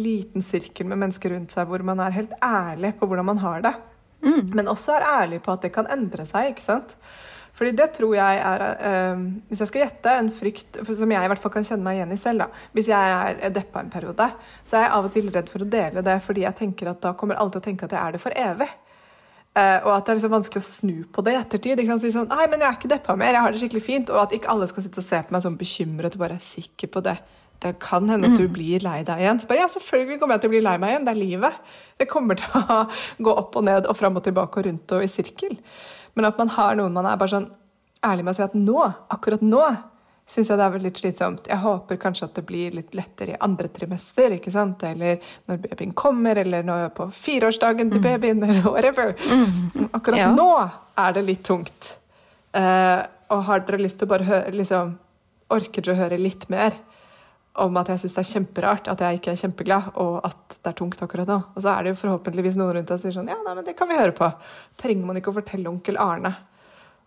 liten 0.00 0.44
sirkel 0.44 0.88
med 0.90 1.00
mennesker 1.02 1.34
rundt 1.34 1.54
seg 1.54 1.68
hvor 1.70 1.84
man 1.86 2.02
er 2.04 2.14
helt 2.14 2.34
ærlig 2.44 2.94
på 2.98 3.08
hvordan 3.08 3.30
man 3.32 3.42
har 3.42 3.64
det. 3.66 3.74
Mm. 4.26 4.52
Men 4.56 4.70
også 4.72 4.96
er 4.96 5.08
ærlig 5.08 5.40
på 5.44 5.54
at 5.54 5.66
det 5.66 5.72
kan 5.74 5.88
endre 5.92 6.26
seg. 6.28 6.52
ikke 6.52 6.64
sant? 6.64 6.96
Fordi 7.56 7.72
det 7.72 7.86
tror 7.96 8.12
jeg 8.12 8.40
er 8.44 8.62
øh, 8.88 9.20
Hvis 9.48 9.62
jeg 9.62 9.70
skal 9.70 9.82
gjette, 9.86 10.12
en 10.12 10.32
frykt 10.32 10.80
som 10.84 11.12
jeg 11.12 11.24
i 11.24 11.30
hvert 11.32 11.40
fall 11.40 11.54
kan 11.54 11.64
kjenne 11.64 11.86
meg 11.86 11.98
igjen 11.98 12.12
i 12.12 12.18
selv. 12.20 12.44
da, 12.44 12.66
Hvis 12.76 12.90
jeg 12.92 13.14
er 13.42 13.54
deppa 13.54 13.80
en 13.80 13.92
periode, 13.92 14.28
så 14.62 14.76
er 14.76 14.86
jeg 14.86 14.96
av 14.98 15.08
og 15.08 15.14
til 15.14 15.30
redd 15.32 15.52
for 15.52 15.64
å 15.64 15.70
dele 15.76 16.04
det 16.04 16.18
fordi 16.24 16.44
jeg 16.44 16.58
tenker 16.58 16.92
at 16.92 17.00
da 17.04 17.14
kommer 17.16 17.40
alle 17.40 17.54
til 17.54 17.64
å 17.64 17.66
tenke 17.68 17.88
at 17.88 17.96
jeg 17.96 18.02
er 18.02 18.16
det 18.16 18.22
for 18.22 18.36
evig. 18.36 18.68
Uh, 19.56 19.86
og 19.86 19.92
at 19.94 20.04
det 20.04 20.12
er 20.12 20.18
liksom 20.18 20.34
vanskelig 20.34 20.60
å 20.60 20.66
snu 20.66 20.96
på 21.08 21.22
det 21.24 21.32
i 21.32 21.38
ettertid. 21.40 21.80
Ikke 21.80 21.94
sant? 21.94 22.02
Si 22.04 22.12
sånn, 22.12 22.28
Nei, 22.28 22.44
men 22.52 22.60
jeg 22.60 22.68
er 22.68 22.76
ikke 22.76 22.92
deppa 22.92 23.16
mer, 23.16 23.32
jeg 23.32 23.44
har 23.46 23.54
det 23.54 23.62
skikkelig 23.62 23.84
fint. 23.86 24.12
Og 24.12 24.20
at 24.26 24.34
ikke 24.36 24.50
alle 24.52 24.68
skal 24.68 24.84
sitte 24.84 25.00
og 25.00 25.06
se 25.06 25.22
på 25.24 25.32
meg 25.32 25.44
sånn 25.46 25.56
bekymret 25.60 26.18
og 26.18 26.22
bare 26.26 26.36
er 26.36 26.44
sikker 26.44 26.92
på 26.92 27.02
det. 27.06 27.16
Det 27.64 27.72
kan 27.80 28.04
hende 28.12 28.28
at 28.28 28.36
du 28.36 28.44
mm. 28.44 28.52
blir 28.52 28.84
lei 28.84 28.98
deg 29.08 29.22
igjen. 29.22 29.40
Så 29.40 29.48
bare, 29.48 29.62
ja, 29.62 29.68
selvfølgelig 29.72 30.20
kommer 30.20 30.36
jeg 30.36 30.44
til 30.44 30.50
å 30.50 30.54
bli 30.54 30.64
lei 30.66 30.76
meg 30.82 30.92
igjen. 30.92 31.06
Det 31.08 31.14
er 31.14 31.22
livet. 31.22 31.60
Det 31.96 32.08
kommer 32.10 32.36
til 32.36 32.58
å 32.60 32.82
gå 33.28 33.36
opp 33.44 33.56
og 33.56 33.64
ned 33.70 33.88
og 33.88 33.96
fram 33.96 34.20
og 34.20 34.26
tilbake 34.26 34.60
og 34.60 34.68
rundt 34.68 34.96
og 34.98 35.04
i 35.06 35.08
sirkel. 35.10 35.56
Men 36.16 36.28
at 36.28 36.40
man 36.40 36.52
har 36.52 36.76
noen 36.76 36.92
man 36.96 37.08
er 37.08 37.16
bare 37.20 37.32
sånn 37.32 37.48
ærlig 38.04 38.26
med 38.26 38.34
å 38.34 38.38
si 38.38 38.44
at 38.44 38.56
nå, 38.60 38.76
akkurat 39.12 39.40
nå, 39.44 39.62
syns 40.26 40.50
jeg 40.50 40.58
det 40.58 40.66
er 40.66 40.82
litt 40.82 41.00
slitsomt. 41.00 41.46
Jeg 41.50 41.62
håper 41.62 41.98
kanskje 42.02 42.26
at 42.26 42.38
det 42.38 42.42
blir 42.48 42.74
litt 42.74 42.96
lettere 42.98 43.36
i 43.36 43.38
andre 43.46 43.70
trimester, 43.72 44.34
ikke 44.34 44.50
sant? 44.50 44.82
eller 44.86 45.20
når 45.46 45.60
babyen 45.62 45.94
kommer, 45.96 46.40
eller 46.42 46.66
når 46.66 46.88
på 46.96 47.06
fireårsdagen 47.14 47.92
til 47.92 48.02
mm. 48.02 48.08
babyen, 48.08 48.42
eller 48.42 48.66
whatever. 48.66 49.14
Mm. 49.22 49.86
Akkurat 49.92 50.24
ja. 50.24 50.32
nå 50.34 50.50
er 50.58 51.14
det 51.14 51.24
litt 51.28 51.44
tungt. 51.46 51.92
Uh, 52.56 53.06
og 53.30 53.46
har 53.46 53.62
dere 53.66 53.82
lyst 53.84 54.00
til 54.00 54.08
å 54.08 54.14
bare 54.14 54.26
høre 54.26 54.54
liksom, 54.54 54.96
Orker 55.52 55.84
dere 55.84 55.94
å 55.94 55.98
høre 56.00 56.16
litt 56.18 56.48
mer 56.50 56.74
om 57.62 57.76
at 57.78 57.92
jeg 57.92 58.00
syns 58.02 58.16
det 58.16 58.22
er 58.24 58.30
kjemperart 58.32 58.88
at 58.90 59.02
jeg 59.04 59.20
ikke 59.20 59.30
er 59.32 59.38
kjempeglad, 59.40 59.92
og 60.02 60.16
at 60.26 60.56
det 60.58 60.72
er 60.72 60.76
tungt 60.76 61.00
akkurat 61.04 61.30
nå? 61.30 61.36
Og 61.54 61.62
så 61.62 61.70
er 61.70 61.86
det 61.86 61.92
jo 61.92 62.00
forhåpentligvis 62.00 62.58
noen 62.58 62.74
rundt 62.76 62.90
deg 62.90 62.98
som 62.98 63.06
sier 63.06 63.14
sånn 63.14 63.30
Ja, 63.30 63.38
nei, 63.44 63.54
men 63.54 63.64
det 63.64 63.76
kan 63.78 63.88
vi 63.88 63.96
høre 63.96 64.16
på. 64.16 64.26
Trenger 64.82 65.06
man 65.06 65.20
ikke 65.20 65.30
å 65.30 65.36
fortelle 65.38 65.70
onkel 65.70 66.00
Arne 66.02 66.34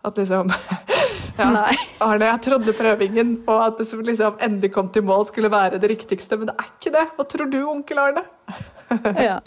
at 0.04 0.16
liksom 0.16 0.50
ja, 1.40 1.66
Arne, 2.00 2.30
jeg 2.30 2.40
trodde 2.46 2.74
prøvingen, 2.76 3.34
og 3.46 3.66
at 3.66 3.78
det 3.80 3.86
som 3.88 4.02
liksom 4.04 4.40
endelig 4.42 4.72
kom 4.74 4.88
til 4.92 5.04
mål, 5.06 5.26
skulle 5.28 5.52
være 5.52 5.80
det 5.80 5.90
riktigste. 5.92 6.38
Men 6.40 6.50
det 6.50 6.56
er 6.58 6.72
ikke 6.72 6.94
det. 6.96 7.06
Hva 7.16 7.28
tror 7.28 7.50
du, 7.52 7.60
onkel 7.68 8.02
Arne? 8.02 8.24
ja. 9.28 9.38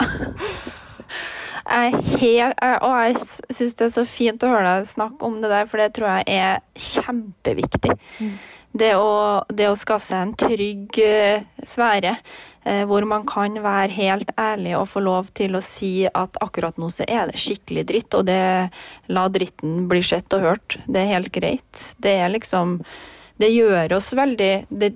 Jeg 1.64 1.94
helt, 2.20 2.58
og 2.84 2.94
jeg 3.00 3.14
syns 3.56 3.76
det 3.78 3.86
er 3.86 3.92
så 3.94 4.02
fint 4.04 4.42
å 4.44 4.50
høre 4.52 4.66
deg 4.68 4.88
snakke 4.88 5.24
om 5.24 5.38
det 5.40 5.48
der, 5.48 5.68
for 5.70 5.80
det 5.80 5.94
tror 5.96 6.18
jeg 6.18 6.42
er 6.42 6.58
kjempeviktig. 6.76 7.94
Mm. 8.20 8.34
Det, 8.74 8.90
å, 8.98 9.44
det 9.54 9.68
å 9.70 9.78
skaffe 9.78 10.08
seg 10.08 10.24
en 10.24 10.34
trygg 10.34 10.98
uh, 10.98 11.44
sfære 11.62 12.16
Eh, 12.64 12.86
hvor 12.88 13.04
man 13.04 13.26
kan 13.28 13.58
være 13.60 13.92
helt 13.92 14.30
ærlig 14.40 14.72
og 14.78 14.88
få 14.88 15.02
lov 15.04 15.28
til 15.36 15.56
å 15.56 15.60
si 15.64 16.06
at 16.08 16.38
akkurat 16.40 16.78
nå 16.80 16.88
så 16.88 17.04
er 17.04 17.28
det 17.28 17.40
skikkelig 17.42 17.84
dritt, 17.90 18.16
og 18.16 18.24
det 18.30 18.70
la 19.12 19.24
dritten 19.28 19.82
bli 19.90 20.00
sett 20.00 20.32
og 20.32 20.46
hørt. 20.46 20.78
Det 20.88 21.02
er 21.02 21.12
helt 21.12 21.32
greit. 21.34 21.82
Det 22.00 22.16
er 22.22 22.32
liksom 22.32 22.80
Det 23.36 23.50
gjør 23.50 23.96
oss 23.96 24.12
veldig 24.14 24.66
det, 24.70 24.92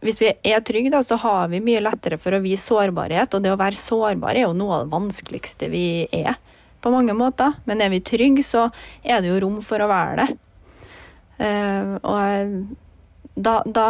Hvis 0.00 0.20
vi 0.22 0.30
er 0.30 0.60
trygge, 0.62 0.90
da, 0.90 1.02
så 1.02 1.16
har 1.20 1.48
vi 1.48 1.60
mye 1.60 1.80
lettere 1.82 2.16
for 2.16 2.32
å 2.32 2.40
vise 2.40 2.64
sårbarhet, 2.64 3.34
og 3.34 3.42
det 3.42 3.52
å 3.52 3.58
være 3.60 3.76
sårbar 3.76 4.38
er 4.38 4.46
jo 4.46 4.54
noe 4.56 4.78
av 4.78 4.84
det 4.86 4.94
vanskeligste 4.94 5.68
vi 5.68 6.06
er 6.12 6.38
på 6.80 6.88
mange 6.88 7.12
måter. 7.12 7.58
Men 7.66 7.82
er 7.82 7.90
vi 7.92 8.00
trygge, 8.00 8.42
så 8.46 8.70
er 9.04 9.20
det 9.20 9.28
jo 9.28 9.40
rom 9.44 9.58
for 9.60 9.82
å 9.82 9.90
være 9.90 10.22
det. 10.24 10.38
Uh, 11.40 11.98
og 12.00 12.16
jeg 12.16 12.48
da, 13.34 13.60
da 13.66 13.86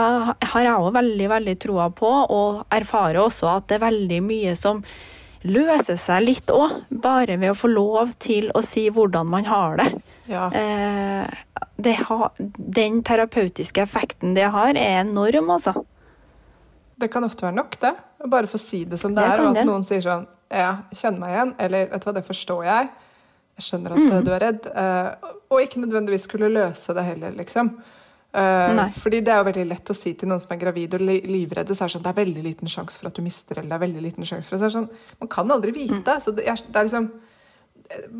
har 0.52 0.66
jeg 0.66 0.74
òg 0.74 0.92
veldig, 0.94 1.28
veldig 1.32 1.56
troa 1.62 1.88
på, 1.94 2.10
og 2.10 2.60
erfarer 2.74 3.22
også 3.22 3.48
at 3.56 3.70
det 3.70 3.78
er 3.78 3.86
veldig 3.88 4.20
mye 4.26 4.54
som 4.58 4.82
løser 5.48 5.96
seg 5.96 6.24
litt 6.26 6.50
òg, 6.52 6.82
bare 7.02 7.38
ved 7.40 7.54
å 7.54 7.56
få 7.56 7.70
lov 7.72 8.12
til 8.20 8.50
å 8.56 8.60
si 8.64 8.88
hvordan 8.92 9.28
man 9.32 9.46
har 9.48 9.78
det. 9.80 9.88
Ja. 10.28 10.50
Eh, 10.52 11.64
det 11.80 11.96
ha, 12.10 12.28
den 12.38 13.00
terapeutiske 13.06 13.82
effekten 13.82 14.36
det 14.36 14.50
har, 14.52 14.76
er 14.76 15.00
enorm, 15.00 15.48
altså. 15.56 15.80
Det 17.00 17.08
kan 17.08 17.24
ofte 17.24 17.46
være 17.46 17.56
nok, 17.56 17.78
det. 17.80 17.94
Bare 18.28 18.50
få 18.50 18.60
si 18.60 18.84
det 18.84 18.98
som 19.00 19.14
det, 19.16 19.24
det 19.24 19.32
er, 19.32 19.40
og 19.40 19.54
at 19.54 19.60
det. 19.62 19.68
noen 19.68 19.86
sier 19.88 20.02
sånn 20.04 20.26
Ja, 20.52 20.82
kjenner 20.92 21.22
meg 21.22 21.30
igjen. 21.32 21.52
Eller 21.64 21.86
vet 21.88 22.02
du 22.02 22.08
hva, 22.08 22.12
det 22.18 22.26
forstår 22.26 22.66
jeg. 22.66 22.90
Jeg 23.56 23.64
skjønner 23.64 23.94
at 23.94 24.02
mm. 24.02 24.18
du 24.26 24.30
er 24.34 24.42
redd. 24.44 24.68
Eh, 24.82 25.30
og 25.48 25.62
ikke 25.64 25.80
nødvendigvis 25.80 26.26
skulle 26.28 26.50
løse 26.52 26.92
det 26.96 27.06
heller, 27.06 27.32
liksom. 27.38 27.72
Uh, 28.30 28.84
fordi 28.94 29.18
det 29.26 29.32
er 29.34 29.40
jo 29.40 29.46
veldig 29.48 29.64
lett 29.72 29.90
å 29.90 29.94
si 29.96 30.12
til 30.14 30.30
noen 30.30 30.38
som 30.38 30.52
er 30.54 30.60
gravid 30.60 30.92
og 30.94 31.02
livredde, 31.02 31.74
så 31.74 31.82
er 31.82 31.90
det 31.90 31.94
sånn 31.96 32.04
det 32.04 32.12
er 32.12 32.20
veldig 32.20 32.44
liten 32.44 32.70
sjanse 32.70 33.00
for 33.00 33.10
at 33.10 33.16
du 33.16 33.24
mister, 33.26 33.58
eller 33.58 33.72
det 33.72 33.78
er 33.78 33.82
veldig 33.82 34.04
liten 34.04 34.28
sjanse 34.28 34.46
for 34.46 34.60
så 34.60 34.68
er 34.68 34.70
det 34.70 34.76
sånn, 34.76 35.16
Man 35.18 35.30
kan 35.34 35.50
aldri 35.50 35.74
vite. 35.74 35.98
Mm. 35.98 36.22
Så 36.22 36.34
det 36.36 36.46
er, 36.46 36.62
det 36.62 36.78
er, 36.78 36.86
liksom 36.86 37.10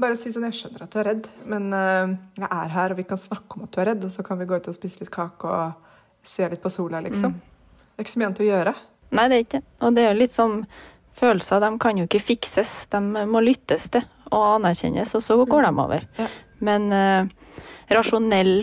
Bare 0.03 0.17
si 0.19 0.33
sånn 0.35 0.49
Jeg 0.49 0.57
skjønner 0.59 0.83
at 0.83 0.91
du 0.91 0.99
er 0.99 1.09
redd, 1.13 1.31
men 1.47 1.71
uh, 1.71 2.11
jeg 2.41 2.49
er 2.49 2.75
her, 2.75 2.95
og 2.95 2.99
vi 2.99 3.07
kan 3.07 3.23
snakke 3.23 3.55
om 3.55 3.69
at 3.69 3.75
du 3.75 3.79
er 3.85 3.93
redd, 3.93 4.07
og 4.09 4.11
så 4.11 4.27
kan 4.27 4.41
vi 4.41 4.49
gå 4.51 4.59
ut 4.59 4.71
og 4.73 4.75
spise 4.75 5.05
litt 5.05 5.13
kake 5.15 5.47
og 5.47 6.27
se 6.27 6.49
litt 6.51 6.63
på 6.63 6.73
sola, 6.75 6.99
liksom. 7.07 7.37
Mm. 7.37 7.77
Det 7.95 8.03
er 8.03 8.09
ikke 8.09 8.15
så 8.17 8.21
mye 8.21 8.31
annet 8.33 8.43
å 8.43 8.49
gjøre. 8.49 8.75
Nei, 9.15 9.29
det 9.31 9.37
er 9.37 9.45
ikke 9.47 9.61
Og 9.87 9.95
det 9.95 10.03
er 10.07 10.19
litt 10.19 10.35
sånn 10.35 10.65
Følelser 11.21 11.61
de 11.61 11.69
kan 11.83 11.99
jo 11.99 12.07
ikke 12.07 12.23
fikses. 12.23 12.71
De 12.89 13.27
må 13.29 13.43
lyttes 13.45 13.91
til 13.93 14.07
og 14.31 14.45
anerkjennes, 14.57 15.11
og 15.19 15.23
så 15.27 15.37
går 15.45 15.67
de 15.67 15.71
over. 15.83 16.07
Ja. 16.17 16.29
Men 16.65 16.87
uh, 16.95 17.27
rasjonell 17.93 18.63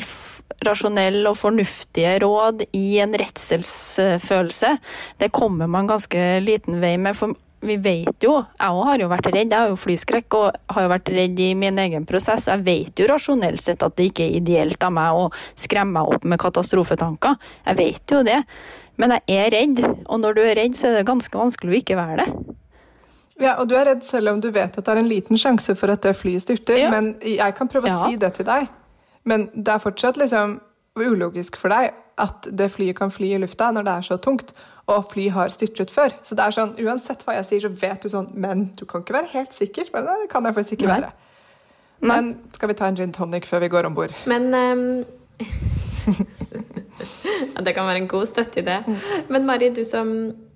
rasjonelle 0.65 1.29
og 1.29 1.37
fornuftige 1.37 2.17
råd 2.23 2.63
i 2.75 2.99
en 3.03 3.13
redselsfølelse, 3.17 4.77
det 5.21 5.33
kommer 5.35 5.69
man 5.69 5.89
ganske 5.89 6.23
liten 6.43 6.79
vei 6.81 6.95
med. 7.01 7.17
For 7.17 7.35
vi 7.65 7.73
vet 7.81 8.21
jo 8.21 8.35
Jeg 8.37 8.83
har 8.85 9.01
jo 9.01 9.07
vært 9.09 9.29
redd. 9.33 9.51
Jeg 9.51 9.57
har 9.57 9.71
jo 9.71 9.79
flyskrekk 9.79 10.37
og 10.37 10.73
har 10.73 10.85
jo 10.85 10.91
vært 10.91 11.09
redd 11.13 11.39
i 11.41 11.53
min 11.57 11.79
egen 11.81 12.05
prosess. 12.09 12.47
Og 12.47 12.57
jeg 12.57 12.65
vet 12.67 13.01
jo 13.01 13.07
rasjonelt 13.09 13.63
sett 13.63 13.85
at 13.85 13.95
det 13.97 14.11
ikke 14.11 14.27
er 14.27 14.37
ideelt 14.41 14.83
av 14.83 14.93
meg 14.93 15.17
å 15.17 15.29
skremme 15.57 15.97
meg 15.97 16.13
opp 16.15 16.27
med 16.27 16.41
katastrofetanker. 16.41 17.39
Jeg 17.65 17.81
vet 17.81 18.13
jo 18.13 18.21
det. 18.27 18.43
Men 18.97 19.13
jeg 19.17 19.25
er 19.29 19.51
redd, 19.53 19.83
og 20.09 20.21
når 20.23 20.37
du 20.37 20.41
er 20.41 20.55
redd, 20.57 20.77
så 20.77 20.89
er 20.89 20.99
det 20.99 21.09
ganske 21.09 21.37
vanskelig 21.37 21.73
å 21.73 21.81
ikke 21.83 21.97
være 21.99 22.23
det. 22.23 22.55
Ja, 23.37 23.53
og 23.61 23.67
du 23.69 23.75
er 23.77 23.85
redd 23.91 24.01
selv 24.05 24.31
om 24.31 24.39
du 24.41 24.49
vet 24.49 24.73
at 24.73 24.81
det 24.81 24.93
er 24.93 24.99
en 25.03 25.09
liten 25.09 25.37
sjanse 25.37 25.75
for 25.77 25.93
at 25.93 26.01
det 26.01 26.15
flyet 26.17 26.41
styrter. 26.41 26.79
Ja. 26.81 26.89
Men 26.93 27.13
jeg 27.21 27.53
kan 27.57 27.69
prøve 27.69 27.89
å 27.89 27.93
ja. 27.93 27.99
si 28.07 28.17
det 28.17 28.31
til 28.39 28.47
deg. 28.49 28.71
Men 29.27 29.49
det 29.53 29.73
er 29.73 29.83
fortsatt 29.83 30.17
liksom 30.19 30.59
ulogisk 30.97 31.59
for 31.61 31.73
deg 31.73 31.93
at 32.17 32.47
det 32.57 32.71
flyet 32.73 32.97
kan 32.97 33.11
fly 33.13 33.35
i 33.35 33.39
lufta 33.41 33.69
når 33.73 33.85
det 33.85 33.93
er 33.93 34.05
så 34.07 34.17
tungt, 34.21 34.53
og 34.87 35.11
fly 35.11 35.27
har 35.35 35.51
styrtet 35.53 35.91
før. 35.93 36.15
Så 36.25 36.35
det 36.37 36.45
er 36.45 36.55
sånn, 36.55 36.73
uansett 36.81 37.25
hva 37.27 37.35
jeg 37.37 37.47
sier, 37.49 37.65
så 37.67 37.71
vet 37.75 38.03
du 38.03 38.09
sånn 38.09 38.29
Men 38.39 38.69
du 38.79 38.85
kan 38.87 39.03
ikke 39.03 39.17
være 39.17 39.33
helt 39.33 39.53
sikker. 39.53 39.91
Men 39.93 40.07
det 40.07 40.29
kan 40.31 40.47
jeg 40.47 40.55
faktisk 40.55 40.77
ikke 40.77 40.93
være. 40.93 41.11
Men 41.99 42.33
skal 42.55 42.71
vi 42.71 42.77
ta 42.77 42.87
en 42.87 42.97
gin 42.97 43.13
tonic 43.13 43.45
før 43.49 43.65
vi 43.65 43.71
går 43.73 43.89
om 43.89 43.97
bord? 43.97 44.15
Men 44.29 44.53
um... 44.63 44.85
Det 47.57 47.73
kan 47.75 47.87
være 47.87 47.99
en 47.99 48.07
god 48.07 48.25
støtte 48.29 48.61
i 48.61 48.65
det. 48.65 48.79
Mm. 48.87 48.97
Men 49.29 49.45
Mari, 49.45 49.69
du 49.75 49.83
som 49.83 50.13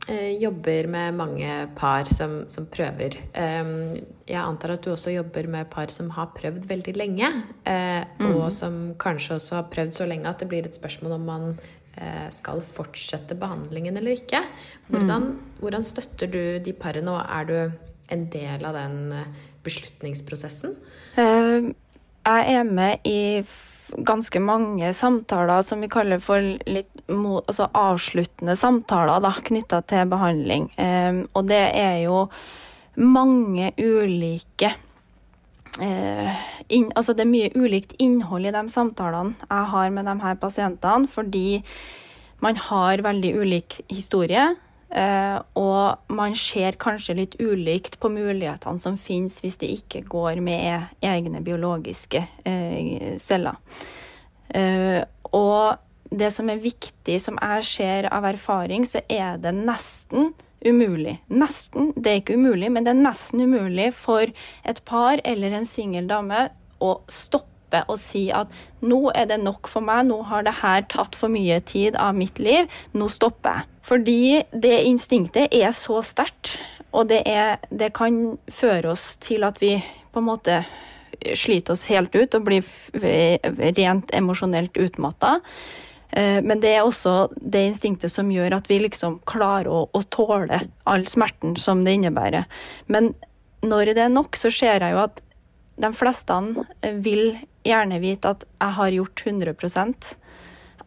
jobber 0.10 0.88
med 0.88 1.14
mange 1.14 1.68
par 1.78 2.10
som, 2.10 2.42
som 2.50 2.66
prøver. 2.66 3.20
Eh, 3.38 4.02
jeg 4.32 4.40
antar 4.40 4.76
at 4.76 4.86
du 4.86 4.92
også 4.94 5.14
jobber 5.14 5.48
med 5.52 5.70
par 5.72 5.92
som 5.94 6.10
har 6.16 6.32
prøvd 6.36 6.66
veldig 6.70 6.96
lenge. 6.98 7.30
Eh, 7.68 8.02
mm. 8.20 8.32
Og 8.32 8.48
som 8.56 8.80
kanskje 9.00 9.38
også 9.38 9.60
har 9.60 9.70
prøvd 9.74 9.94
så 9.98 10.08
lenge 10.10 10.30
at 10.30 10.42
det 10.42 10.50
blir 10.52 10.68
et 10.68 10.78
spørsmål 10.78 11.18
om 11.18 11.28
man 11.30 11.48
eh, 11.98 12.28
skal 12.34 12.64
fortsette 12.66 13.38
behandlingen 13.40 13.98
eller 14.00 14.18
ikke. 14.18 14.44
Hvordan, 14.88 15.32
mm. 15.32 15.56
hvordan 15.62 15.86
støtter 15.86 16.32
du 16.32 16.44
de 16.64 16.74
parene, 16.74 17.12
og 17.12 17.26
er 17.28 17.50
du 17.50 17.58
en 18.12 18.26
del 18.32 18.66
av 18.68 18.78
den 18.80 19.00
eh, 19.20 19.48
beslutningsprosessen? 19.64 20.78
Jeg 22.22 22.56
er 22.56 22.64
med 22.64 23.08
i 23.08 23.42
ganske 23.97 24.39
mange 24.43 24.93
samtaler 24.93 25.63
som 25.65 25.82
vi 25.84 25.89
kaller 25.91 26.21
for 26.23 26.43
litt 26.67 26.89
altså 27.12 27.67
avsluttende 27.75 28.56
samtaler 28.60 29.23
da, 29.23 29.34
knytta 29.43 29.82
til 29.89 30.10
behandling. 30.12 30.69
Um, 30.77 31.25
og 31.36 31.49
det 31.51 31.62
er 31.77 31.97
jo 32.06 32.25
mange 33.01 33.71
ulike 33.80 34.73
uh, 35.80 36.41
inn, 36.67 36.89
Altså 36.95 37.15
det 37.15 37.25
er 37.25 37.32
mye 37.32 37.51
ulikt 37.56 37.95
innhold 37.99 38.47
i 38.47 38.56
de 38.56 38.63
samtalene 38.71 39.36
jeg 39.47 39.71
har 39.75 39.93
med 39.95 40.08
de 40.10 40.17
her 40.23 40.39
pasientene, 40.41 41.08
fordi 41.12 41.62
man 42.41 42.58
har 42.58 43.04
veldig 43.06 43.36
ulik 43.38 43.82
historie. 43.91 44.49
Uh, 44.91 45.39
og 45.56 46.12
man 46.12 46.34
ser 46.36 46.75
kanskje 46.75 47.15
litt 47.15 47.36
ulikt 47.39 47.95
på 48.01 48.10
mulighetene 48.12 48.82
som 48.82 48.97
finnes 48.99 49.38
hvis 49.39 49.56
det 49.62 49.69
ikke 49.77 50.01
går 50.12 50.41
med 50.43 50.97
egne 50.99 51.39
biologiske 51.45 52.25
uh, 52.43 53.15
celler. 53.23 53.56
Uh, 54.51 54.99
og 55.32 55.80
det 56.12 56.34
som 56.36 56.49
er 56.51 56.60
viktig, 56.60 57.21
som 57.23 57.39
jeg 57.39 57.67
ser 57.69 58.10
av 58.12 58.27
erfaring, 58.27 58.84
så 58.84 58.99
er 59.08 59.39
det 59.39 59.54
nesten 59.56 60.34
umulig. 60.65 61.15
Nesten, 61.32 61.93
det 61.95 62.12
er 62.12 62.19
ikke 62.19 62.36
umulig, 62.36 62.71
men 62.71 62.84
det 62.86 62.91
er 62.91 62.99
nesten 62.99 63.45
umulig 63.47 63.93
for 63.95 64.27
et 64.27 64.84
par 64.86 65.23
eller 65.23 65.56
en 65.56 65.65
singel 65.65 66.10
dame 66.12 66.49
å 66.84 66.97
stoppe 67.08 67.51
og 67.88 68.00
si 68.02 68.28
at 68.36 68.52
nå 68.86 69.00
er 69.16 69.30
det 69.32 69.40
nok 69.42 69.70
for 69.72 69.86
meg, 69.86 70.06
nå 70.10 70.22
har 70.30 70.46
det 70.48 70.58
her 70.62 70.86
tatt 70.92 71.18
for 71.18 71.32
mye 71.32 71.60
tid 71.68 71.98
av 72.00 72.18
mitt 72.18 72.42
liv, 72.42 72.70
nå 72.94 73.10
stopper 73.12 73.62
jeg. 73.62 73.68
Fordi 73.82 74.22
det 74.54 74.76
instinktet 74.86 75.54
er 75.58 75.74
så 75.74 76.04
sterkt, 76.06 76.60
og 76.92 77.08
det, 77.10 77.24
er, 77.26 77.58
det 77.72 77.94
kan 77.98 78.38
føre 78.52 78.92
oss 78.94 79.16
til 79.24 79.46
at 79.48 79.62
vi 79.62 79.78
på 80.12 80.22
en 80.22 80.28
måte 80.28 80.62
sliter 81.38 81.76
oss 81.76 81.86
helt 81.90 82.16
ut 82.16 82.36
og 82.36 82.46
blir 82.48 82.66
rent 83.78 84.12
emosjonelt 84.16 84.78
utmatta. 84.82 85.40
Eh, 86.12 86.40
men 86.44 86.62
det 86.64 86.76
er 86.76 86.86
også 86.86 87.32
det 87.36 87.64
instinktet 87.70 88.12
som 88.12 88.32
gjør 88.32 88.58
at 88.58 88.70
vi 88.70 88.82
liksom 88.84 89.20
klarer 89.30 89.72
å, 89.72 89.84
å, 89.94 90.02
tåle 90.12 90.64
all 90.90 91.06
smerten 91.08 91.56
som 91.60 91.86
det 91.86 91.96
innebærer. 92.00 92.48
Men 92.92 93.14
når 93.64 93.94
det 93.94 94.06
er 94.06 94.14
nok, 94.14 94.36
så 94.36 94.52
ser 94.54 94.82
jeg 94.82 94.96
jo 94.96 95.04
at 95.06 95.22
de 95.82 95.92
fleste 95.96 96.38
vil 97.06 97.38
gjerne 97.67 98.00
vite 98.02 98.34
at 98.36 98.45
jeg 98.45 98.78
har 98.78 98.95
gjort 98.97 99.24
100 99.26 100.15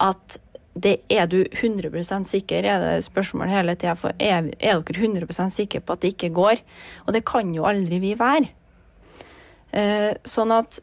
At 0.01 0.39
det 0.75 0.99
er 1.09 1.27
du 1.27 1.45
100 1.45 2.25
sikker, 2.27 2.65
er 2.65 2.81
det 2.83 3.05
spørsmålet 3.05 3.55
hele 3.55 3.75
tida. 3.75 3.95
Er, 4.19 4.51
er 4.59 4.81
dere 4.83 5.05
100 5.07 5.51
sikre 5.51 5.81
på 5.81 5.93
at 5.93 6.03
det 6.03 6.15
ikke 6.15 6.35
går? 6.35 6.63
Og 7.07 7.13
det 7.15 7.25
kan 7.25 7.55
jo 7.55 7.65
aldri 7.65 8.01
vi 8.03 8.15
være. 8.19 8.51
Eh, 9.73 10.15
sånn 10.25 10.53
at 10.55 10.81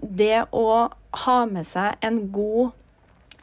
det 0.00 0.46
å 0.52 0.88
ha 1.24 1.36
med 1.46 1.66
seg 1.66 2.00
en 2.04 2.26
god 2.32 2.72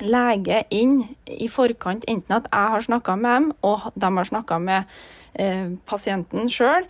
lege 0.02 0.63
inn 0.74 1.02
i 1.30 1.47
forkant, 1.50 2.06
enten 2.10 2.36
at 2.36 2.50
jeg 2.50 2.74
har 2.74 2.86
snakka 2.86 3.15
med 3.21 3.36
dem, 3.36 3.50
og 3.62 3.91
de 3.93 4.12
har 4.17 4.30
snakka 4.30 4.58
med 4.62 4.95
eh, 5.34 5.74
pasienten 5.86 6.50
sjøl, 6.50 6.88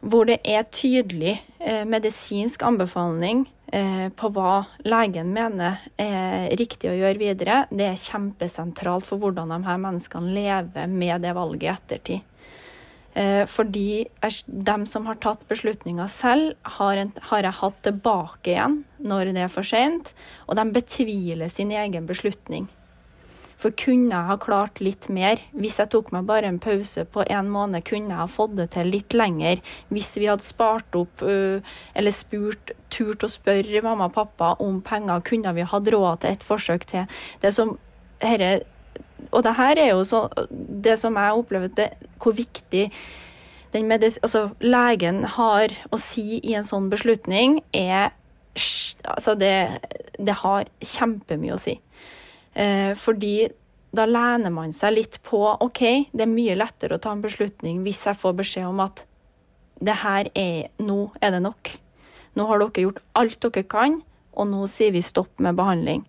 hvor 0.00 0.26
det 0.26 0.40
er 0.48 0.64
tydelig 0.72 1.36
eh, 1.60 1.84
medisinsk 1.88 2.64
anbefaling 2.66 3.44
på 3.72 4.28
hva 4.36 4.66
legen 4.84 5.30
mener 5.32 5.80
er 5.96 6.50
riktig 6.60 6.90
å 6.90 6.96
gjøre 6.98 7.16
videre, 7.16 7.54
det 7.72 7.86
er 7.88 8.02
kjempesentralt 8.02 9.06
for 9.08 9.22
hvordan 9.22 9.48
de 9.48 9.58
her 9.64 9.78
menneskene 9.80 10.34
lever 10.34 10.90
med 10.92 11.24
det 11.24 11.32
valget 11.38 11.64
i 11.64 11.70
ettertid. 11.72 12.26
Eh, 13.14 13.46
fordi 13.46 14.06
de 14.46 14.76
som 14.86 15.06
har 15.06 15.18
tatt 15.20 15.42
beslutninga 15.48 16.06
selv, 16.08 16.54
har, 16.78 16.96
en, 16.96 17.10
har, 17.28 17.44
jeg 17.44 17.58
hatt 17.60 17.82
tilbake 17.84 18.54
igjen 18.54 18.78
når 19.04 19.34
det 19.34 19.42
er 19.44 19.52
for 19.52 19.68
seint, 19.68 20.14
og 20.48 20.56
de 20.56 20.64
betviler 20.72 21.52
sin 21.52 21.74
egen 21.76 22.08
beslutning. 22.08 22.70
For 23.62 23.74
kunne 23.78 24.10
jeg 24.10 24.26
ha 24.26 24.36
klart 24.42 24.80
litt 24.82 25.06
mer? 25.12 25.40
Hvis 25.54 25.78
jeg 25.78 25.92
tok 25.92 26.10
meg 26.14 26.26
bare 26.26 26.48
en 26.50 26.58
pause 26.62 27.04
på 27.14 27.22
en 27.30 27.50
måned, 27.52 27.84
kunne 27.86 28.10
jeg 28.10 28.18
ha 28.18 28.26
fått 28.30 28.56
det 28.58 28.72
til 28.74 28.90
litt 28.90 29.14
lenger. 29.14 29.62
Hvis 29.94 30.10
vi 30.18 30.26
hadde 30.30 30.46
spart 30.46 30.98
opp 30.98 31.22
eller 31.22 32.16
spurt, 32.16 32.74
turt 32.90 33.22
å 33.22 33.30
spørre 33.30 33.84
mamma 33.84 34.10
og 34.10 34.16
pappa 34.16 34.52
om 34.62 34.80
penger, 34.84 35.22
kunne 35.26 35.54
vi 35.54 35.68
hatt 35.68 35.90
råd 35.94 36.24
til 36.24 36.34
et 36.34 36.46
forsøk 36.46 36.88
til. 36.90 37.20
Det 37.44 37.54
som 37.54 37.76
herre 38.22 38.60
og 39.30 39.44
det 39.46 39.52
her 39.54 39.78
er 39.78 39.92
jo 39.92 40.02
så 40.04 40.24
Det 40.50 40.96
som 40.98 41.14
jeg 41.16 41.38
opplever, 41.38 41.70
det, 41.76 41.92
hvor 42.18 42.34
viktig 42.34 42.88
altså, 43.72 44.50
legen 44.60 45.22
har 45.24 45.72
å 45.90 45.98
si 46.00 46.40
i 46.42 46.56
en 46.58 46.66
sånn 46.66 46.90
beslutning, 46.90 47.62
er 47.72 48.10
Altså, 49.08 49.32
det, 49.34 49.80
det 50.20 50.34
har 50.42 50.68
kjempemye 50.84 51.54
å 51.54 51.60
si. 51.62 51.78
Eh, 52.54 52.92
fordi 52.98 53.48
da 53.92 54.06
lener 54.08 54.52
man 54.52 54.72
seg 54.76 54.96
litt 54.96 55.18
på 55.24 55.40
OK, 55.60 55.82
det 56.12 56.24
er 56.24 56.30
mye 56.30 56.56
lettere 56.56 56.96
å 56.96 57.02
ta 57.02 57.12
en 57.12 57.24
beslutning 57.24 57.82
hvis 57.84 58.06
jeg 58.08 58.20
får 58.20 58.38
beskjed 58.38 58.68
om 58.68 58.80
at 58.84 59.04
det 59.82 59.98
her 60.02 60.28
er 60.38 60.70
Nå 60.80 61.10
er 61.20 61.34
det 61.34 61.42
nok. 61.44 61.72
Nå 62.38 62.46
har 62.48 62.62
dere 62.62 62.86
gjort 62.86 63.02
alt 63.18 63.40
dere 63.42 63.64
kan, 63.68 64.00
og 64.32 64.48
nå 64.48 64.66
sier 64.70 64.94
vi 64.94 65.02
stopp 65.04 65.42
med 65.42 65.58
behandling. 65.58 66.04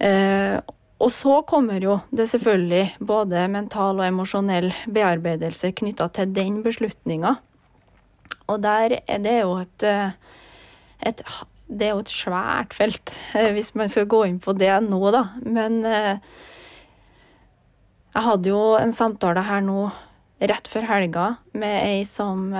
Eh, 0.00 0.56
og 1.00 1.12
så 1.12 1.38
kommer 1.48 1.80
jo 1.84 1.98
det 2.12 2.26
selvfølgelig 2.32 3.04
både 3.08 3.46
mental 3.52 4.00
og 4.00 4.06
emosjonell 4.06 4.68
bearbeidelse 4.92 5.72
knytta 5.76 6.10
til 6.16 6.32
den 6.36 6.60
beslutninga. 6.64 7.36
Og 8.50 8.60
der 8.64 8.98
er 9.00 9.22
det 9.22 9.38
jo 9.40 9.54
et, 9.60 9.86
eh, 9.86 10.10
et, 11.06 11.22
Det 11.70 11.86
er 11.86 11.92
jo 11.94 12.02
et 12.02 12.10
svært 12.10 12.74
felt, 12.74 13.12
eh, 13.38 13.52
hvis 13.54 13.74
man 13.78 13.90
skal 13.90 14.08
gå 14.10 14.24
inn 14.26 14.40
på 14.42 14.54
det 14.58 14.72
nå, 14.86 15.00
da. 15.14 15.26
Men 15.46 15.84
eh, 15.86 16.16
jeg 18.10 18.26
hadde 18.26 18.50
jo 18.50 18.62
en 18.80 18.94
samtale 18.96 19.44
her 19.46 19.62
nå 19.62 19.84
rett 20.50 20.66
før 20.72 20.88
helga 20.88 21.26
med 21.52 21.76
ei 21.84 22.02
som 22.08 22.50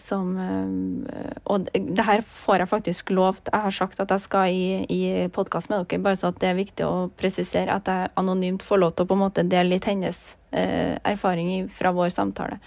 som 0.00 0.34
eh, 0.36 1.36
Og 1.48 1.68
det 1.72 2.04
her 2.04 2.20
får 2.20 2.60
jeg 2.60 2.68
faktisk 2.68 3.12
lov 3.16 3.38
Jeg 3.46 3.62
har 3.64 3.72
sagt 3.72 4.00
at 4.02 4.10
jeg 4.12 4.20
skal 4.20 4.52
i, 4.52 4.84
i 4.92 5.28
podkast 5.32 5.70
med 5.70 5.86
dere, 5.88 6.02
bare 6.04 6.18
så 6.20 6.28
at 6.28 6.40
det 6.42 6.50
er 6.50 6.58
viktig 6.58 6.84
å 6.84 7.08
presisere 7.16 7.78
at 7.78 7.88
jeg 7.88 8.10
anonymt 8.20 8.64
får 8.66 8.82
lov 8.82 8.92
til 8.92 9.06
å 9.06 9.08
på 9.08 9.16
en 9.16 9.22
måte 9.24 9.46
dele 9.46 9.76
litt 9.76 9.88
hennes 9.88 10.20
erfaring 10.50 11.68
fra 11.70 11.92
vår 11.94 12.10
samtale. 12.10 12.58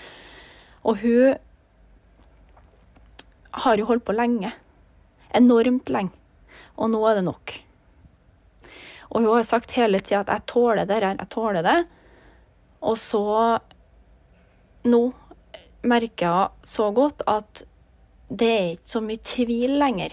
Og 0.88 1.02
hun 1.04 1.36
har 3.54 3.78
jo 3.78 3.88
holdt 3.90 4.06
på 4.08 4.16
lenge. 4.16 4.52
Enormt 5.34 5.92
lenge. 5.94 6.14
Og 6.78 6.90
nå 6.94 7.02
er 7.10 7.20
det 7.20 7.26
nok. 7.28 7.54
Og 9.14 9.22
hun 9.22 9.30
har 9.36 9.46
sagt 9.46 9.76
hele 9.78 10.00
tida 10.00 10.22
at 10.22 10.30
'jeg 10.30 10.46
tåler 10.48 10.86
det 10.86 10.96
her, 10.96 11.16
jeg 11.20 11.30
tåler 11.30 11.62
det'. 11.62 11.86
Og 12.82 12.98
så 12.98 13.60
nå 14.84 15.14
merker 15.84 16.26
jeg 16.26 16.50
så 16.64 16.92
godt 16.92 17.22
at 17.28 17.64
det 18.30 18.50
er 18.50 18.72
ikke 18.74 18.94
så 18.96 19.02
mye 19.02 19.22
tvil 19.24 19.78
lenger. 19.80 20.12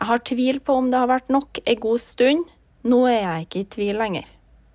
Jeg 0.00 0.06
har 0.08 0.18
tvilt 0.18 0.64
på 0.64 0.74
om 0.74 0.90
det 0.90 0.98
har 0.98 1.10
vært 1.10 1.28
nok 1.28 1.58
en 1.66 1.80
god 1.80 1.98
stund. 1.98 2.44
Nå 2.82 3.06
er 3.06 3.20
jeg 3.20 3.46
ikke 3.46 3.60
i 3.60 3.70
tvil 3.76 3.98
lenger. 4.00 4.24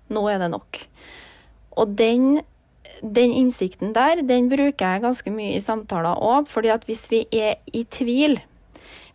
Nå 0.08 0.28
er 0.28 0.38
det 0.38 0.50
nok. 0.50 0.78
Og 1.76 1.96
den 1.98 2.40
den 3.02 3.32
innsikten 3.32 3.92
der, 3.96 4.22
den 4.26 4.48
bruker 4.50 4.94
jeg 4.94 5.04
ganske 5.04 5.32
mye 5.32 5.56
i 5.56 5.64
samtaler 5.64 6.18
òg. 6.22 6.48
fordi 6.48 6.72
at 6.74 6.84
hvis 6.88 7.10
vi 7.10 7.26
er 7.32 7.56
i 7.72 7.84
tvil, 7.84 8.38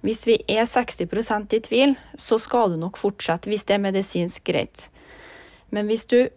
hvis 0.01 0.25
vi 0.27 0.37
er 0.47 0.65
60% 0.67 1.55
i 1.55 1.59
tvil, 1.59 1.95
så 2.15 2.37
skal 2.39 2.71
du 2.71 2.77
nok 2.77 2.97
fortsette 2.97 3.49
hvis 3.49 3.63
det 3.65 3.77
er 3.77 3.85
medisinsk 3.85 4.43
greit. 4.43 4.89
Men 5.71 5.87
hvis 5.87 6.05
du 6.05 6.27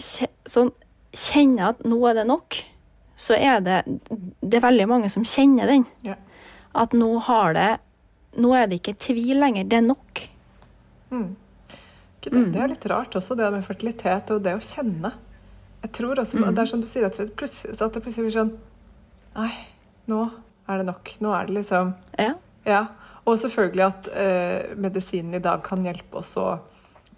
sånn, 0.00 0.72
kjenner 1.12 1.74
at 1.74 1.84
nå 1.84 2.00
er 2.08 2.20
det 2.20 2.26
nok, 2.30 2.56
så 3.20 3.36
er 3.36 3.60
det 3.60 3.82
Det 4.40 4.56
er 4.56 4.64
veldig 4.64 4.86
mange 4.88 5.10
som 5.12 5.24
kjenner 5.24 5.68
den. 5.68 5.84
Ja. 6.02 6.16
At 6.72 6.94
nå 6.96 7.18
har 7.18 7.54
det 7.54 7.70
Nå 8.40 8.54
er 8.54 8.68
det 8.70 8.78
ikke 8.80 8.94
tvil 8.94 9.40
lenger, 9.42 9.64
det 9.66 9.76
er 9.76 9.82
nok. 9.82 10.20
Mm. 11.10 11.34
Det, 12.20 12.30
det, 12.30 12.60
er 12.60 12.68
litt 12.70 12.84
rart 12.86 13.16
også, 13.18 13.34
det 13.34 13.48
med 13.50 13.64
fertilitet 13.66 14.30
og 14.30 14.44
det 14.44 14.52
å 14.54 14.60
kjenne. 14.62 15.10
Jeg 15.80 15.92
tror 15.96 16.20
også, 16.20 16.38
mm. 16.38 16.48
Det 16.54 16.62
er 16.62 16.70
som 16.70 16.80
du 16.82 16.88
sier, 16.90 17.08
at, 17.08 17.16
plutselig, 17.36 17.76
at 17.80 17.94
det 17.94 18.02
plutselig 18.04 18.28
blir 18.28 18.36
sånn 18.36 18.56
Nei, 19.36 19.52
nå 20.10 20.24
er 20.70 20.80
det 20.80 20.88
nok. 20.88 21.12
Nå 21.22 21.34
er 21.34 21.46
det 21.46 21.60
liksom 21.60 21.94
Ja. 22.18 22.34
ja. 22.66 22.82
Og 23.28 23.38
selvfølgelig 23.38 23.84
at 23.86 24.10
eh, 24.16 24.74
medisinen 24.80 25.36
i 25.38 25.42
dag 25.44 25.62
kan 25.64 25.84
hjelpe 25.86 26.20
oss 26.20 26.36
og 26.40 26.66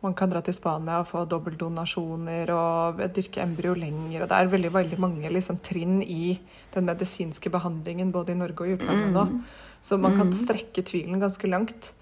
Man 0.02 0.16
kan 0.18 0.32
dra 0.32 0.40
til 0.42 0.54
Spania 0.56 0.96
og 0.98 1.06
få 1.06 1.20
dobbeltdonasjoner 1.30 2.50
og 2.50 2.98
dyrke 3.14 3.38
embryo 3.38 3.76
lenger. 3.78 4.24
og 4.24 4.28
Det 4.28 4.38
er 4.38 4.48
veldig 4.50 4.72
veldig 4.74 4.98
mange 4.98 5.30
liksom, 5.30 5.60
trinn 5.62 6.00
i 6.02 6.40
den 6.74 6.88
medisinske 6.88 7.52
behandlingen 7.54 8.10
både 8.10 8.32
i 8.32 8.34
Norge 8.34 8.64
og 8.64 8.66
i 8.66 8.74
utlandet 8.74 9.12
nå. 9.14 9.24
Mm. 9.30 9.44
Så 9.80 10.00
man 10.02 10.16
kan 10.16 10.26
mm. 10.26 10.32
strekke 10.32 10.82
tvilen 10.82 11.22
ganske 11.22 11.46
langt. 11.46 11.92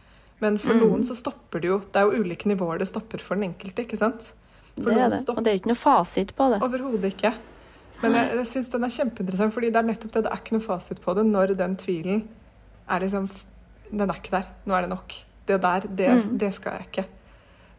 Men 0.40 0.56
for 0.56 0.72
mm. 0.72 0.80
noen 0.80 1.04
så 1.04 1.12
stopper 1.12 1.61
det 1.61 1.68
jo 1.68 1.82
Det 1.92 2.00
er 2.00 2.08
jo 2.08 2.24
ulike 2.24 2.48
nivåer 2.48 2.80
det 2.80 2.88
stopper 2.88 3.20
for 3.20 3.36
den 3.36 3.50
enkelte. 3.50 3.84
ikke 3.84 4.00
sant? 4.00 4.32
For 4.83 4.91
det 4.91 5.05
er 5.05 5.14
det. 5.14 5.22
Og 5.28 5.41
det 5.45 5.51
er 5.51 5.57
jo 5.57 5.62
ikke 5.62 5.72
noe 5.72 5.81
fasit 5.81 6.35
på 6.37 6.51
det. 6.53 6.61
Overhodet 6.66 7.12
ikke. 7.12 7.33
Men 8.01 8.16
jeg, 8.16 8.33
jeg 8.41 8.49
syns 8.49 8.70
den 8.72 8.87
er 8.87 8.93
kjempeinteressant, 8.95 9.55
fordi 9.55 9.70
det 9.72 9.81
er 9.81 9.89
nettopp 9.89 10.12
det. 10.16 10.24
Det 10.24 10.33
er 10.33 10.43
ikke 10.43 10.57
noe 10.57 10.64
fasit 10.64 11.01
på 11.05 11.14
det 11.18 11.24
når 11.28 11.55
den 11.59 11.76
tvilen 11.81 12.22
er 12.91 13.05
liksom 13.05 13.28
Den 13.91 14.07
er 14.07 14.20
ikke 14.20 14.37
der. 14.37 14.53
Nå 14.64 14.76
er 14.76 14.87
det 14.87 14.93
nok. 14.93 15.16
Det 15.49 15.62
der, 15.62 15.87
det, 15.99 16.11
mm. 16.14 16.39
det 16.39 16.53
skal 16.55 16.78
jeg 16.78 16.87
ikke. 16.91 17.07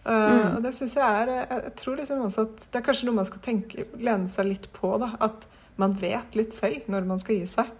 Uh, 0.05 0.13
mm. 0.13 0.55
Og 0.57 0.63
det 0.65 0.73
syns 0.75 0.95
jeg 0.97 1.21
er 1.21 1.29
jeg, 1.29 1.45
jeg, 1.51 1.73
tror 1.77 1.95
liksom 1.95 2.23
også 2.25 2.41
at 2.47 2.63
det 2.73 2.79
er 2.79 2.85
kanskje 2.87 3.07
noe 3.07 3.19
man 3.19 3.27
skal 3.29 3.43
tenke, 3.45 3.85
lene 4.01 4.31
seg 4.33 4.49
litt 4.49 4.67
på. 4.75 4.95
da, 5.01 5.13
At 5.23 5.45
man 5.81 5.95
vet 6.01 6.35
litt 6.35 6.57
selv 6.57 6.89
når 6.91 7.07
man 7.07 7.21
skal 7.21 7.39
gi 7.39 7.45
seg. 7.53 7.71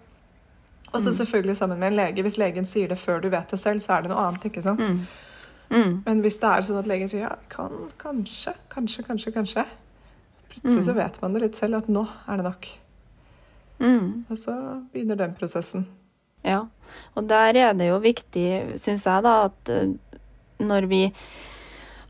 Og 0.92 1.00
så 1.00 1.12
mm. 1.12 1.18
selvfølgelig 1.18 1.58
sammen 1.58 1.80
med 1.80 1.92
en 1.92 2.00
lege. 2.00 2.24
Hvis 2.26 2.40
legen 2.40 2.68
sier 2.68 2.92
det 2.92 3.00
før 3.00 3.22
du 3.24 3.30
vet 3.32 3.52
det 3.52 3.60
selv, 3.60 3.84
så 3.84 3.98
er 3.98 4.06
det 4.06 4.12
noe 4.12 4.24
annet. 4.26 4.48
ikke 4.48 4.64
sant? 4.64 4.84
Mm. 5.72 6.02
Men 6.06 6.22
hvis 6.24 6.38
det 6.42 6.50
er 6.52 6.66
sånn 6.68 6.82
at 6.82 6.90
legen 6.90 7.10
sier 7.12 7.24
ja, 7.24 7.36
kan, 7.52 7.72
kanskje, 8.02 8.54
kanskje, 8.74 9.06
kanskje, 9.08 9.32
kanskje 9.32 9.64
Plutselig 10.52 10.82
mm. 10.82 10.88
så 10.90 10.96
vet 10.98 11.20
man 11.22 11.36
det 11.36 11.42
litt 11.46 11.56
selv, 11.56 11.80
at 11.80 11.88
nå 11.88 12.02
er 12.28 12.40
det 12.42 12.44
nok. 12.44 12.66
Mm. 13.80 14.08
Og 14.28 14.36
så 14.36 14.56
begynner 14.92 15.20
den 15.22 15.36
prosessen. 15.38 15.86
Ja, 16.44 16.66
og 17.16 17.30
der 17.30 17.56
er 17.56 17.78
det 17.78 17.88
jo 17.88 18.02
viktig, 18.04 18.76
syns 18.82 19.06
jeg, 19.08 19.24
da, 19.24 19.36
at 19.48 19.72
eh, 19.72 19.94
når 20.60 20.90
vi 20.92 21.02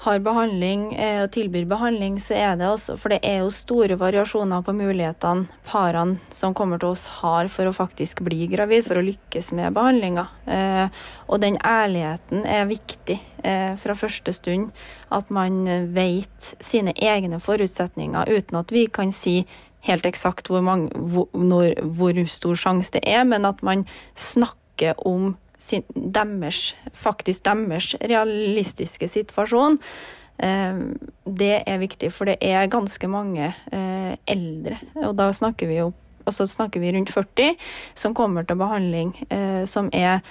har 0.01 0.21
behandling 0.25 0.95
eh, 0.97 1.19
og 1.21 1.29
tilbyr 1.35 1.67
behandling, 1.69 2.17
så 2.21 2.33
er 2.33 2.55
det 2.57 2.65
også 2.71 2.95
For 2.97 3.13
det 3.13 3.19
er 3.27 3.43
jo 3.43 3.51
store 3.53 3.97
variasjoner 4.01 4.63
på 4.65 4.73
mulighetene 4.73 5.45
parene 5.67 6.17
som 6.33 6.55
kommer 6.57 6.81
til 6.81 6.95
oss 6.95 7.05
har 7.19 7.49
for 7.53 7.69
å 7.69 7.75
faktisk 7.75 8.23
bli 8.25 8.47
gravid, 8.49 8.87
for 8.87 8.97
å 8.97 9.05
lykkes 9.05 9.51
med 9.57 9.75
behandlinga. 9.77 10.25
Eh, 10.49 11.03
og 11.29 11.43
den 11.43 11.59
ærligheten 11.61 12.47
er 12.49 12.69
viktig 12.71 13.19
eh, 13.45 13.77
fra 13.77 13.97
første 13.97 14.33
stund. 14.33 14.71
At 15.13 15.29
man 15.29 15.63
vet 15.93 16.53
sine 16.63 16.95
egne 16.97 17.37
forutsetninger 17.43 18.31
uten 18.31 18.61
at 18.61 18.73
vi 18.73 18.87
kan 18.89 19.13
si 19.13 19.43
helt 19.85 20.05
eksakt 20.05 20.49
hvor, 20.49 20.65
mange, 20.65 20.89
hvor, 21.13 21.29
når, 21.33 21.75
hvor 21.97 22.17
stor 22.29 22.57
sjanse 22.57 22.93
det 22.97 23.05
er, 23.05 23.23
men 23.25 23.45
at 23.49 23.61
man 23.65 23.85
snakker 24.17 24.97
om 25.05 25.35
sin, 25.62 25.86
deres, 25.93 26.72
faktisk 26.97 27.45
deres 27.45 27.93
realistiske 28.01 29.09
situasjon. 29.12 29.80
Eh, 30.41 30.86
det 31.26 31.55
er 31.62 31.82
viktig, 31.82 32.12
for 32.14 32.32
det 32.32 32.39
er 32.41 32.72
ganske 32.72 33.09
mange 33.12 33.51
eh, 33.72 34.14
eldre, 34.26 34.80
og 35.05 35.16
da 35.20 35.32
snakker 35.36 35.70
vi 35.70 35.82
jo 35.84 35.91
og 36.26 36.34
så 36.36 36.47
snakker 36.47 36.82
vi 36.82 36.93
rundt 36.93 37.09
40 37.09 37.55
som 37.97 38.16
kommer 38.18 38.45
til 38.45 38.59
behandling, 38.59 39.14
eh, 39.30 39.66
som 39.66 39.89
er 39.93 40.22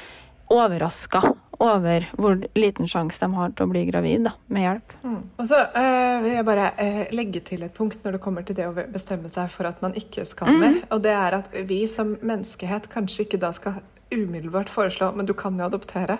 overraska 0.50 1.22
over 1.60 2.06
hvor 2.16 2.40
liten 2.56 2.88
sjanse 2.88 3.20
de 3.20 3.36
har 3.36 3.52
til 3.52 3.66
å 3.66 3.70
bli 3.70 3.84
gravid 3.90 4.24
da, 4.26 4.32
med 4.50 4.64
hjelp. 4.64 4.94
Mm. 5.04 5.20
Og 5.36 5.48
så 5.50 5.60
øh, 5.68 6.16
vil 6.24 6.32
jeg 6.32 6.46
bare 6.48 6.70
øh, 6.80 7.02
legge 7.14 7.42
til 7.46 7.66
et 7.66 7.76
punkt 7.76 8.04
når 8.04 8.16
det 8.16 8.22
kommer 8.24 8.46
til 8.46 8.56
det 8.58 8.66
å 8.66 8.72
bestemme 8.74 9.30
seg 9.30 9.50
for 9.52 9.68
at 9.68 9.82
man 9.84 9.94
ikke 9.98 10.24
skal 10.28 10.50
mer. 10.56 10.80
Mm. 10.80 10.88
Og 10.96 11.04
det 11.04 11.14
er 11.14 11.36
at 11.42 11.52
vi 11.68 11.82
som 11.90 12.16
menneskehet 12.16 12.88
kanskje 12.92 13.28
ikke 13.28 13.42
da 13.44 13.52
skal 13.54 13.82
umiddelbart 14.14 14.72
foreslå 14.72 15.12
men 15.16 15.28
du 15.28 15.34
kan 15.38 15.58
jo 15.58 15.66
adoptere. 15.66 16.18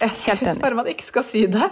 Jeg 0.00 0.12
syns 0.12 0.60
bare 0.60 0.76
man 0.76 0.88
ikke 0.90 1.06
skal 1.06 1.24
si 1.24 1.46
det. 1.48 1.70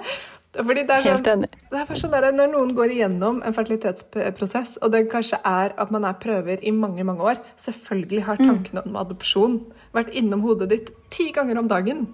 Fordi 0.55 0.84
det 0.86 0.94
er 0.94 1.02
Helt 1.02 1.26
sånn, 1.26 1.44
enig. 1.44 1.64
Det 1.72 1.80
er 1.80 1.98
sånn 1.98 2.12
der, 2.14 2.28
Når 2.32 2.52
noen 2.52 2.72
går 2.76 2.92
igjennom 2.94 3.40
en 3.42 3.57
fertilitetsprosess, 3.57 4.76
og 4.82 4.92
det 4.94 5.09
kanskje 5.12 5.40
er 5.42 5.74
at 5.80 5.90
man 5.94 6.07
er 6.07 6.14
prøver 6.22 6.62
i 6.62 6.70
mange 6.70 7.05
mange 7.07 7.26
år 7.26 7.40
Selvfølgelig 7.59 8.22
har 8.28 8.38
mm. 8.38 8.46
tankene 8.46 8.84
om 8.86 8.98
adopsjon 9.00 9.59
vært 9.96 10.14
innom 10.14 10.44
hodet 10.46 10.70
ditt 10.70 10.94
ti 11.11 11.30
ganger 11.34 11.59
om 11.59 11.68
dagen. 11.70 12.07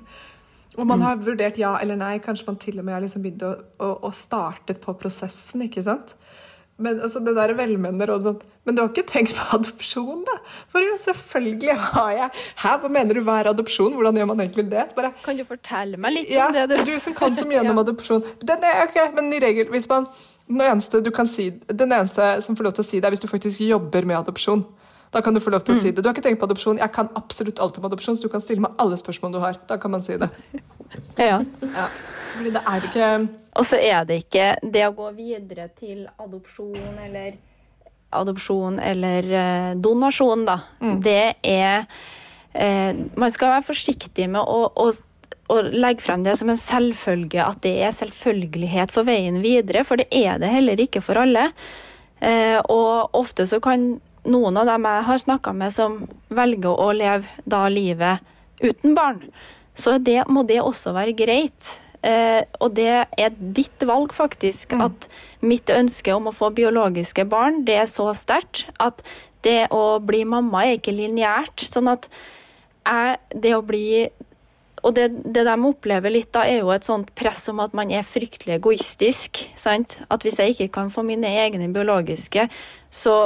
Og 0.78 0.86
man 0.86 1.00
mm. 1.00 1.04
har 1.04 1.20
vurdert 1.26 1.58
ja 1.60 1.74
eller 1.82 1.98
nei, 2.00 2.18
kanskje 2.24 2.48
man 2.48 2.58
til 2.60 2.78
og 2.78 2.86
med 2.86 2.96
har 2.96 3.04
liksom 3.04 3.24
begynt 3.24 3.44
å, 3.44 3.54
å, 3.80 3.92
å 4.08 4.10
startet 4.14 4.80
på 4.80 4.94
prosessen. 5.00 5.66
ikke 5.66 5.84
sant? 5.84 6.14
Men 6.80 7.00
altså, 7.04 7.20
det 7.24 7.34
der 7.36 7.52
velmenende 7.58 8.08
rådet 8.08 8.26
sånn 8.30 8.40
Men 8.66 8.76
du 8.76 8.82
har 8.82 8.90
ikke 8.90 9.06
tenkt 9.08 9.36
på 9.36 9.46
adopsjon, 9.58 10.24
da? 10.26 10.36
For 10.72 10.84
jo, 10.84 10.96
selvfølgelig 11.02 11.76
har 11.92 12.10
jeg 12.16 12.42
Hæ, 12.64 12.74
hva 12.82 12.90
mener 12.92 13.18
du 13.18 13.22
hva 13.26 13.38
er 13.42 13.52
adopsjon? 13.52 13.94
Hvordan 13.98 14.20
gjør 14.20 14.28
man 14.32 14.42
egentlig 14.44 14.66
det? 14.72 14.88
Bare, 14.96 15.12
kan 15.24 15.38
du 15.38 15.44
fortelle 15.48 16.00
meg 16.00 16.16
litt 16.16 16.32
ja, 16.32 16.48
om 16.48 16.56
det? 16.56 16.66
Du, 16.72 16.92
du 16.92 16.98
som 17.02 17.16
kan 17.16 17.36
så 17.36 17.46
mye 17.48 17.62
ja. 17.68 17.78
adopsjon. 17.84 18.24
Den 18.42 18.66
er, 18.66 18.84
ok, 18.88 19.00
Men 19.16 19.32
i 19.36 19.40
regel, 19.42 19.70
hvis 19.72 19.88
man 19.90 20.08
den 20.50 20.60
eneste, 20.66 20.98
du 21.00 21.12
kan 21.14 21.28
si, 21.30 21.50
den 21.70 21.92
eneste 21.94 22.24
som 22.42 22.56
får 22.58 22.66
lov 22.66 22.72
til 22.74 22.82
å 22.82 22.88
si 22.88 22.98
det, 22.98 23.06
er 23.06 23.14
hvis 23.14 23.22
du 23.22 23.28
faktisk 23.30 23.62
jobber 23.62 24.06
med 24.08 24.18
adopsjon. 24.18 24.64
Da 25.14 25.22
kan 25.22 25.34
du 25.34 25.40
få 25.42 25.52
lov 25.54 25.62
til 25.66 25.74
å 25.74 25.78
mm. 25.78 25.82
si 25.82 25.90
det. 25.90 26.02
Du 26.02 26.08
har 26.08 26.14
ikke 26.14 26.24
tenkt 26.26 26.40
på 26.42 26.46
adopsjon. 26.46 26.78
Jeg 26.82 26.90
kan 26.94 27.10
absolutt 27.18 27.62
alt 27.62 27.78
om 27.78 27.86
adopsjon, 27.86 28.18
så 28.18 28.26
du 28.26 28.32
kan 28.32 28.42
stille 28.42 28.62
meg 28.62 28.74
alle 28.82 28.98
spørsmål 28.98 29.34
du 29.34 29.38
har. 29.42 29.58
Da 29.70 29.78
kan 29.82 29.94
man 29.94 30.02
si 30.06 30.18
det. 30.18 30.30
Ja. 31.18 31.38
ja. 31.62 31.86
Fordi 32.34 32.52
det 32.54 32.62
er 32.66 32.86
ikke 32.90 33.08
og 33.60 33.66
så 33.68 33.76
er 33.76 34.06
det 34.08 34.22
ikke 34.22 34.54
det 34.64 34.86
å 34.88 34.96
gå 34.96 35.10
videre 35.18 35.68
til 35.76 36.06
adopsjon 36.16 36.96
eller 37.04 37.36
adopsjon 38.16 38.80
eller 38.82 39.28
eh, 39.36 39.74
donasjon, 39.76 40.46
da. 40.48 40.56
Mm. 40.80 40.96
Det 41.04 41.34
er 41.46 41.84
eh, 42.54 42.96
Man 43.14 43.34
skal 43.34 43.52
være 43.54 43.68
forsiktig 43.68 44.26
med 44.32 44.40
å, 44.40 44.64
å, 44.72 44.88
å, 45.52 45.60
legge 45.70 46.06
frem 46.06 46.24
det 46.26 46.38
som 46.40 46.50
en 46.50 46.58
selvfølge, 46.58 47.44
at 47.44 47.60
det 47.66 47.76
er 47.84 47.94
selvfølgelighet 47.94 48.94
for 48.94 49.06
veien 49.06 49.42
videre, 49.44 49.84
for 49.86 50.00
det 50.00 50.08
er 50.08 50.40
det 50.42 50.50
heller 50.50 50.80
ikke 50.80 51.04
for 51.04 51.20
alle. 51.20 51.50
Eh, 52.18 52.58
og 52.64 53.14
ofte 53.20 53.46
så 53.46 53.60
kan 53.62 53.92
noen 54.24 54.58
av 54.60 54.72
dem 54.72 54.88
jeg 54.88 55.06
har 55.06 55.22
snakka 55.22 55.54
med 55.56 55.76
som 55.76 56.02
velger 56.32 56.72
å 56.72 56.90
leve 56.96 57.44
da 57.48 57.66
livet 57.72 58.24
uten 58.60 58.96
barn, 58.96 59.22
så 59.76 59.96
det, 60.02 60.24
må 60.28 60.42
det 60.48 60.58
også 60.60 60.92
være 60.96 61.14
greit. 61.16 61.76
Eh, 62.06 62.42
og 62.64 62.74
det 62.78 62.92
er 63.04 63.34
ditt 63.38 63.84
valg, 63.88 64.14
faktisk. 64.16 64.72
Mm. 64.72 64.86
At 64.88 65.08
mitt 65.44 65.72
ønske 65.72 66.14
om 66.16 66.30
å 66.30 66.34
få 66.36 66.52
biologiske 66.56 67.26
barn, 67.30 67.62
det 67.68 67.80
er 67.82 67.90
så 67.90 68.10
sterkt 68.16 68.66
at 68.80 69.04
det 69.44 69.70
å 69.72 70.00
bli 70.04 70.24
mamma 70.28 70.66
er 70.66 70.78
ikke 70.78 70.96
lineært. 70.96 71.64
Sånn 71.64 71.90
at 71.92 72.08
jeg, 72.88 73.20
det 73.36 73.54
å 73.56 73.64
bli 73.64 74.08
og 74.82 74.94
det, 74.96 75.06
det, 75.24 75.44
de 75.46 75.54
opplever 75.68 76.12
litt 76.12 76.32
da, 76.34 76.44
er 76.48 76.62
jo 76.62 76.72
et 76.74 76.86
sånt 76.86 77.12
press 77.18 77.48
om 77.52 77.62
at 77.64 77.74
man 77.76 77.92
er 77.94 78.06
fryktelig 78.06 78.58
egoistisk. 78.58 79.42
Sant? 79.60 79.98
At 80.08 80.26
hvis 80.26 80.40
jeg 80.40 80.54
ikke 80.54 80.70
kan 80.80 80.92
få 80.94 81.04
mine 81.06 81.30
egne 81.42 81.70
biologiske, 81.74 82.48
så, 82.90 83.16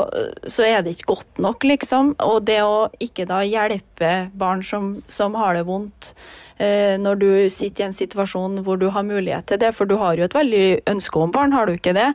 så, 0.45 0.65
er 0.67 0.83
det 0.85 0.97
ikke 0.97 1.15
godt 1.15 1.41
nok, 1.41 1.65
liksom. 1.65 2.15
Og 2.25 2.43
det 2.49 2.61
å 2.65 2.89
ikke 3.03 3.29
da 3.31 3.41
hjelpe 3.47 4.15
barn 4.37 4.65
som, 4.67 4.97
som 5.09 5.37
har 5.41 5.57
det 5.57 5.65
vondt, 5.69 6.15
Eh, 6.55 6.95
når 7.03 7.19
du 7.19 7.31
sitter 7.51 7.83
i 7.83 7.87
en 7.89 7.97
situasjon 7.97 8.61
hvor 8.63 8.79
du 8.79 8.87
har 8.95 9.03
mulighet 9.07 9.49
til 9.51 9.59
det, 9.59 9.73
for 9.75 9.91
du 9.91 9.97
har 9.99 10.15
jo 10.15 10.27
et 10.27 10.37
veldig 10.37 10.67
ønske 10.87 11.19
om 11.19 11.33
barn, 11.35 11.55
har 11.55 11.67
du 11.67 11.75
ikke 11.75 11.97
det? 11.97 12.13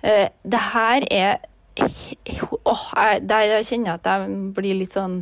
Eh, 0.00 0.28
det 0.48 0.62
her 0.72 1.04
er 1.12 1.42
åh, 2.64 2.86
jeg, 2.96 3.26
jeg 3.28 3.66
kjenner 3.68 3.98
at 3.98 4.08
jeg 4.08 4.32
blir 4.56 4.80
litt 4.80 4.96
sånn 4.96 5.20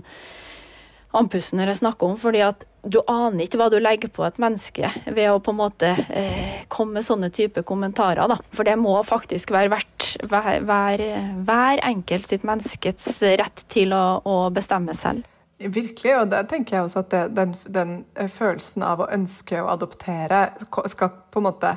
andpusten 1.16 1.58
når 1.60 1.72
jeg 1.72 1.80
snakker 1.82 2.12
om, 2.12 2.18
fordi 2.20 2.42
at 2.46 2.66
du 2.80 3.00
aner 3.10 3.44
ikke 3.44 3.58
hva 3.60 3.68
du 3.72 3.76
legger 3.80 4.08
på 4.12 4.24
et 4.24 4.38
menneske 4.40 4.88
ved 5.10 5.26
å 5.28 5.40
på 5.44 5.52
en 5.52 5.58
måte 5.58 5.90
eh, 6.08 6.62
komme 6.72 6.98
med 6.98 7.06
sånne 7.06 7.28
type 7.34 7.64
kommentarer. 7.68 8.22
Da. 8.30 8.38
For 8.56 8.68
det 8.68 8.78
må 8.80 8.94
faktisk 9.04 9.52
være 9.52 9.72
verdt 9.74 10.08
hver, 10.30 10.62
hver, 10.64 11.04
hver 11.44 11.84
enkelt 11.90 12.30
sitt 12.30 12.46
menneskets 12.48 13.20
rett 13.40 13.66
til 13.72 13.92
å, 13.96 14.04
å 14.24 14.38
bestemme 14.54 14.96
selv. 14.96 15.26
Virkelig, 15.60 16.14
og 16.16 16.30
der 16.32 16.46
tenker 16.48 16.78
jeg 16.78 16.86
også 16.86 17.02
at 17.02 17.10
det, 17.12 17.24
den, 17.36 17.50
den, 17.68 17.90
følelsen 18.32 18.84
av 18.86 19.02
å 19.04 19.10
ønske 19.12 19.60
å 19.60 19.68
adoptere 19.74 20.46
skal 20.64 21.10
på 21.28 21.42
en 21.42 21.46
måte 21.50 21.74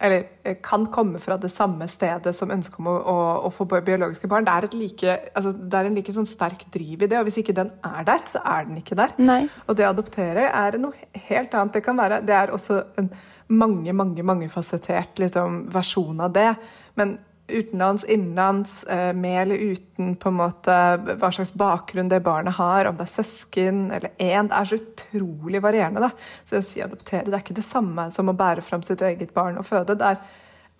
eller 0.00 0.26
eh, 0.42 0.56
kan 0.64 0.86
komme 0.92 1.20
fra 1.20 1.36
det 1.40 1.50
samme 1.52 1.86
stedet 1.90 2.32
som 2.36 2.52
ønsket 2.52 2.80
om 2.80 2.88
å, 2.90 2.96
å, 3.12 3.16
å 3.46 3.50
få 3.52 3.66
biologiske 3.70 4.28
barn. 4.30 4.46
Det 4.48 4.54
er, 4.56 4.68
like, 4.80 5.16
altså, 5.36 5.52
det 5.52 5.78
er 5.78 5.88
en 5.88 5.98
like 5.98 6.14
sånn 6.16 6.28
sterk 6.28 6.64
driv 6.72 7.04
i 7.04 7.10
det, 7.10 7.18
og 7.20 7.28
hvis 7.28 7.40
ikke 7.42 7.56
den 7.56 7.72
er 7.86 8.06
der, 8.08 8.24
så 8.30 8.42
er 8.48 8.68
den 8.68 8.80
ikke 8.80 8.98
der. 8.98 9.12
Nei. 9.20 9.42
Og 9.66 9.76
det 9.78 9.86
å 9.86 9.92
adoptere 9.92 10.48
er 10.48 10.78
noe 10.80 11.24
helt 11.28 11.56
annet. 11.56 11.76
Det 11.76 11.84
kan 11.84 12.00
være, 12.00 12.22
det 12.26 12.36
er 12.36 12.54
også 12.56 12.80
en 13.00 13.10
mange, 13.50 13.92
mange, 13.96 14.24
mangefasettert 14.26 15.20
liksom, 15.20 15.64
versjon 15.74 16.24
av 16.24 16.32
det. 16.34 16.52
Men 16.98 17.18
utenlands, 17.50 18.04
innenlands, 18.04 18.84
eh, 18.84 19.12
med 19.12 19.42
eller 19.42 19.56
uten 19.72 20.14
på 20.16 20.30
en 20.30 20.38
måte 20.38 20.76
hva 21.20 21.30
slags 21.32 21.52
bakgrunn 21.58 22.08
det 22.08 22.22
barnet 22.24 22.56
har, 22.56 22.88
om 22.88 22.96
det 22.98 23.06
er 23.06 23.12
søsken 23.12 23.90
eller 23.90 24.10
én. 24.18 24.48
Det 24.48 24.58
er 24.58 24.70
så 24.70 24.80
utrolig 24.80 25.62
varierende. 25.62 26.00
da. 26.00 26.10
Så 26.44 26.60
å 26.60 26.64
si 26.64 26.82
adoptere 26.84 27.28
det 27.28 27.34
er 27.34 27.44
ikke 27.44 27.58
det 27.60 27.66
samme 27.66 28.08
som 28.10 28.28
å 28.28 28.36
bære 28.36 28.64
fram 28.64 28.82
sitt 28.86 29.02
eget 29.02 29.34
barn 29.34 29.58
og 29.58 29.66
føde. 29.68 29.98
Det 29.98 30.12
er 30.14 30.20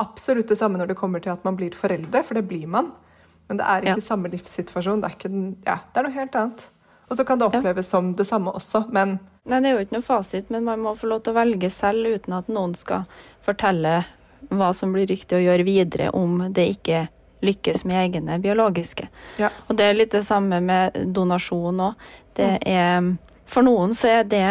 absolutt 0.01 0.49
det 0.49 0.59
samme 0.59 0.79
når 0.81 0.93
det 0.93 0.99
kommer 0.99 1.21
til 1.21 1.33
at 1.33 1.45
man 1.45 1.57
blir 1.57 1.77
foreldre, 1.77 2.23
for 2.25 2.35
det 2.35 2.49
blir 2.49 2.67
man. 2.67 2.93
Men 3.49 3.59
det 3.59 3.67
er 3.67 3.83
ikke 3.83 3.99
ja. 3.99 4.09
samme 4.13 4.31
livssituasjon. 4.31 5.03
Det 5.03 5.11
er, 5.11 5.17
ikke, 5.19 5.57
ja, 5.67 5.81
det 5.91 6.01
er 6.01 6.07
noe 6.07 6.15
helt 6.15 6.37
annet. 6.39 6.71
Og 7.11 7.19
så 7.19 7.25
kan 7.27 7.41
det 7.41 7.49
oppleves 7.51 7.89
ja. 7.89 7.91
som 7.91 8.13
det 8.15 8.25
samme 8.29 8.53
også, 8.55 8.85
men 8.95 9.19
Nei, 9.49 9.59
det 9.59 9.71
er 9.71 9.73
jo 9.75 9.83
ikke 9.83 9.97
noe 9.97 10.05
fasit, 10.07 10.51
men 10.53 10.67
man 10.67 10.83
må 10.85 10.93
få 10.95 11.09
lov 11.11 11.25
til 11.25 11.33
å 11.33 11.41
velge 11.41 11.71
selv 11.75 12.07
uten 12.07 12.37
at 12.37 12.51
noen 12.53 12.77
skal 12.79 13.09
fortelle 13.43 14.05
hva 14.49 14.73
som 14.75 14.93
blir 14.95 15.07
riktig 15.11 15.37
å 15.39 15.43
gjøre 15.43 15.67
videre 15.67 16.11
om 16.17 16.41
det 16.53 16.67
ikke 16.77 17.07
lykkes 17.45 17.85
med 17.89 18.01
egne 18.05 18.39
biologiske. 18.39 19.09
Ja. 19.41 19.51
Og 19.69 19.77
det 19.77 19.87
er 19.87 19.97
litt 19.97 20.13
det 20.13 20.25
samme 20.27 20.61
med 20.65 20.97
donasjon 21.15 21.81
òg. 21.91 22.09
For 23.51 23.67
noen 23.67 23.95
så 23.97 24.21
er 24.21 24.29
det 24.31 24.47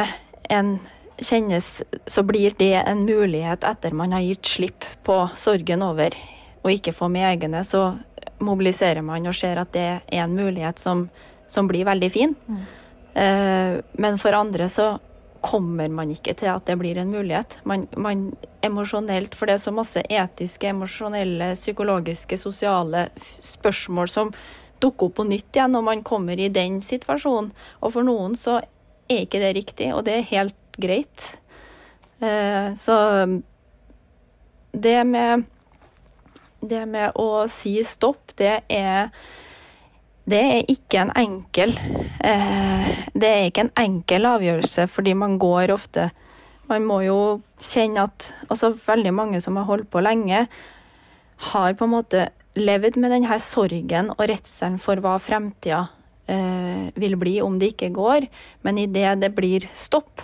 en 0.50 0.80
kjennes 1.20 1.84
Så 2.08 2.24
blir 2.24 2.54
det 2.58 2.78
en 2.80 3.02
mulighet 3.04 3.66
etter 3.68 3.92
man 3.92 4.14
har 4.16 4.24
gitt 4.24 4.46
slipp 4.46 4.86
på 5.04 5.18
sorgen 5.36 5.84
over 5.84 6.16
å 6.64 6.72
ikke 6.72 6.94
få 6.96 7.10
med 7.12 7.26
egne, 7.28 7.64
så 7.64 7.98
mobiliserer 8.40 9.04
man 9.04 9.28
og 9.28 9.36
ser 9.36 9.60
at 9.60 9.72
det 9.76 9.86
er 10.00 10.24
en 10.24 10.36
mulighet 10.36 10.80
som, 10.80 11.06
som 11.48 11.68
blir 11.68 11.88
veldig 11.88 12.10
fin. 12.12 12.36
Mm. 12.48 12.64
Eh, 13.14 13.74
men 14.00 14.20
for 14.20 14.36
andre 14.36 14.70
så 14.72 14.94
kommer 15.42 15.90
man 15.90 16.12
ikke 16.14 16.34
til 16.40 16.52
at 16.52 16.66
det 16.68 16.78
blir 16.80 16.98
en 17.00 17.12
mulighet. 17.14 17.60
Man, 17.64 17.88
man 17.98 18.30
emosjonelt, 18.66 19.36
For 19.36 19.48
det 19.48 19.58
er 19.58 19.64
så 19.64 19.74
masse 19.76 20.04
etiske, 20.10 20.72
emosjonelle, 20.74 21.54
psykologiske, 21.56 22.38
sosiale 22.38 23.08
spørsmål 23.18 24.10
som 24.12 24.34
dukker 24.80 25.10
opp 25.10 25.18
på 25.20 25.28
nytt 25.28 25.56
igjen 25.56 25.76
når 25.76 25.86
man 25.86 26.04
kommer 26.08 26.40
i 26.40 26.50
den 26.54 26.82
situasjonen. 26.86 27.52
Og 27.84 27.94
for 27.96 28.08
noen 28.08 28.36
så 28.40 28.60
er 29.10 29.24
ikke 29.26 29.42
det 29.44 29.54
riktig, 29.58 29.92
og 29.96 30.06
det 30.08 30.18
er 30.18 30.32
helt 30.34 30.80
greit. 30.80 31.30
Eh, 32.20 32.76
så 32.76 32.98
det 34.72 35.04
med 35.08 35.48
Det 36.60 36.86
med 36.86 37.16
å 37.16 37.48
si 37.48 37.78
stopp, 37.88 38.34
det 38.36 38.66
er 38.68 39.14
det 40.30 40.40
er 40.40 40.72
ikke 40.72 41.04
en 41.04 41.14
enkel 41.18 41.76
eh, 42.26 42.90
Det 43.14 43.30
er 43.30 43.48
ikke 43.50 43.68
en 43.68 43.76
enkel 43.80 44.28
avgjørelse, 44.30 44.88
fordi 44.92 45.14
man 45.18 45.38
går 45.42 45.74
ofte 45.74 46.10
Man 46.70 46.86
må 46.86 47.02
jo 47.06 47.20
kjenne 47.58 48.08
at 48.10 48.32
altså 48.50 48.74
veldig 48.74 49.14
mange 49.16 49.42
som 49.42 49.58
har 49.58 49.66
holdt 49.66 49.90
på 49.90 50.04
lenge, 50.06 50.44
har 51.50 51.74
på 51.74 51.88
en 51.88 51.96
måte 51.96 52.28
levd 52.60 53.00
med 53.02 53.14
denne 53.16 53.40
sorgen 53.42 54.12
og 54.14 54.22
redselen 54.30 54.78
for 54.82 55.02
hva 55.02 55.16
fremtida 55.22 55.88
eh, 56.30 56.90
vil 57.00 57.18
bli 57.20 57.40
om 57.42 57.58
det 57.60 57.74
ikke 57.74 57.90
går. 57.96 58.28
Men 58.62 58.80
idet 58.82 59.18
det 59.24 59.32
blir 59.36 59.66
stopp, 59.74 60.22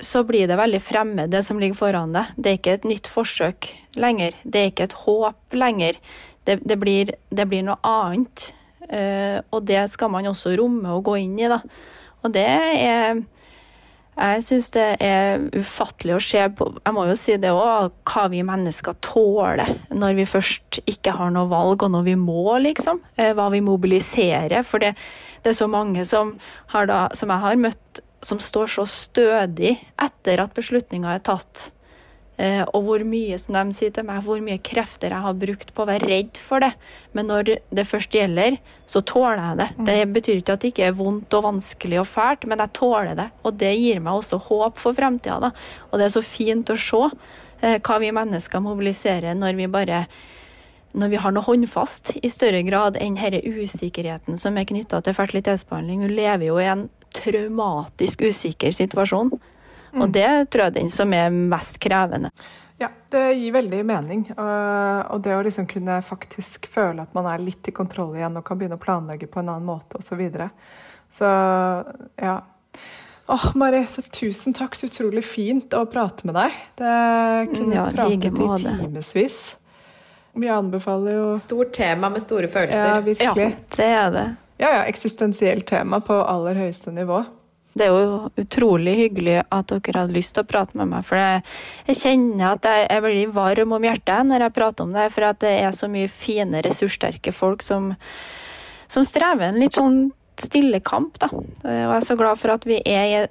så 0.00 0.22
blir 0.24 0.48
det 0.48 0.56
veldig 0.56 0.80
fremmed, 0.82 1.30
det 1.30 1.42
som 1.44 1.60
ligger 1.60 1.76
foran 1.76 2.14
deg. 2.16 2.32
Det 2.36 2.50
er 2.50 2.58
ikke 2.60 2.76
et 2.78 2.88
nytt 2.88 3.10
forsøk 3.10 3.70
lenger. 4.00 4.36
Det 4.44 4.62
er 4.62 4.72
ikke 4.72 4.88
et 4.88 4.98
håp 5.04 5.58
lenger. 5.58 6.00
Det, 6.48 6.60
det, 6.64 6.78
blir, 6.80 7.12
det 7.28 7.46
blir, 7.50 7.66
noe 7.66 7.76
annet. 7.84 8.50
Uh, 8.90 9.38
og 9.54 9.66
det 9.68 9.84
skal 9.92 10.10
man 10.10 10.26
også 10.26 10.56
romme 10.58 10.96
og 10.96 11.04
gå 11.06 11.20
inn 11.22 11.36
i, 11.38 11.48
da. 11.50 11.60
Og 12.24 12.34
det 12.34 12.46
er 12.46 13.20
Jeg 14.20 14.42
syns 14.44 14.66
det 14.74 14.86
er 15.00 15.44
ufattelig 15.56 16.16
å 16.16 16.20
se 16.20 16.42
på 16.52 16.66
Jeg 16.74 16.92
må 16.92 17.06
jo 17.08 17.14
si 17.16 17.36
det 17.40 17.52
òg, 17.54 17.94
hva 18.10 18.26
vi 18.28 18.42
mennesker 18.44 18.98
tåler 19.06 19.70
når 19.94 20.18
vi 20.18 20.26
først 20.28 20.82
ikke 20.90 21.14
har 21.16 21.30
noe 21.32 21.48
valg, 21.48 21.86
og 21.86 21.94
når 21.94 22.04
vi 22.10 22.18
må, 22.20 22.58
liksom. 22.66 23.00
Uh, 23.16 23.30
hva 23.38 23.48
vi 23.54 23.62
mobiliserer. 23.64 24.60
For 24.66 24.82
det, 24.82 24.96
det 25.44 25.54
er 25.54 25.60
så 25.62 25.70
mange 25.70 26.04
som, 26.04 26.34
da, 26.72 27.06
som 27.14 27.32
jeg 27.32 27.46
har 27.46 27.60
møtt, 27.62 28.04
som 28.26 28.42
står 28.42 28.74
så 28.74 28.84
stødig 28.90 29.78
etter 30.02 30.42
at 30.42 30.56
beslutninga 30.58 31.14
er 31.14 31.28
tatt 31.30 31.70
Eh, 31.70 31.79
og 32.40 32.84
hvor 32.86 33.02
mye 33.04 33.36
som 33.40 33.56
de 33.56 33.76
sier 33.76 33.92
til 33.92 34.06
meg, 34.08 34.22
hvor 34.24 34.40
mye 34.44 34.60
krefter 34.64 35.12
jeg 35.12 35.24
har 35.26 35.36
brukt 35.36 35.74
på 35.76 35.84
å 35.84 35.88
være 35.90 36.08
redd 36.08 36.40
for 36.40 36.64
det. 36.64 36.70
Men 37.16 37.28
når 37.28 37.50
det 37.68 37.84
først 37.88 38.14
gjelder, 38.16 38.56
så 38.88 39.02
tåler 39.04 39.42
jeg 39.42 39.60
det. 39.60 39.68
Mm. 39.76 39.84
Det 39.90 39.98
betyr 40.14 40.40
ikke 40.40 40.56
at 40.56 40.64
det 40.64 40.72
ikke 40.72 40.88
er 40.88 40.96
vondt 40.96 41.36
og 41.36 41.46
vanskelig 41.50 42.00
og 42.00 42.08
fælt, 42.08 42.48
men 42.48 42.62
jeg 42.64 42.74
tåler 42.80 43.14
det. 43.18 43.28
Og 43.44 43.60
det 43.60 43.74
gir 43.76 44.00
meg 44.00 44.22
også 44.22 44.40
håp 44.48 44.80
for 44.80 44.96
fremtida. 44.96 45.52
Og 45.90 46.00
det 46.00 46.08
er 46.08 46.16
så 46.16 46.24
fint 46.24 46.72
å 46.72 46.78
se 46.80 47.02
eh, 47.06 47.76
hva 47.76 48.00
vi 48.02 48.12
mennesker 48.16 48.64
mobiliserer 48.64 49.36
når 49.38 49.60
vi 49.60 49.70
bare 49.70 50.04
når 50.90 51.12
vi 51.12 51.18
har 51.22 51.30
noe 51.30 51.46
håndfast, 51.46 52.16
i 52.18 52.28
større 52.32 52.64
grad 52.66 52.96
enn 52.98 53.14
denne 53.18 53.38
usikkerheten 53.46 54.38
som 54.40 54.56
er 54.58 54.66
knytta 54.66 54.98
til 55.06 55.14
fertilitetsbehandling. 55.14 56.02
Hun 56.02 56.16
lever 56.16 56.48
jo 56.48 56.56
i 56.58 56.66
en 56.66 56.88
traumatisk 57.14 58.24
usikker 58.26 58.74
situasjon. 58.74 59.30
Og 59.96 60.10
det 60.14 60.28
tror 60.50 60.66
jeg 60.66 60.72
er 60.72 60.76
den 60.78 60.90
som 60.94 61.14
er 61.16 61.30
mest 61.34 61.80
krevende. 61.82 62.30
Ja, 62.80 62.88
det 63.12 63.34
gir 63.36 63.52
veldig 63.52 63.80
mening. 63.84 64.22
Og 64.36 65.18
det 65.24 65.34
å 65.36 65.42
liksom 65.44 65.66
kunne 65.68 65.98
faktisk 66.04 66.68
føle 66.72 67.04
at 67.04 67.12
man 67.16 67.28
er 67.28 67.42
litt 67.42 67.68
i 67.68 67.74
kontroll 67.76 68.14
igjen 68.16 68.38
og 68.40 68.46
kan 68.46 68.60
begynne 68.60 68.78
å 68.78 68.80
planlegge 68.80 69.28
på 69.28 69.42
en 69.42 69.50
annen 69.52 69.68
måte 69.68 70.00
osv. 70.00 70.14
Så, 70.14 70.16
videre. 70.20 70.48
så 71.12 71.28
ja. 72.16 72.38
Åh, 73.30 73.44
Mari, 73.60 73.82
så 73.86 74.02
tusen 74.02 74.56
takk. 74.56 74.78
Så 74.78 74.88
utrolig 74.88 75.26
fint 75.28 75.76
å 75.76 75.84
prate 75.92 76.26
med 76.26 76.38
deg. 76.40 76.56
Det 76.80 76.94
kunne 77.52 77.76
ja, 77.76 77.88
pratet 77.94 78.30
i 78.30 78.32
timevis. 78.64 79.40
Vi 80.40 80.48
anbefaler 80.48 81.18
jo 81.18 81.26
Stort 81.42 81.74
tema 81.76 82.08
med 82.08 82.22
store 82.24 82.48
følelser. 82.48 82.94
Ja, 82.94 83.00
virkelig. 83.04 83.50
Ja, 83.50 83.76
det 83.76 83.90
er 83.98 84.10
det. 84.14 84.24
Ja, 84.62 84.72
ja. 84.78 84.82
Eksistensielt 84.88 85.68
tema 85.68 86.00
på 86.00 86.16
aller 86.16 86.58
høyeste 86.64 86.94
nivå. 86.96 87.22
Det 87.70 87.86
er 87.86 87.92
jo 87.94 88.30
utrolig 88.40 88.96
hyggelig 88.98 89.36
at 89.46 89.70
dere 89.70 90.02
hadde 90.02 90.16
lyst 90.16 90.34
til 90.34 90.42
å 90.42 90.48
prate 90.50 90.78
med 90.78 90.90
meg. 90.90 91.04
For 91.06 91.20
jeg, 91.20 91.42
kjenner 91.94 92.56
at 92.56 92.66
jeg, 92.66 92.88
jeg, 92.90 93.04
blir 93.04 93.34
varm 93.36 93.76
om 93.76 93.86
hjertet 93.86 94.26
når 94.26 94.46
jeg 94.46 94.56
prater 94.56 94.88
om 94.88 94.96
det. 94.96 95.06
For 95.14 95.38
det 95.44 95.52
er 95.60 95.76
så 95.76 95.90
mye 95.92 96.10
fine, 96.10 96.64
ressurssterke 96.66 97.34
folk 97.34 97.62
som, 97.66 97.92
som 98.90 99.06
strever 99.06 99.48
en 99.48 99.60
litt 99.62 99.78
sånn 99.78 100.08
stille 100.40 100.82
kamp. 100.82 101.20
da. 101.22 101.30
Og 101.30 101.70
jeg 101.70 101.86
er 101.94 102.08
så 102.08 102.18
glad 102.18 102.40
for 102.40 102.56
at 102.56 102.66
vi 102.66 102.80
er 102.82 103.30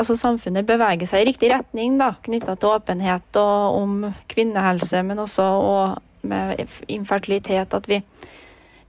altså 0.00 0.16
samfunnet 0.18 0.66
beveger 0.66 1.06
seg 1.06 1.22
i 1.22 1.28
riktig 1.30 1.52
retning, 1.52 1.98
da, 2.00 2.14
knytta 2.24 2.56
til 2.58 2.74
åpenhet 2.74 3.38
og 3.38 3.78
om 3.78 3.94
kvinnehelse, 4.32 5.04
men 5.06 5.22
også 5.22 5.46
med 6.26 6.64
infertilitet. 6.88 7.74
At 7.76 7.88
vi, 7.90 8.00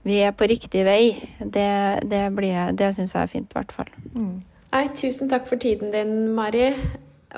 vi, 0.06 0.20
er 0.24 0.34
på 0.34 0.48
riktig 0.50 0.86
vei. 0.88 1.00
Det, 1.38 1.70
det, 2.08 2.26
det 2.78 2.92
syns 2.96 3.14
jeg 3.14 3.22
er 3.22 3.32
fint, 3.32 3.50
i 3.50 3.58
hvert 3.60 3.74
fall. 3.76 3.92
Mm. 4.14 4.36
Nei, 4.76 4.90
tusen 4.92 5.30
takk 5.32 5.46
for 5.48 5.56
tiden 5.56 5.88
din, 5.88 6.34
Mari. 6.36 6.66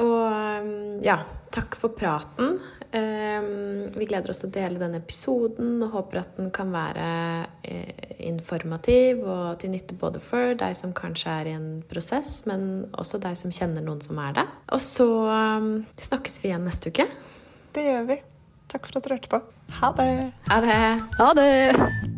Og 0.03 0.25
um, 0.27 0.73
ja, 1.05 1.21
takk 1.55 1.77
for 1.79 1.95
praten. 1.95 2.57
Um, 2.91 3.85
vi 3.95 4.09
gleder 4.11 4.33
oss 4.33 4.41
til 4.43 4.51
å 4.51 4.55
dele 4.57 4.81
denne 4.81 4.99
episoden 4.99 5.77
og 5.87 5.95
håper 5.95 6.23
at 6.25 6.35
den 6.41 6.49
kan 6.57 6.73
være 6.73 7.07
eh, 7.69 8.17
informativ 8.27 9.21
og 9.23 9.61
til 9.61 9.75
nytte 9.75 9.95
både 10.01 10.23
for 10.25 10.57
deg 10.59 10.75
som 10.81 10.97
kanskje 10.97 11.39
er 11.45 11.53
i 11.53 11.57
en 11.61 11.71
prosess, 11.87 12.41
men 12.51 12.89
også 12.99 13.23
deg 13.23 13.39
som 13.39 13.55
kjenner 13.55 13.87
noen 13.87 14.03
som 14.03 14.19
er 14.25 14.41
det. 14.41 14.49
Og 14.75 14.83
så 14.83 15.11
um, 15.31 15.73
snakkes 15.95 16.41
vi 16.43 16.51
igjen 16.51 16.67
neste 16.67 16.91
uke. 16.91 17.07
Det 17.77 17.87
gjør 17.87 18.09
vi. 18.17 18.23
Takk 18.73 18.89
for 18.89 18.99
at 18.99 19.07
du 19.07 19.15
hørte 19.15 19.37
på. 19.37 19.45
Ha 19.79 19.95
det. 20.01 20.15
Ha 20.51 20.65
det. 20.65 20.81
Ha 21.21 21.35
det. 21.39 22.18